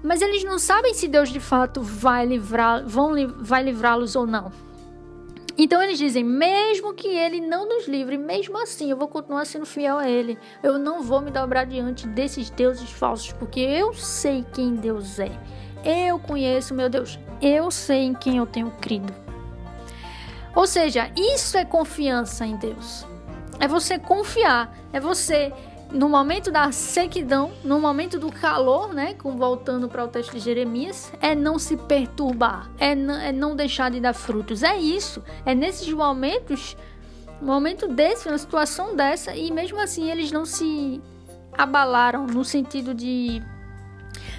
Mas 0.03 0.21
eles 0.21 0.43
não 0.43 0.59
sabem 0.59 0.93
se 0.93 1.07
Deus 1.07 1.29
de 1.29 1.39
fato 1.39 1.81
vai 1.81 2.25
livrar, 2.25 2.85
vão, 2.85 3.13
vai 3.39 3.63
livrá-los 3.63 4.15
ou 4.15 4.27
não. 4.27 4.51
Então 5.57 5.81
eles 5.81 5.97
dizem: 5.97 6.23
mesmo 6.23 6.93
que 6.93 7.07
ele 7.07 7.41
não 7.41 7.67
nos 7.67 7.87
livre, 7.87 8.17
mesmo 8.17 8.61
assim 8.61 8.89
eu 8.89 8.97
vou 8.97 9.07
continuar 9.07 9.45
sendo 9.45 9.65
fiel 9.65 9.97
a 9.97 10.09
ele. 10.09 10.37
Eu 10.61 10.77
não 10.77 11.01
vou 11.01 11.21
me 11.21 11.31
dobrar 11.31 11.65
diante 11.65 12.07
desses 12.07 12.49
deuses 12.49 12.89
falsos, 12.91 13.31
porque 13.33 13.59
eu 13.59 13.93
sei 13.93 14.45
quem 14.53 14.75
Deus 14.75 15.19
é. 15.19 15.31
Eu 15.83 16.19
conheço 16.19 16.73
meu 16.73 16.89
Deus. 16.89 17.19
Eu 17.41 17.69
sei 17.69 18.03
em 18.03 18.13
quem 18.13 18.37
eu 18.37 18.45
tenho 18.45 18.71
crido. 18.79 19.13
Ou 20.55 20.67
seja, 20.67 21.11
isso 21.15 21.57
é 21.57 21.65
confiança 21.65 22.45
em 22.45 22.55
Deus. 22.55 23.05
É 23.59 23.67
você 23.67 23.97
confiar, 23.97 24.75
é 24.91 24.99
você 24.99 25.51
no 25.93 26.09
momento 26.09 26.51
da 26.51 26.71
sequidão, 26.71 27.51
no 27.63 27.79
momento 27.79 28.17
do 28.17 28.31
calor, 28.31 28.93
né, 28.93 29.15
voltando 29.23 29.87
para 29.87 30.03
o 30.03 30.07
texto 30.07 30.31
de 30.31 30.39
Jeremias, 30.39 31.13
é 31.21 31.35
não 31.35 31.59
se 31.59 31.77
perturbar, 31.77 32.69
é 32.79 32.95
não, 32.95 33.13
é 33.13 33.31
não 33.31 33.55
deixar 33.55 33.91
de 33.91 33.99
dar 33.99 34.13
frutos. 34.13 34.63
É 34.63 34.75
isso. 34.75 35.23
É 35.45 35.53
nesses 35.53 35.91
momentos, 35.93 36.75
momento 37.39 37.87
desse, 37.87 38.27
uma 38.27 38.37
situação 38.37 38.95
dessa, 38.95 39.35
e 39.35 39.51
mesmo 39.51 39.79
assim 39.79 40.09
eles 40.09 40.31
não 40.31 40.45
se 40.45 40.99
abalaram 41.55 42.25
no 42.25 42.43
sentido 42.43 42.93
de 42.93 43.41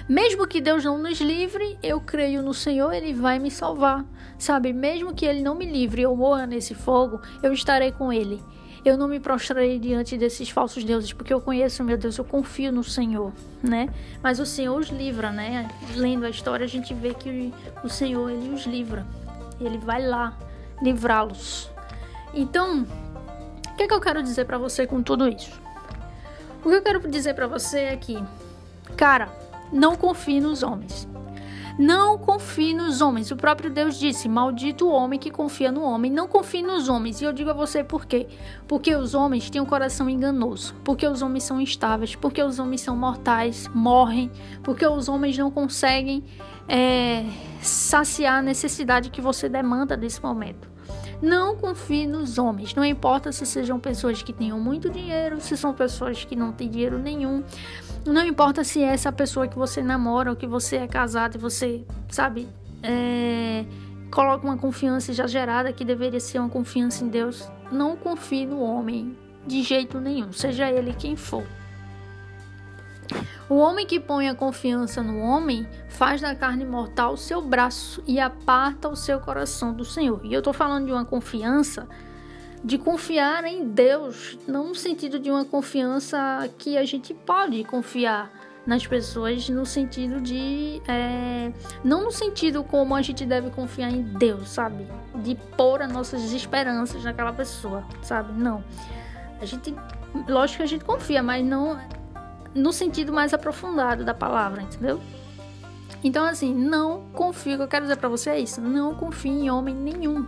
mesmo 0.07 0.45
que 0.45 0.61
Deus 0.61 0.83
não 0.83 0.99
nos 0.99 1.19
livre, 1.19 1.79
eu 1.81 1.99
creio 1.99 2.43
no 2.43 2.53
Senhor, 2.53 2.93
Ele 2.93 3.13
vai 3.13 3.39
me 3.39 3.49
salvar. 3.49 4.05
Sabe, 4.37 4.71
mesmo 4.71 5.13
que 5.13 5.25
Ele 5.25 5.41
não 5.41 5.55
me 5.55 5.65
livre, 5.65 6.01
eu 6.01 6.15
morra 6.15 6.45
nesse 6.45 6.75
fogo, 6.75 7.21
eu 7.41 7.51
estarei 7.51 7.91
com 7.91 8.13
Ele. 8.13 8.41
Eu 8.83 8.97
não 8.97 9.07
me 9.07 9.19
prostrarei 9.19 9.79
diante 9.79 10.15
desses 10.15 10.51
falsos 10.51 10.83
deuses, 10.83 11.11
porque 11.11 11.33
eu 11.33 11.41
conheço, 11.41 11.83
meu 11.83 11.97
Deus, 11.97 12.19
eu 12.19 12.23
confio 12.23 12.71
no 12.71 12.83
Senhor, 12.83 13.33
né? 13.63 13.89
Mas 14.21 14.39
o 14.39 14.45
Senhor 14.45 14.79
os 14.79 14.89
livra, 14.89 15.31
né? 15.31 15.67
Lendo 15.95 16.23
a 16.23 16.29
história, 16.29 16.63
a 16.63 16.69
gente 16.69 16.93
vê 16.93 17.15
que 17.15 17.51
o 17.83 17.89
Senhor, 17.89 18.29
Ele 18.29 18.53
os 18.53 18.67
livra. 18.67 19.03
Ele 19.59 19.79
vai 19.79 20.05
lá 20.05 20.37
livrá-los. 20.83 21.71
Então, 22.31 22.85
o 23.71 23.75
que, 23.75 23.83
é 23.83 23.87
que 23.87 23.93
eu 23.93 24.01
quero 24.01 24.21
dizer 24.21 24.45
para 24.45 24.59
você 24.59 24.85
com 24.85 25.01
tudo 25.01 25.27
isso? 25.27 25.59
O 26.63 26.69
que 26.69 26.75
eu 26.75 26.81
quero 26.83 26.99
dizer 27.09 27.33
para 27.33 27.47
você 27.47 27.79
é 27.79 27.97
que, 27.97 28.23
cara, 28.95 29.29
não 29.75 29.95
confie 29.95 30.39
nos 30.39 30.63
homens. 30.63 31.07
Não 31.77 32.17
confie 32.17 32.73
nos 32.73 33.01
homens. 33.01 33.31
O 33.31 33.35
próprio 33.35 33.69
Deus 33.69 33.99
disse: 33.99 34.29
Maldito 34.29 34.87
o 34.87 34.91
homem 34.91 35.19
que 35.19 35.29
confia 35.29 35.69
no 35.69 35.81
homem. 35.81 36.09
Não 36.09 36.25
confie 36.25 36.61
nos 36.61 36.87
homens. 36.87 37.19
E 37.19 37.25
eu 37.25 37.33
digo 37.33 37.49
a 37.49 37.53
você 37.53 37.83
por 37.83 38.05
quê? 38.05 38.27
Porque 38.65 38.95
os 38.95 39.13
homens 39.13 39.49
têm 39.49 39.59
um 39.59 39.65
coração 39.65 40.09
enganoso. 40.09 40.73
Porque 40.85 41.05
os 41.05 41.21
homens 41.21 41.43
são 41.43 41.59
instáveis. 41.59 42.15
Porque 42.15 42.41
os 42.41 42.59
homens 42.59 42.79
são 42.79 42.95
mortais, 42.95 43.69
morrem. 43.73 44.31
Porque 44.63 44.87
os 44.87 45.09
homens 45.09 45.37
não 45.37 45.51
conseguem 45.51 46.23
é, 46.69 47.25
saciar 47.61 48.39
a 48.39 48.41
necessidade 48.41 49.09
que 49.09 49.19
você 49.19 49.49
demanda 49.49 49.97
nesse 49.97 50.23
momento. 50.23 50.74
Não 51.25 51.55
confie 51.55 52.05
nos 52.05 52.37
homens, 52.37 52.75
não 52.75 52.85
importa 52.85 53.31
se 53.31 53.47
sejam 53.47 53.79
pessoas 53.79 54.21
que 54.21 54.31
tenham 54.31 54.59
muito 54.59 54.91
dinheiro, 54.91 55.41
se 55.41 55.57
são 55.57 55.73
pessoas 55.73 56.23
que 56.23 56.35
não 56.35 56.51
têm 56.51 56.69
dinheiro 56.69 56.99
nenhum. 56.99 57.43
Não 58.05 58.23
importa 58.23 58.63
se 58.63 58.83
é 58.83 58.93
essa 58.93 59.11
pessoa 59.11 59.47
que 59.47 59.57
você 59.57 59.81
namora 59.81 60.29
ou 60.29 60.35
que 60.35 60.45
você 60.45 60.75
é 60.75 60.87
casado 60.87 61.33
e 61.33 61.39
você, 61.39 61.83
sabe, 62.09 62.47
é, 62.83 63.65
coloca 64.11 64.45
uma 64.45 64.55
confiança 64.55 65.09
exagerada 65.09 65.73
que 65.73 65.83
deveria 65.83 66.19
ser 66.19 66.37
uma 66.37 66.47
confiança 66.47 67.03
em 67.03 67.07
Deus. 67.07 67.49
Não 67.71 67.97
confie 67.97 68.45
no 68.45 68.61
homem 68.61 69.17
de 69.47 69.63
jeito 69.63 69.99
nenhum, 69.99 70.31
seja 70.31 70.69
ele 70.69 70.93
quem 70.93 71.15
for. 71.15 71.43
O 73.47 73.55
homem 73.57 73.85
que 73.85 73.99
põe 73.99 74.27
a 74.27 74.33
confiança 74.33 75.03
no 75.03 75.19
homem 75.19 75.67
faz 75.87 76.19
da 76.19 76.33
carne 76.33 76.65
mortal 76.65 77.13
o 77.13 77.17
seu 77.17 77.41
braço 77.41 78.03
e 78.07 78.19
aparta 78.19 78.89
o 78.89 78.95
seu 78.95 79.19
coração 79.19 79.71
do 79.71 79.85
Senhor. 79.85 80.19
E 80.23 80.33
eu 80.33 80.39
estou 80.39 80.53
falando 80.53 80.87
de 80.87 80.91
uma 80.91 81.05
confiança 81.05 81.87
de 82.63 82.79
confiar 82.79 83.43
em 83.43 83.67
Deus, 83.67 84.39
não 84.47 84.69
no 84.69 84.75
sentido 84.75 85.19
de 85.19 85.29
uma 85.29 85.45
confiança 85.45 86.49
que 86.57 86.75
a 86.75 86.83
gente 86.83 87.13
pode 87.13 87.63
confiar 87.65 88.31
nas 88.65 88.87
pessoas, 88.87 89.47
no 89.47 89.63
sentido 89.63 90.19
de. 90.19 90.81
É, 90.87 91.51
não 91.83 92.05
no 92.05 92.11
sentido 92.11 92.63
como 92.63 92.95
a 92.95 93.01
gente 93.03 93.23
deve 93.23 93.51
confiar 93.51 93.91
em 93.91 94.01
Deus, 94.01 94.49
sabe? 94.49 94.87
De 95.17 95.35
pôr 95.55 95.83
as 95.83 95.91
nossas 95.91 96.31
esperanças 96.33 97.03
naquela 97.03 97.31
pessoa, 97.31 97.83
sabe? 98.01 98.33
Não. 98.33 98.63
A 99.39 99.45
gente. 99.45 99.75
Lógico 100.27 100.57
que 100.57 100.63
a 100.63 100.67
gente 100.67 100.83
confia, 100.83 101.21
mas 101.21 101.45
não 101.45 101.79
no 102.55 102.71
sentido 102.71 103.13
mais 103.13 103.33
aprofundado 103.33 104.03
da 104.03 104.13
palavra, 104.13 104.61
entendeu? 104.61 105.01
Então, 106.03 106.25
assim, 106.25 106.53
não 106.53 107.09
confio. 107.13 107.55
O 107.55 107.57
que 107.57 107.63
eu 107.63 107.67
quero 107.67 107.85
dizer 107.85 107.97
pra 107.97 108.09
você 108.09 108.29
é 108.31 108.39
isso: 108.39 108.61
não 108.61 108.95
confie 108.95 109.29
em 109.29 109.51
homem 109.51 109.75
nenhum 109.75 110.25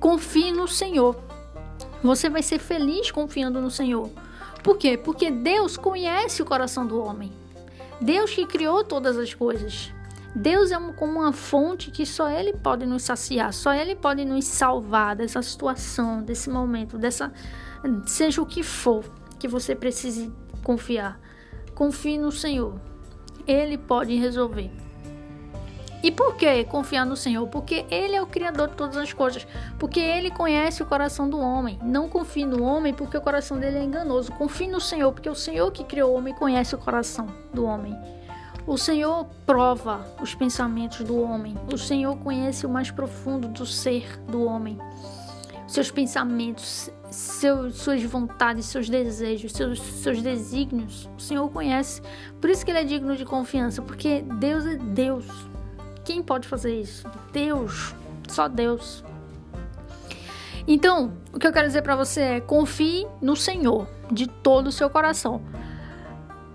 Confie 0.00 0.50
no 0.50 0.66
Senhor. 0.66 1.14
Você 2.02 2.30
vai 2.30 2.42
ser 2.42 2.58
feliz 2.58 3.10
confiando 3.10 3.60
no 3.60 3.70
Senhor. 3.70 4.10
Por 4.64 4.78
quê? 4.78 4.96
Porque 4.96 5.30
Deus 5.30 5.76
conhece 5.76 6.40
o 6.40 6.46
coração 6.46 6.86
do 6.86 6.98
homem. 6.98 7.30
Deus 8.00 8.30
que 8.30 8.46
criou 8.46 8.82
todas 8.82 9.18
as 9.18 9.34
coisas. 9.34 9.92
Deus 10.34 10.70
é 10.70 10.78
como 10.92 11.20
uma 11.20 11.34
fonte 11.34 11.90
que 11.90 12.06
só 12.06 12.30
Ele 12.30 12.54
pode 12.54 12.86
nos 12.86 13.02
saciar, 13.02 13.52
só 13.52 13.74
Ele 13.74 13.94
pode 13.94 14.24
nos 14.24 14.46
salvar 14.46 15.16
dessa 15.16 15.42
situação, 15.42 16.22
desse 16.22 16.48
momento, 16.48 16.96
dessa. 16.96 17.30
Seja 18.06 18.40
o 18.40 18.46
que 18.46 18.62
for 18.62 19.04
que 19.38 19.46
você 19.46 19.74
precise 19.74 20.32
confiar. 20.60 21.20
Confie 21.74 22.18
no 22.18 22.30
Senhor. 22.30 22.80
Ele 23.46 23.76
pode 23.78 24.14
resolver. 24.16 24.70
E 26.02 26.10
por 26.10 26.36
que 26.36 26.64
confiar 26.64 27.04
no 27.04 27.14
Senhor? 27.14 27.46
Porque 27.48 27.84
Ele 27.90 28.16
é 28.16 28.22
o 28.22 28.26
Criador 28.26 28.68
de 28.68 28.74
todas 28.74 28.96
as 28.96 29.12
coisas. 29.12 29.46
Porque 29.78 30.00
Ele 30.00 30.30
conhece 30.30 30.82
o 30.82 30.86
coração 30.86 31.28
do 31.28 31.38
homem. 31.38 31.78
Não 31.82 32.08
confie 32.08 32.46
no 32.46 32.62
homem 32.62 32.94
porque 32.94 33.16
o 33.16 33.20
coração 33.20 33.58
dele 33.58 33.78
é 33.78 33.82
enganoso. 33.82 34.32
Confie 34.32 34.66
no 34.66 34.80
Senhor 34.80 35.12
porque 35.12 35.28
o 35.28 35.34
Senhor 35.34 35.70
que 35.70 35.84
criou 35.84 36.12
o 36.12 36.14
homem 36.16 36.34
conhece 36.34 36.74
o 36.74 36.78
coração 36.78 37.26
do 37.52 37.64
homem. 37.64 37.94
O 38.66 38.78
Senhor 38.78 39.26
prova 39.44 40.06
os 40.22 40.34
pensamentos 40.34 41.00
do 41.00 41.20
homem. 41.20 41.54
O 41.70 41.76
Senhor 41.76 42.16
conhece 42.16 42.64
o 42.64 42.68
mais 42.68 42.90
profundo 42.90 43.48
do 43.48 43.66
ser 43.66 44.18
do 44.26 44.44
homem. 44.44 44.78
Seus 45.66 45.90
pensamentos, 45.90 46.90
seus, 47.10 47.76
suas 47.76 48.02
vontades, 48.02 48.66
seus 48.66 48.88
desejos, 48.88 49.52
seus, 49.52 49.80
seus 49.80 50.22
desígnios. 50.22 51.08
O 51.16 51.20
Senhor 51.20 51.48
conhece. 51.50 52.02
Por 52.40 52.50
isso 52.50 52.64
que 52.64 52.70
ele 52.70 52.80
é 52.80 52.84
digno 52.84 53.16
de 53.16 53.24
confiança, 53.24 53.82
porque 53.82 54.22
Deus 54.38 54.64
é 54.64 54.76
Deus. 54.76 55.26
Quem 56.04 56.22
pode 56.22 56.48
fazer 56.48 56.80
isso? 56.80 57.08
Deus. 57.32 57.94
Só 58.28 58.48
Deus. 58.48 59.04
Então, 60.66 61.12
o 61.32 61.38
que 61.38 61.46
eu 61.46 61.52
quero 61.52 61.66
dizer 61.66 61.82
para 61.82 61.96
você 61.96 62.20
é: 62.20 62.40
confie 62.40 63.06
no 63.20 63.34
Senhor 63.34 63.88
de 64.10 64.26
todo 64.26 64.68
o 64.68 64.72
seu 64.72 64.88
coração. 64.88 65.42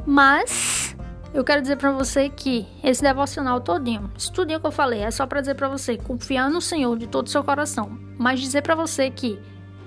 Mas 0.06 0.96
eu 1.34 1.44
quero 1.44 1.62
dizer 1.62 1.76
para 1.76 1.92
você 1.92 2.30
que 2.30 2.66
esse 2.84 3.02
devocional 3.02 3.60
todinho, 3.60 4.10
isso 4.18 4.32
tudinho 4.32 4.60
que 4.60 4.68
eu 4.68 4.72
falei, 4.72 5.02
é 5.02 5.12
só 5.12 5.26
para 5.26 5.42
dizer 5.42 5.56
para 5.56 5.68
você 5.68 5.98
confiar 5.98 6.50
no 6.50 6.62
Senhor 6.62 6.98
de 6.98 7.08
todo 7.08 7.28
o 7.28 7.30
seu 7.30 7.44
coração. 7.44 7.98
Mas 8.18 8.40
dizer 8.40 8.62
para 8.62 8.76
você 8.76 9.10
que 9.10 9.38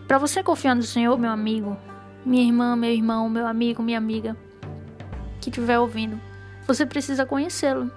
para 0.09 0.17
você 0.17 0.43
confiar 0.43 0.75
no 0.75 0.83
Senhor, 0.83 1.19
meu 1.19 1.31
amigo, 1.31 1.77
minha 2.25 2.43
irmã, 2.43 2.75
meu 2.75 2.91
irmão, 2.91 3.29
meu 3.29 3.47
amigo, 3.47 3.83
minha 3.83 3.99
amiga 3.99 4.35
que 5.39 5.51
estiver 5.51 5.79
ouvindo, 5.79 6.19
você 6.67 6.87
precisa 6.87 7.27
conhecê-lo. 7.27 7.91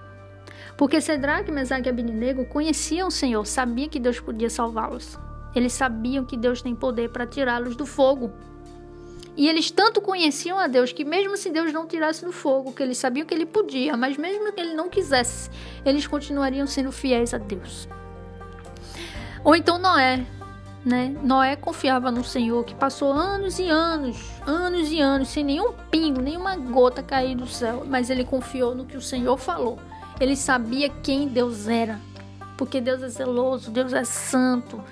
Porque 0.78 1.00
Cedraque, 1.00 1.52
Mesaque 1.52 1.88
e 1.88 1.90
Abednego 1.90 2.46
conheciam 2.46 3.08
o 3.08 3.12
Senhor, 3.12 3.46
sabiam 3.46 3.88
que 3.88 3.98
Deus 3.98 4.20
podia 4.20 4.50
salvá-los. 4.50 5.18
Eles 5.56 5.72
sabiam 5.72 6.26
que 6.26 6.36
Deus 6.36 6.62
tem 6.62 6.76
poder 6.76 7.10
para 7.12 7.26
tirá-los 7.26 7.78
do 7.78 7.86
fogo. 7.86 8.32
E 9.38 9.48
eles 9.48 9.72
tanto 9.72 10.02
conheciam 10.02 10.60
a 10.60 10.68
Deus 10.68 10.92
que, 10.92 11.06
mesmo 11.06 11.38
se 11.38 11.50
Deus 11.50 11.72
não 11.72 11.88
tirasse 11.88 12.26
do 12.26 12.34
fogo, 12.34 12.74
que 12.74 12.84
eles 12.84 12.98
sabiam 12.98 13.26
que 13.26 13.34
ele 13.34 13.46
podia, 13.46 13.96
mas 13.96 14.18
mesmo 14.18 14.52
que 14.52 14.60
ele 14.60 14.74
não 14.74 14.90
quisesse, 14.90 15.50
eles 15.86 16.06
continuariam 16.06 16.68
sendo 16.68 16.92
fiéis 16.92 17.34
a 17.34 17.38
Deus. 17.38 17.88
Ou 19.44 19.56
então 19.56 19.80
Noé, 19.80 20.26
né? 20.84 21.16
Noé 21.24 21.56
confiava 21.56 22.12
no 22.12 22.24
Senhor, 22.24 22.64
que 22.64 22.74
passou 22.74 23.12
anos 23.12 23.60
e 23.60 23.70
anos, 23.70 24.18
anos 24.46 24.92
e 24.92 25.00
anos, 25.00 25.30
sem 25.30 25.44
nenhum 25.44 25.74
pingo, 25.92 26.22
nenhuma 26.22 26.56
gota 26.56 27.04
cair 27.04 27.36
do 27.36 27.48
céu, 27.48 27.84
mas 27.88 28.10
ele 28.10 28.24
confiou 28.24 28.74
no 28.74 28.86
que 28.86 28.98
o 28.98 29.02
Senhor 29.02 29.38
falou. 29.38 29.80
Ele 30.20 30.36
sabia 30.36 30.90
quem 30.90 31.28
Deus 31.28 31.68
era, 31.68 32.00
porque 32.58 32.82
Deus 32.82 33.02
é 33.04 33.10
zeloso, 33.10 33.72
Deus 33.72 33.94
é 33.94 34.04
santo. 34.04 34.84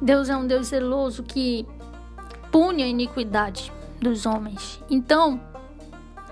Deus 0.00 0.28
é 0.28 0.36
um 0.36 0.46
Deus 0.46 0.68
zeloso 0.68 1.22
que 1.22 1.66
pune 2.50 2.82
a 2.82 2.86
iniquidade 2.86 3.72
dos 4.00 4.26
homens. 4.26 4.80
Então, 4.90 5.40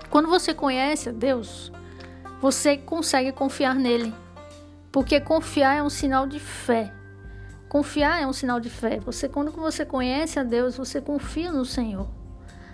quando 0.09 0.29
você 0.29 0.53
conhece 0.53 1.09
a 1.09 1.11
Deus, 1.11 1.71
você 2.41 2.77
consegue 2.77 3.31
confiar 3.31 3.75
nele. 3.75 4.13
Porque 4.91 5.19
confiar 5.19 5.75
é 5.75 5.83
um 5.83 5.89
sinal 5.89 6.27
de 6.27 6.39
fé. 6.39 6.93
Confiar 7.75 8.21
é 8.21 8.25
um 8.25 8.31
sinal 8.31 8.57
de 8.57 8.69
fé. 8.69 9.01
Você 9.01 9.27
quando 9.27 9.51
você 9.51 9.83
conhece 9.83 10.39
a 10.39 10.43
Deus, 10.43 10.77
você 10.77 11.01
confia 11.01 11.51
no 11.51 11.65
Senhor. 11.65 12.07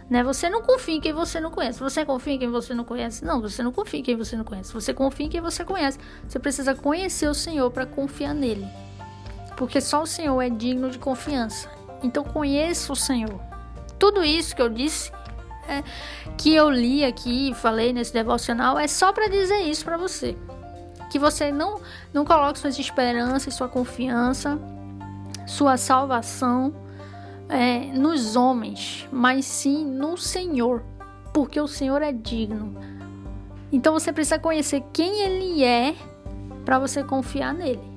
Né? 0.08 0.24
Você 0.24 0.47
não 0.47 0.62
confia 0.62 0.93
em 0.93 1.02
quem 1.02 1.12
você 1.12 1.39
não 1.39 1.49
conhece. 1.49 1.80
Você 1.80 2.06
confia 2.06 2.36
em 2.36 2.38
quem 2.38 2.52
você 2.52 2.76
não 2.76 2.84
conhece? 2.84 3.26
Não, 3.26 3.41
você 3.41 3.64
não 3.64 3.72
confia 3.72 3.99
em 3.99 4.04
quem 4.04 4.16
você 4.16 4.38
não 4.38 4.43
conhece. 4.43 4.72
Você 4.72 4.93
confia 4.93 5.26
em 5.26 5.30
quem 5.30 5.41
você 5.41 5.66
conhece. 5.66 5.97
Você 6.30 6.38
precisa 6.38 6.76
conhecer 6.76 7.28
o 7.28 7.34
Senhor 7.34 7.72
para 7.72 7.88
confiar 7.88 8.36
nele. 8.36 8.68
Porque 9.58 9.82
só 9.82 10.04
o 10.04 10.06
Senhor 10.06 10.39
é 10.39 10.52
digno 10.52 10.91
de 10.91 10.99
confiança. 10.99 11.68
Então 12.04 12.24
conheça 12.24 12.93
o 12.93 12.95
Senhor. 12.95 13.41
Tudo 13.97 14.24
isso 14.24 14.56
que 14.56 14.62
eu 14.62 14.70
disse, 14.70 15.12
é, 15.68 15.84
que 16.38 16.54
eu 16.54 16.70
li 16.70 17.04
aqui, 17.04 17.56
falei 17.56 17.91
nesse 17.91 18.14
devocional, 18.14 18.78
é 18.78 18.88
só 18.88 19.12
para 19.12 19.28
dizer 19.28 19.62
isso 19.62 19.84
para 19.84 19.97
você. 19.97 20.38
Que 21.10 21.18
você 21.18 21.52
não, 21.52 21.82
não 22.14 22.24
coloque 22.24 22.60
suas 22.60 22.78
esperanças, 22.78 23.56
sua 23.56 23.68
confiança, 23.68 24.62
sua 25.52 25.76
salvação 25.76 26.74
é, 27.49 27.80
nos 27.93 28.38
homens, 28.38 29.06
mas 29.12 29.43
sim 29.45 29.86
no 29.86 30.16
Senhor, 30.16 30.82
porque 31.34 31.60
o 31.60 31.68
Senhor 31.68 32.02
é 32.02 32.14
digno. 32.14 32.74
Então 33.70 33.93
você 33.93 34.14
precisa 34.14 34.39
conhecer 34.39 34.82
quem 34.93 35.24
Ele 35.24 35.64
é 35.64 35.93
para 36.64 36.80
você 36.80 37.04
confiar 37.04 37.54
nele. 37.54 37.91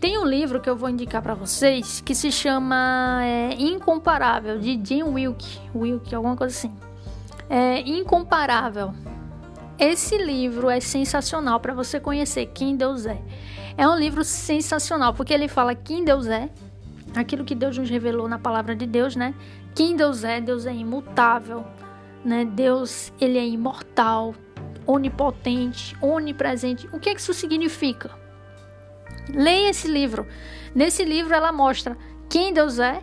Tem 0.00 0.18
um 0.18 0.24
livro 0.24 0.58
que 0.60 0.70
eu 0.70 0.74
vou 0.74 0.88
indicar 0.88 1.20
para 1.20 1.34
vocês 1.34 2.00
que 2.00 2.14
se 2.14 2.32
chama 2.32 3.20
é, 3.22 3.54
Incomparável, 3.60 4.58
de 4.58 4.80
Jim 4.82 5.02
Wilk, 5.02 5.60
Wilk, 5.74 6.14
alguma 6.14 6.34
coisa 6.34 6.56
assim. 6.56 6.74
É 7.48 7.80
Incomparável. 7.80 8.94
Esse 9.78 10.16
livro 10.16 10.70
é 10.70 10.80
sensacional 10.80 11.60
para 11.60 11.74
você 11.74 12.00
conhecer 12.00 12.46
quem 12.54 12.74
Deus 12.74 13.04
é. 13.04 13.20
É 13.76 13.88
um 13.88 13.96
livro 13.96 14.24
sensacional 14.24 15.14
porque 15.14 15.32
ele 15.32 15.48
fala 15.48 15.74
quem 15.74 16.04
Deus 16.04 16.26
é, 16.26 16.50
aquilo 17.14 17.44
que 17.44 17.54
Deus 17.54 17.76
nos 17.78 17.88
revelou 17.88 18.28
na 18.28 18.38
palavra 18.38 18.74
de 18.74 18.86
Deus, 18.86 19.16
né? 19.16 19.34
Quem 19.74 19.96
Deus 19.96 20.24
é, 20.24 20.40
Deus 20.40 20.66
é 20.66 20.74
imutável, 20.74 21.64
né? 22.24 22.44
Deus, 22.44 23.12
ele 23.20 23.38
é 23.38 23.46
imortal, 23.46 24.34
onipotente, 24.86 25.96
onipresente. 26.00 26.88
O 26.92 26.98
que 26.98 27.08
é 27.08 27.14
que 27.14 27.20
isso 27.20 27.34
significa? 27.34 28.10
Leia 29.32 29.70
esse 29.70 29.88
livro. 29.88 30.26
Nesse 30.74 31.04
livro 31.04 31.34
ela 31.34 31.52
mostra 31.52 31.96
quem 32.28 32.52
Deus 32.52 32.78
é, 32.78 33.02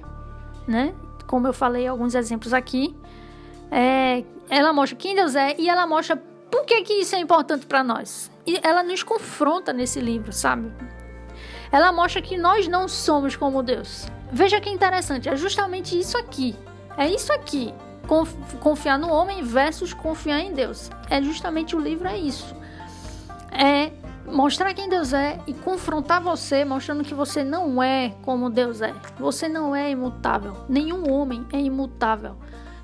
né? 0.67 0.93
Como 1.27 1.47
eu 1.47 1.53
falei 1.53 1.87
alguns 1.87 2.15
exemplos 2.15 2.53
aqui. 2.53 2.95
É, 3.71 4.23
ela 4.49 4.73
mostra 4.73 4.97
quem 4.97 5.15
Deus 5.15 5.35
é 5.35 5.55
e 5.59 5.69
ela 5.69 5.85
mostra 5.85 6.17
por 6.51 6.65
que, 6.65 6.81
que 6.81 6.93
isso 6.93 7.15
é 7.15 7.19
importante 7.19 7.65
para 7.65 7.83
nós. 7.83 8.31
E 8.45 8.59
ela 8.63 8.83
nos 8.83 9.03
confronta 9.03 9.71
nesse 9.71 9.99
livro, 9.99 10.31
sabe? 10.33 10.71
Ela 11.71 11.91
mostra 11.91 12.21
que 12.21 12.37
nós 12.37 12.67
não 12.67 12.87
somos 12.87 13.35
como 13.35 13.61
Deus. 13.61 14.07
Veja 14.31 14.59
que 14.59 14.69
interessante, 14.69 15.29
é 15.29 15.35
justamente 15.35 15.97
isso 15.99 16.17
aqui. 16.17 16.55
É 16.97 17.07
isso 17.07 17.31
aqui. 17.31 17.73
Confiar 18.59 18.97
no 18.97 19.09
homem 19.11 19.43
versus 19.43 19.93
confiar 19.93 20.39
em 20.39 20.53
Deus. 20.53 20.89
É 21.09 21.21
justamente 21.21 21.75
o 21.75 21.79
livro, 21.79 22.07
é 22.07 22.17
isso. 22.17 22.55
É 23.51 23.91
mostrar 24.25 24.73
quem 24.73 24.89
Deus 24.89 25.13
é 25.13 25.39
e 25.45 25.53
confrontar 25.53 26.21
você, 26.21 26.65
mostrando 26.65 27.03
que 27.03 27.13
você 27.13 27.43
não 27.43 27.81
é 27.81 28.15
como 28.23 28.49
Deus 28.49 28.81
é. 28.81 28.93
Você 29.19 29.47
não 29.47 29.75
é 29.75 29.91
imutável. 29.91 30.65
Nenhum 30.67 31.11
homem 31.11 31.45
é 31.53 31.59
imutável. 31.59 32.35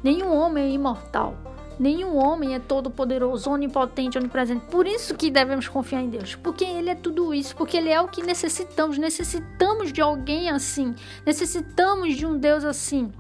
Nenhum 0.03 0.35
homem 0.35 0.65
é 0.65 0.69
imortal. 0.69 1.35
Nenhum 1.77 2.15
homem 2.15 2.55
é 2.55 2.59
todo 2.59 2.89
poderoso, 2.89 3.49
onipotente, 3.49 4.17
onipresente. 4.17 4.65
Por 4.67 4.87
isso 4.87 5.13
que 5.15 5.29
devemos 5.29 5.67
confiar 5.67 6.01
em 6.01 6.09
Deus, 6.09 6.35
porque 6.35 6.63
ele 6.63 6.89
é 6.89 6.95
tudo 6.95 7.33
isso, 7.33 7.55
porque 7.55 7.75
ele 7.75 7.89
é 7.89 7.99
o 7.99 8.07
que 8.07 8.23
necessitamos. 8.23 8.97
Necessitamos 8.97 9.91
de 9.91 10.01
alguém 10.01 10.49
assim. 10.49 10.95
Necessitamos 11.25 12.15
de 12.15 12.25
um 12.25 12.37
Deus 12.37 12.63
assim. 12.63 13.11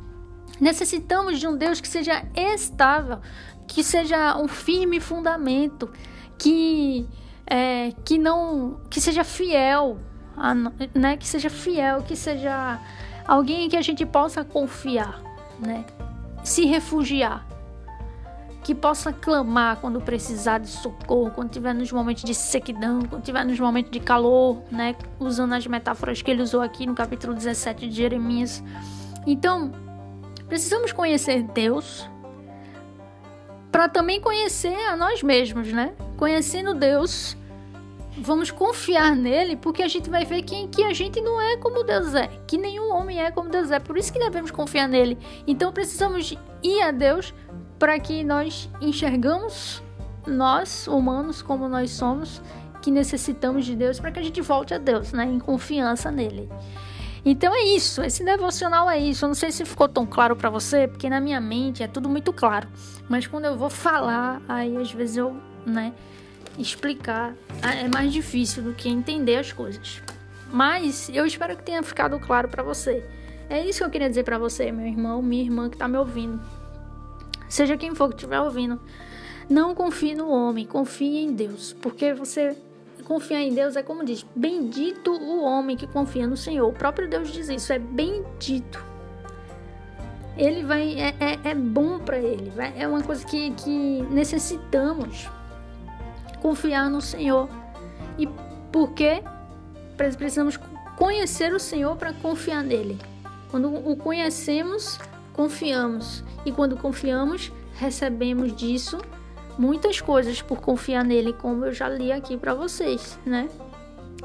Necessitamos 0.59 1.39
de 1.39 1.47
um 1.47 1.57
Deus 1.57 1.81
que 1.81 1.87
seja 1.87 2.25
estável, 2.33 3.19
que 3.67 3.83
seja 3.83 4.37
um 4.37 4.47
firme 4.47 5.01
fundamento, 5.01 5.91
que 6.39 7.05
é, 7.45 7.91
que 8.05 8.17
não 8.17 8.79
que 8.89 9.01
seja 9.01 9.23
fiel, 9.23 9.99
a, 10.37 10.53
né? 10.53 11.17
Que 11.17 11.27
seja 11.27 11.49
fiel, 11.49 12.03
que 12.03 12.15
seja 12.15 12.79
alguém 13.27 13.67
que 13.69 13.75
a 13.75 13.81
gente 13.81 14.05
possa 14.05 14.45
confiar, 14.45 15.21
né? 15.59 15.85
Se 16.43 16.65
refugiar, 16.65 17.44
que 18.65 18.73
possa 18.73 19.13
clamar 19.13 19.77
quando 19.77 20.01
precisar 20.01 20.57
de 20.57 20.67
socorro, 20.67 21.29
quando 21.29 21.51
tiver 21.51 21.71
nos 21.71 21.91
momentos 21.91 22.23
de 22.23 22.33
sequidão, 22.33 23.03
quando 23.03 23.21
tiver 23.21 23.45
nos 23.45 23.59
momentos 23.59 23.91
de 23.91 23.99
calor, 23.99 24.63
né? 24.71 24.95
Usando 25.19 25.53
as 25.53 25.67
metáforas 25.67 26.23
que 26.23 26.31
ele 26.31 26.41
usou 26.41 26.61
aqui 26.61 26.87
no 26.87 26.95
capítulo 26.95 27.35
17 27.35 27.87
de 27.87 27.95
Jeremias. 27.95 28.63
Então, 29.27 29.71
precisamos 30.47 30.91
conhecer 30.91 31.43
Deus 31.43 32.09
para 33.71 33.87
também 33.87 34.19
conhecer 34.19 34.75
a 34.89 34.97
nós 34.97 35.21
mesmos, 35.21 35.71
né? 35.71 35.93
Conhecendo 36.17 36.73
Deus, 36.73 37.37
vamos 38.17 38.49
confiar 38.49 39.15
nele, 39.15 39.55
porque 39.55 39.83
a 39.83 39.87
gente 39.87 40.09
vai 40.09 40.25
ver 40.25 40.41
que, 40.41 40.67
que 40.69 40.83
a 40.83 40.91
gente 40.91 41.21
não 41.21 41.39
é 41.39 41.57
como 41.57 41.83
Deus 41.83 42.15
é, 42.15 42.27
que 42.47 42.57
nenhum 42.57 42.91
homem 42.91 43.21
é 43.21 43.29
como 43.29 43.47
Deus 43.47 43.69
é. 43.69 43.79
Por 43.79 43.95
isso 43.95 44.11
que 44.11 44.17
devemos 44.17 44.49
confiar 44.49 44.87
nele. 44.87 45.19
Então 45.45 45.71
precisamos 45.71 46.35
ir 46.63 46.81
a 46.81 46.89
Deus 46.89 47.31
para 47.77 47.99
que 47.99 48.23
nós 48.23 48.69
enxergamos 48.81 49.83
nós, 50.25 50.87
humanos, 50.87 51.41
como 51.41 51.67
nós 51.67 51.91
somos, 51.91 52.41
que 52.81 52.91
necessitamos 52.91 53.65
de 53.65 53.75
Deus, 53.75 53.99
para 53.99 54.11
que 54.11 54.19
a 54.19 54.23
gente 54.23 54.41
volte 54.41 54.73
a 54.73 54.77
Deus, 54.77 55.11
né? 55.11 55.25
Em 55.25 55.39
confiança 55.39 56.11
nele. 56.11 56.49
Então 57.23 57.55
é 57.55 57.63
isso, 57.63 58.03
esse 58.03 58.23
devocional 58.23 58.87
é 58.87 58.99
isso. 58.99 59.25
Eu 59.25 59.29
não 59.29 59.35
sei 59.35 59.51
se 59.51 59.65
ficou 59.65 59.87
tão 59.87 60.05
claro 60.05 60.35
para 60.35 60.49
você, 60.49 60.87
porque 60.87 61.09
na 61.09 61.19
minha 61.19 61.41
mente 61.41 61.81
é 61.81 61.87
tudo 61.87 62.07
muito 62.07 62.31
claro. 62.31 62.67
Mas 63.09 63.25
quando 63.25 63.45
eu 63.45 63.57
vou 63.57 63.69
falar, 63.69 64.41
aí 64.47 64.77
às 64.77 64.91
vezes 64.91 65.17
eu, 65.17 65.35
né, 65.65 65.91
explicar 66.57 67.33
é 67.63 67.87
mais 67.87 68.13
difícil 68.13 68.61
do 68.61 68.73
que 68.73 68.87
entender 68.87 69.37
as 69.37 69.51
coisas. 69.51 70.03
Mas 70.51 71.09
eu 71.09 71.25
espero 71.25 71.57
que 71.57 71.63
tenha 71.63 71.81
ficado 71.81 72.19
claro 72.19 72.47
para 72.47 72.61
você. 72.61 73.03
É 73.49 73.65
isso 73.65 73.79
que 73.79 73.85
eu 73.85 73.89
queria 73.89 74.09
dizer 74.09 74.23
para 74.23 74.37
você, 74.37 74.71
meu 74.71 74.85
irmão, 74.85 75.21
minha 75.21 75.43
irmã 75.43 75.67
que 75.69 75.77
tá 75.77 75.87
me 75.87 75.97
ouvindo. 75.97 76.39
Seja 77.55 77.77
quem 77.77 77.95
for 77.95 78.09
que 78.09 78.15
estiver 78.15 78.41
ouvindo. 78.41 78.77
Não 79.49 79.73
confie 79.73 80.13
no 80.13 80.29
homem, 80.29 80.65
confie 80.65 81.23
em 81.23 81.31
Deus, 81.31 81.71
porque 81.81 82.13
você 82.13 82.53
confiar 83.05 83.39
em 83.39 83.53
Deus 83.53 83.77
é 83.77 83.81
como 83.81 84.03
diz: 84.03 84.25
bendito 84.35 85.13
o 85.13 85.41
homem 85.41 85.77
que 85.77 85.87
confia 85.87 86.27
no 86.27 86.35
Senhor. 86.35 86.67
O 86.67 86.73
próprio 86.73 87.09
Deus 87.09 87.31
diz 87.31 87.47
isso, 87.47 87.71
é 87.71 87.79
bendito. 87.79 88.83
Ele 90.35 90.65
vai, 90.65 90.99
é, 90.99 91.15
é, 91.17 91.51
é 91.51 91.55
bom 91.55 91.97
para 91.99 92.17
ele, 92.17 92.49
vai, 92.49 92.73
é 92.77 92.85
uma 92.85 93.01
coisa 93.01 93.25
que, 93.25 93.51
que 93.51 94.01
necessitamos 94.11 95.29
confiar 96.41 96.89
no 96.89 96.99
Senhor. 96.99 97.47
E 98.17 98.27
por 98.69 98.91
quê? 98.91 99.23
Precisamos 99.95 100.59
conhecer 100.97 101.53
o 101.53 101.59
Senhor 101.59 101.95
para 101.95 102.11
confiar 102.11 102.61
nele. 102.65 102.99
Quando 103.49 103.73
o 103.73 103.95
conhecemos, 103.95 104.99
confiamos. 105.35 106.23
E 106.45 106.51
quando 106.51 106.77
confiamos, 106.77 107.51
recebemos 107.75 108.55
disso 108.55 108.97
muitas 109.57 109.99
coisas 109.99 110.41
por 110.41 110.61
confiar 110.61 111.03
nele, 111.03 111.33
como 111.33 111.65
eu 111.65 111.73
já 111.73 111.89
li 111.89 112.11
aqui 112.11 112.37
para 112.37 112.53
vocês, 112.53 113.19
né? 113.25 113.49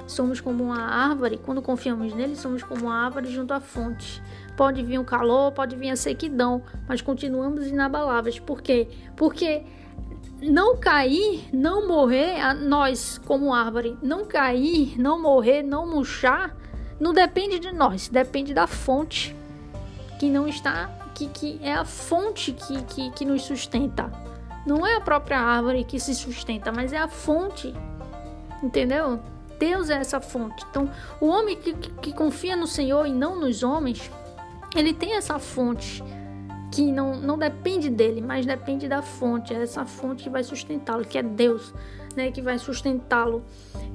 Somos 0.06 0.40
como 0.40 0.64
uma 0.64 0.80
árvore, 0.80 1.38
quando 1.44 1.60
confiamos 1.60 2.14
nele, 2.14 2.34
somos 2.36 2.62
como 2.62 2.86
uma 2.86 3.04
árvore 3.04 3.30
junto 3.30 3.52
à 3.52 3.60
fonte. 3.60 4.22
Pode 4.56 4.82
vir 4.82 4.98
o 4.98 5.04
calor, 5.04 5.52
pode 5.52 5.76
vir 5.76 5.90
a 5.90 5.96
sequidão, 5.96 6.62
mas 6.88 7.00
continuamos 7.00 7.66
inabaláveis. 7.66 8.38
Por 8.38 8.62
quê? 8.62 8.88
Porque 9.16 9.62
não 10.42 10.76
cair, 10.76 11.48
não 11.52 11.86
morrer, 11.86 12.54
nós 12.54 13.20
como 13.24 13.54
árvore, 13.54 13.96
não 14.02 14.24
cair, 14.24 14.98
não 14.98 15.20
morrer, 15.20 15.62
não 15.62 15.88
murchar, 15.88 16.56
não 16.98 17.12
depende 17.12 17.58
de 17.58 17.72
nós, 17.72 18.08
depende 18.08 18.52
da 18.52 18.66
fonte 18.66 19.34
que 20.18 20.28
não 20.28 20.46
está, 20.46 20.99
que, 21.14 21.26
que 21.28 21.60
é 21.62 21.74
a 21.74 21.84
fonte 21.84 22.52
que, 22.52 22.82
que, 22.84 23.10
que 23.10 23.24
nos 23.24 23.42
sustenta. 23.42 24.10
Não 24.66 24.86
é 24.86 24.96
a 24.96 25.00
própria 25.00 25.38
árvore 25.38 25.84
que 25.84 25.98
se 25.98 26.14
sustenta, 26.14 26.70
mas 26.70 26.92
é 26.92 26.98
a 26.98 27.08
fonte. 27.08 27.74
Entendeu? 28.62 29.18
Deus 29.58 29.90
é 29.90 29.96
essa 29.96 30.20
fonte. 30.20 30.64
Então, 30.70 30.90
o 31.20 31.26
homem 31.26 31.56
que, 31.56 31.74
que, 31.74 32.12
confia 32.12 32.56
no 32.56 32.66
Senhor 32.66 33.06
e 33.06 33.12
não 33.12 33.38
nos 33.38 33.62
homens, 33.62 34.10
ele 34.74 34.94
tem 34.94 35.16
essa 35.16 35.38
fonte 35.38 36.02
que 36.72 36.90
não, 36.90 37.16
não 37.16 37.36
depende 37.36 37.90
dele, 37.90 38.22
mas 38.22 38.46
depende 38.46 38.88
da 38.88 39.02
fonte. 39.02 39.54
É 39.54 39.62
essa 39.62 39.84
fonte 39.84 40.24
que 40.24 40.30
vai 40.30 40.42
sustentá-lo, 40.42 41.04
que 41.04 41.18
é 41.18 41.22
Deus, 41.22 41.74
né? 42.16 42.30
Que 42.30 42.40
vai 42.40 42.58
sustentá-lo, 42.58 43.44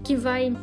que 0.03 0.15
vai, 0.15 0.55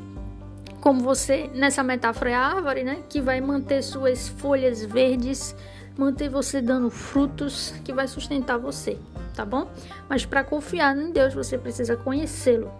como 0.81 1.01
você, 1.01 1.51
nessa 1.53 1.83
metáfora 1.83 2.31
é 2.31 2.35
a 2.35 2.41
árvore, 2.41 2.85
né? 2.85 3.03
Que 3.09 3.21
vai 3.21 3.41
manter 3.41 3.83
suas 3.83 4.29
folhas 4.29 4.85
verdes, 4.85 5.55
manter 5.97 6.29
você 6.29 6.61
dando 6.61 6.91
frutos, 6.91 7.75
que 7.85 7.93
vai 7.93 8.09
sustentar 8.09 8.59
você 8.59 8.99
tá 9.35 9.45
bom? 9.45 9.71
Mas 10.09 10.25
para 10.25 10.45
confiar 10.45 10.97
em 10.97 11.11
Deus, 11.11 11.35
você 11.35 11.59
precisa 11.59 11.97
conhecê-lo, 11.97 12.71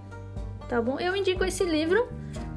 tá 0.69 0.81
bom? 0.81 0.99
Eu 0.99 1.17
indico 1.17 1.45
esse 1.45 1.65
livro 1.65 2.09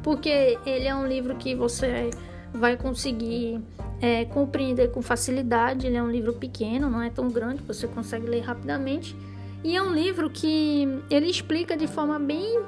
porque 0.03 0.57
ele 0.65 0.87
é 0.87 0.95
um 0.95 1.07
livro 1.07 1.35
que 1.35 1.55
você 1.55 2.09
vai 2.53 2.77
conseguir 2.77 3.59
é, 4.01 4.25
compreender 4.25 4.91
com 4.91 5.01
facilidade. 5.01 5.87
Ele 5.87 5.97
é 5.97 6.03
um 6.03 6.11
livro 6.11 6.33
pequeno, 6.33 6.89
não 6.89 7.01
é 7.01 7.09
tão 7.09 7.29
grande, 7.29 7.63
você 7.63 7.87
consegue 7.87 8.27
ler 8.27 8.41
rapidamente. 8.41 9.15
E 9.63 9.75
é 9.75 9.81
um 9.81 9.91
livro 9.91 10.29
que 10.29 10.87
ele 11.09 11.27
explica 11.27 11.75
de 11.75 11.87
forma 11.87 12.19
bem 12.19 12.61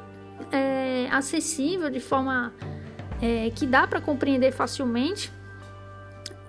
é, 0.51 1.07
acessível, 1.11 1.91
de 1.91 1.99
forma 1.99 2.51
é, 3.21 3.51
que 3.51 3.67
dá 3.67 3.85
para 3.85 4.01
compreender 4.01 4.51
facilmente 4.51 5.31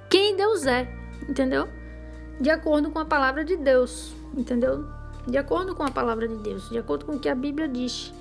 quem 0.08 0.36
Deus 0.36 0.64
é, 0.64 0.88
entendeu? 1.28 1.68
De 2.40 2.50
acordo 2.50 2.90
com 2.90 2.98
a 2.98 3.04
palavra 3.04 3.44
de 3.44 3.56
Deus 3.56 4.16
entendeu? 4.36 4.86
De 5.26 5.36
acordo 5.36 5.74
com 5.74 5.82
a 5.82 5.90
palavra 5.90 6.26
de 6.26 6.36
Deus, 6.36 6.68
de 6.68 6.78
acordo 6.78 7.04
com 7.04 7.12
o 7.12 7.18
que 7.18 7.28
a 7.28 7.34
Bíblia 7.34 7.68
diz. 7.68 8.12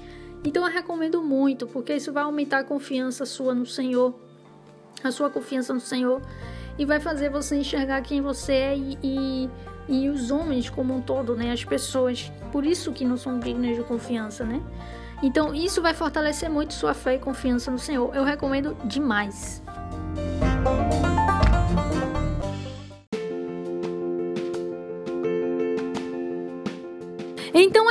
Então 0.43 0.65
eu 0.65 0.71
recomendo 0.71 1.21
muito, 1.21 1.67
porque 1.67 1.95
isso 1.95 2.11
vai 2.11 2.23
aumentar 2.23 2.59
a 2.59 2.63
confiança 2.63 3.25
sua 3.25 3.53
no 3.53 3.65
Senhor, 3.65 4.13
a 5.03 5.11
sua 5.11 5.29
confiança 5.29 5.73
no 5.73 5.79
Senhor, 5.79 6.21
e 6.77 6.85
vai 6.85 6.99
fazer 6.99 7.29
você 7.29 7.55
enxergar 7.55 8.01
quem 8.01 8.21
você 8.21 8.53
é 8.53 8.77
e, 8.77 8.97
e, 9.01 9.49
e 9.87 10.09
os 10.09 10.31
homens 10.31 10.69
como 10.69 10.95
um 10.95 11.01
todo, 11.01 11.35
né? 11.35 11.51
As 11.51 11.63
pessoas. 11.63 12.31
Por 12.51 12.65
isso 12.65 12.91
que 12.91 13.03
não 13.03 13.17
são 13.17 13.39
dignas 13.39 13.75
de 13.75 13.83
confiança, 13.83 14.43
né? 14.43 14.61
Então 15.23 15.55
isso 15.55 15.81
vai 15.81 15.93
fortalecer 15.93 16.49
muito 16.49 16.73
sua 16.73 16.93
fé 16.93 17.15
e 17.15 17.19
confiança 17.19 17.71
no 17.71 17.79
Senhor. 17.79 18.15
Eu 18.15 18.23
recomendo 18.23 18.77
demais. 18.85 19.63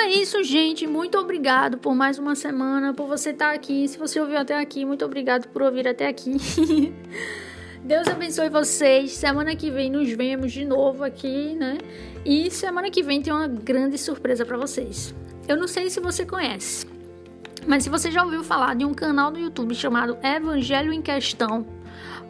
É 0.06 0.10
isso, 0.10 0.42
gente. 0.44 0.86
Muito 0.86 1.18
obrigado 1.18 1.78
por 1.78 1.92
mais 1.92 2.16
uma 2.16 2.36
semana, 2.36 2.94
por 2.94 3.08
você 3.08 3.30
estar 3.30 3.52
aqui. 3.52 3.88
Se 3.88 3.98
você 3.98 4.20
ouviu 4.20 4.38
até 4.38 4.56
aqui, 4.56 4.84
muito 4.84 5.04
obrigado 5.04 5.48
por 5.48 5.62
ouvir 5.62 5.88
até 5.88 6.06
aqui. 6.06 6.36
Deus 7.82 8.06
abençoe 8.06 8.48
vocês. 8.48 9.10
Semana 9.12 9.56
que 9.56 9.68
vem 9.68 9.90
nos 9.90 10.08
vemos 10.12 10.52
de 10.52 10.64
novo 10.64 11.02
aqui, 11.02 11.56
né? 11.56 11.78
E 12.24 12.48
semana 12.52 12.88
que 12.88 13.02
vem 13.02 13.20
tem 13.20 13.32
uma 13.32 13.48
grande 13.48 13.98
surpresa 13.98 14.46
para 14.46 14.56
vocês. 14.56 15.12
Eu 15.48 15.56
não 15.56 15.66
sei 15.66 15.90
se 15.90 15.98
você 15.98 16.24
conhece, 16.24 16.86
mas 17.66 17.82
se 17.82 17.90
você 17.90 18.08
já 18.08 18.22
ouviu 18.22 18.44
falar 18.44 18.76
de 18.76 18.84
um 18.84 18.94
canal 18.94 19.32
do 19.32 19.40
YouTube 19.40 19.74
chamado 19.74 20.16
Evangelho 20.22 20.92
em 20.92 21.02
Questão 21.02 21.66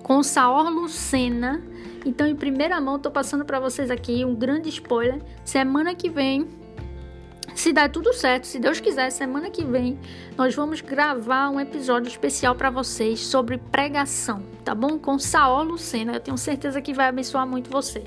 com 0.02 0.22
Saor 0.22 0.70
Lucena, 0.70 1.62
então 2.06 2.26
em 2.26 2.36
primeira 2.36 2.80
mão 2.80 2.98
tô 2.98 3.10
passando 3.10 3.44
para 3.44 3.60
vocês 3.60 3.90
aqui 3.90 4.24
um 4.24 4.34
grande 4.34 4.70
spoiler. 4.70 5.20
Semana 5.44 5.94
que 5.94 6.08
vem 6.08 6.46
se 7.54 7.72
der 7.72 7.88
tudo 7.90 8.12
certo, 8.12 8.46
se 8.46 8.58
Deus 8.58 8.80
quiser, 8.80 9.10
semana 9.10 9.50
que 9.50 9.64
vem 9.64 9.98
nós 10.36 10.54
vamos 10.54 10.80
gravar 10.80 11.48
um 11.48 11.58
episódio 11.58 12.08
especial 12.08 12.54
para 12.54 12.68
vocês 12.68 13.20
sobre 13.20 13.56
pregação, 13.56 14.42
tá 14.64 14.74
bom? 14.74 14.98
Com 14.98 15.18
Saul 15.18 15.62
Lucena. 15.62 16.12
Eu 16.14 16.20
tenho 16.20 16.36
certeza 16.36 16.82
que 16.82 16.92
vai 16.92 17.06
abençoar 17.08 17.46
muito 17.46 17.70
você, 17.70 18.04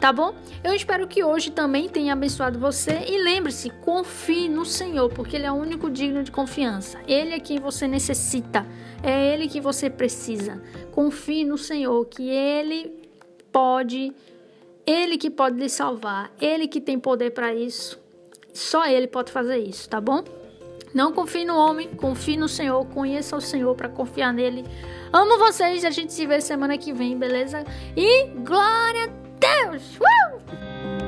tá 0.00 0.12
bom? 0.12 0.34
Eu 0.64 0.72
espero 0.74 1.06
que 1.06 1.22
hoje 1.22 1.50
também 1.50 1.88
tenha 1.88 2.14
abençoado 2.14 2.58
você 2.58 3.04
e 3.06 3.22
lembre-se, 3.22 3.70
confie 3.84 4.48
no 4.48 4.64
Senhor, 4.64 5.10
porque 5.12 5.36
Ele 5.36 5.46
é 5.46 5.52
o 5.52 5.56
único 5.56 5.90
digno 5.90 6.22
de 6.22 6.30
confiança. 6.30 6.98
Ele 7.06 7.34
é 7.34 7.40
quem 7.40 7.58
você 7.58 7.86
necessita, 7.86 8.66
é 9.02 9.34
Ele 9.34 9.48
que 9.48 9.60
você 9.60 9.90
precisa. 9.90 10.62
Confie 10.92 11.44
no 11.44 11.58
Senhor, 11.58 12.04
que 12.06 12.28
Ele 12.28 12.90
pode, 13.52 14.14
Ele 14.86 15.18
que 15.18 15.28
pode 15.28 15.58
lhe 15.58 15.68
salvar, 15.68 16.32
Ele 16.40 16.66
que 16.66 16.80
tem 16.80 16.98
poder 16.98 17.32
para 17.32 17.54
isso. 17.54 18.05
Só 18.56 18.86
Ele 18.86 19.06
pode 19.06 19.30
fazer 19.30 19.58
isso, 19.58 19.88
tá 19.88 20.00
bom? 20.00 20.24
Não 20.94 21.12
confie 21.12 21.44
no 21.44 21.56
homem, 21.56 21.88
confie 21.88 22.36
no 22.36 22.48
Senhor, 22.48 22.84
conheça 22.86 23.36
o 23.36 23.40
Senhor 23.40 23.74
para 23.74 23.88
confiar 23.88 24.32
nele. 24.32 24.64
Amo 25.12 25.38
vocês, 25.38 25.84
a 25.84 25.90
gente 25.90 26.12
se 26.12 26.26
vê 26.26 26.40
semana 26.40 26.78
que 26.78 26.92
vem, 26.92 27.18
beleza? 27.18 27.64
E 27.94 28.28
glória 28.28 29.04
a 29.04 29.68
Deus! 29.68 29.98
Uh! 29.98 31.05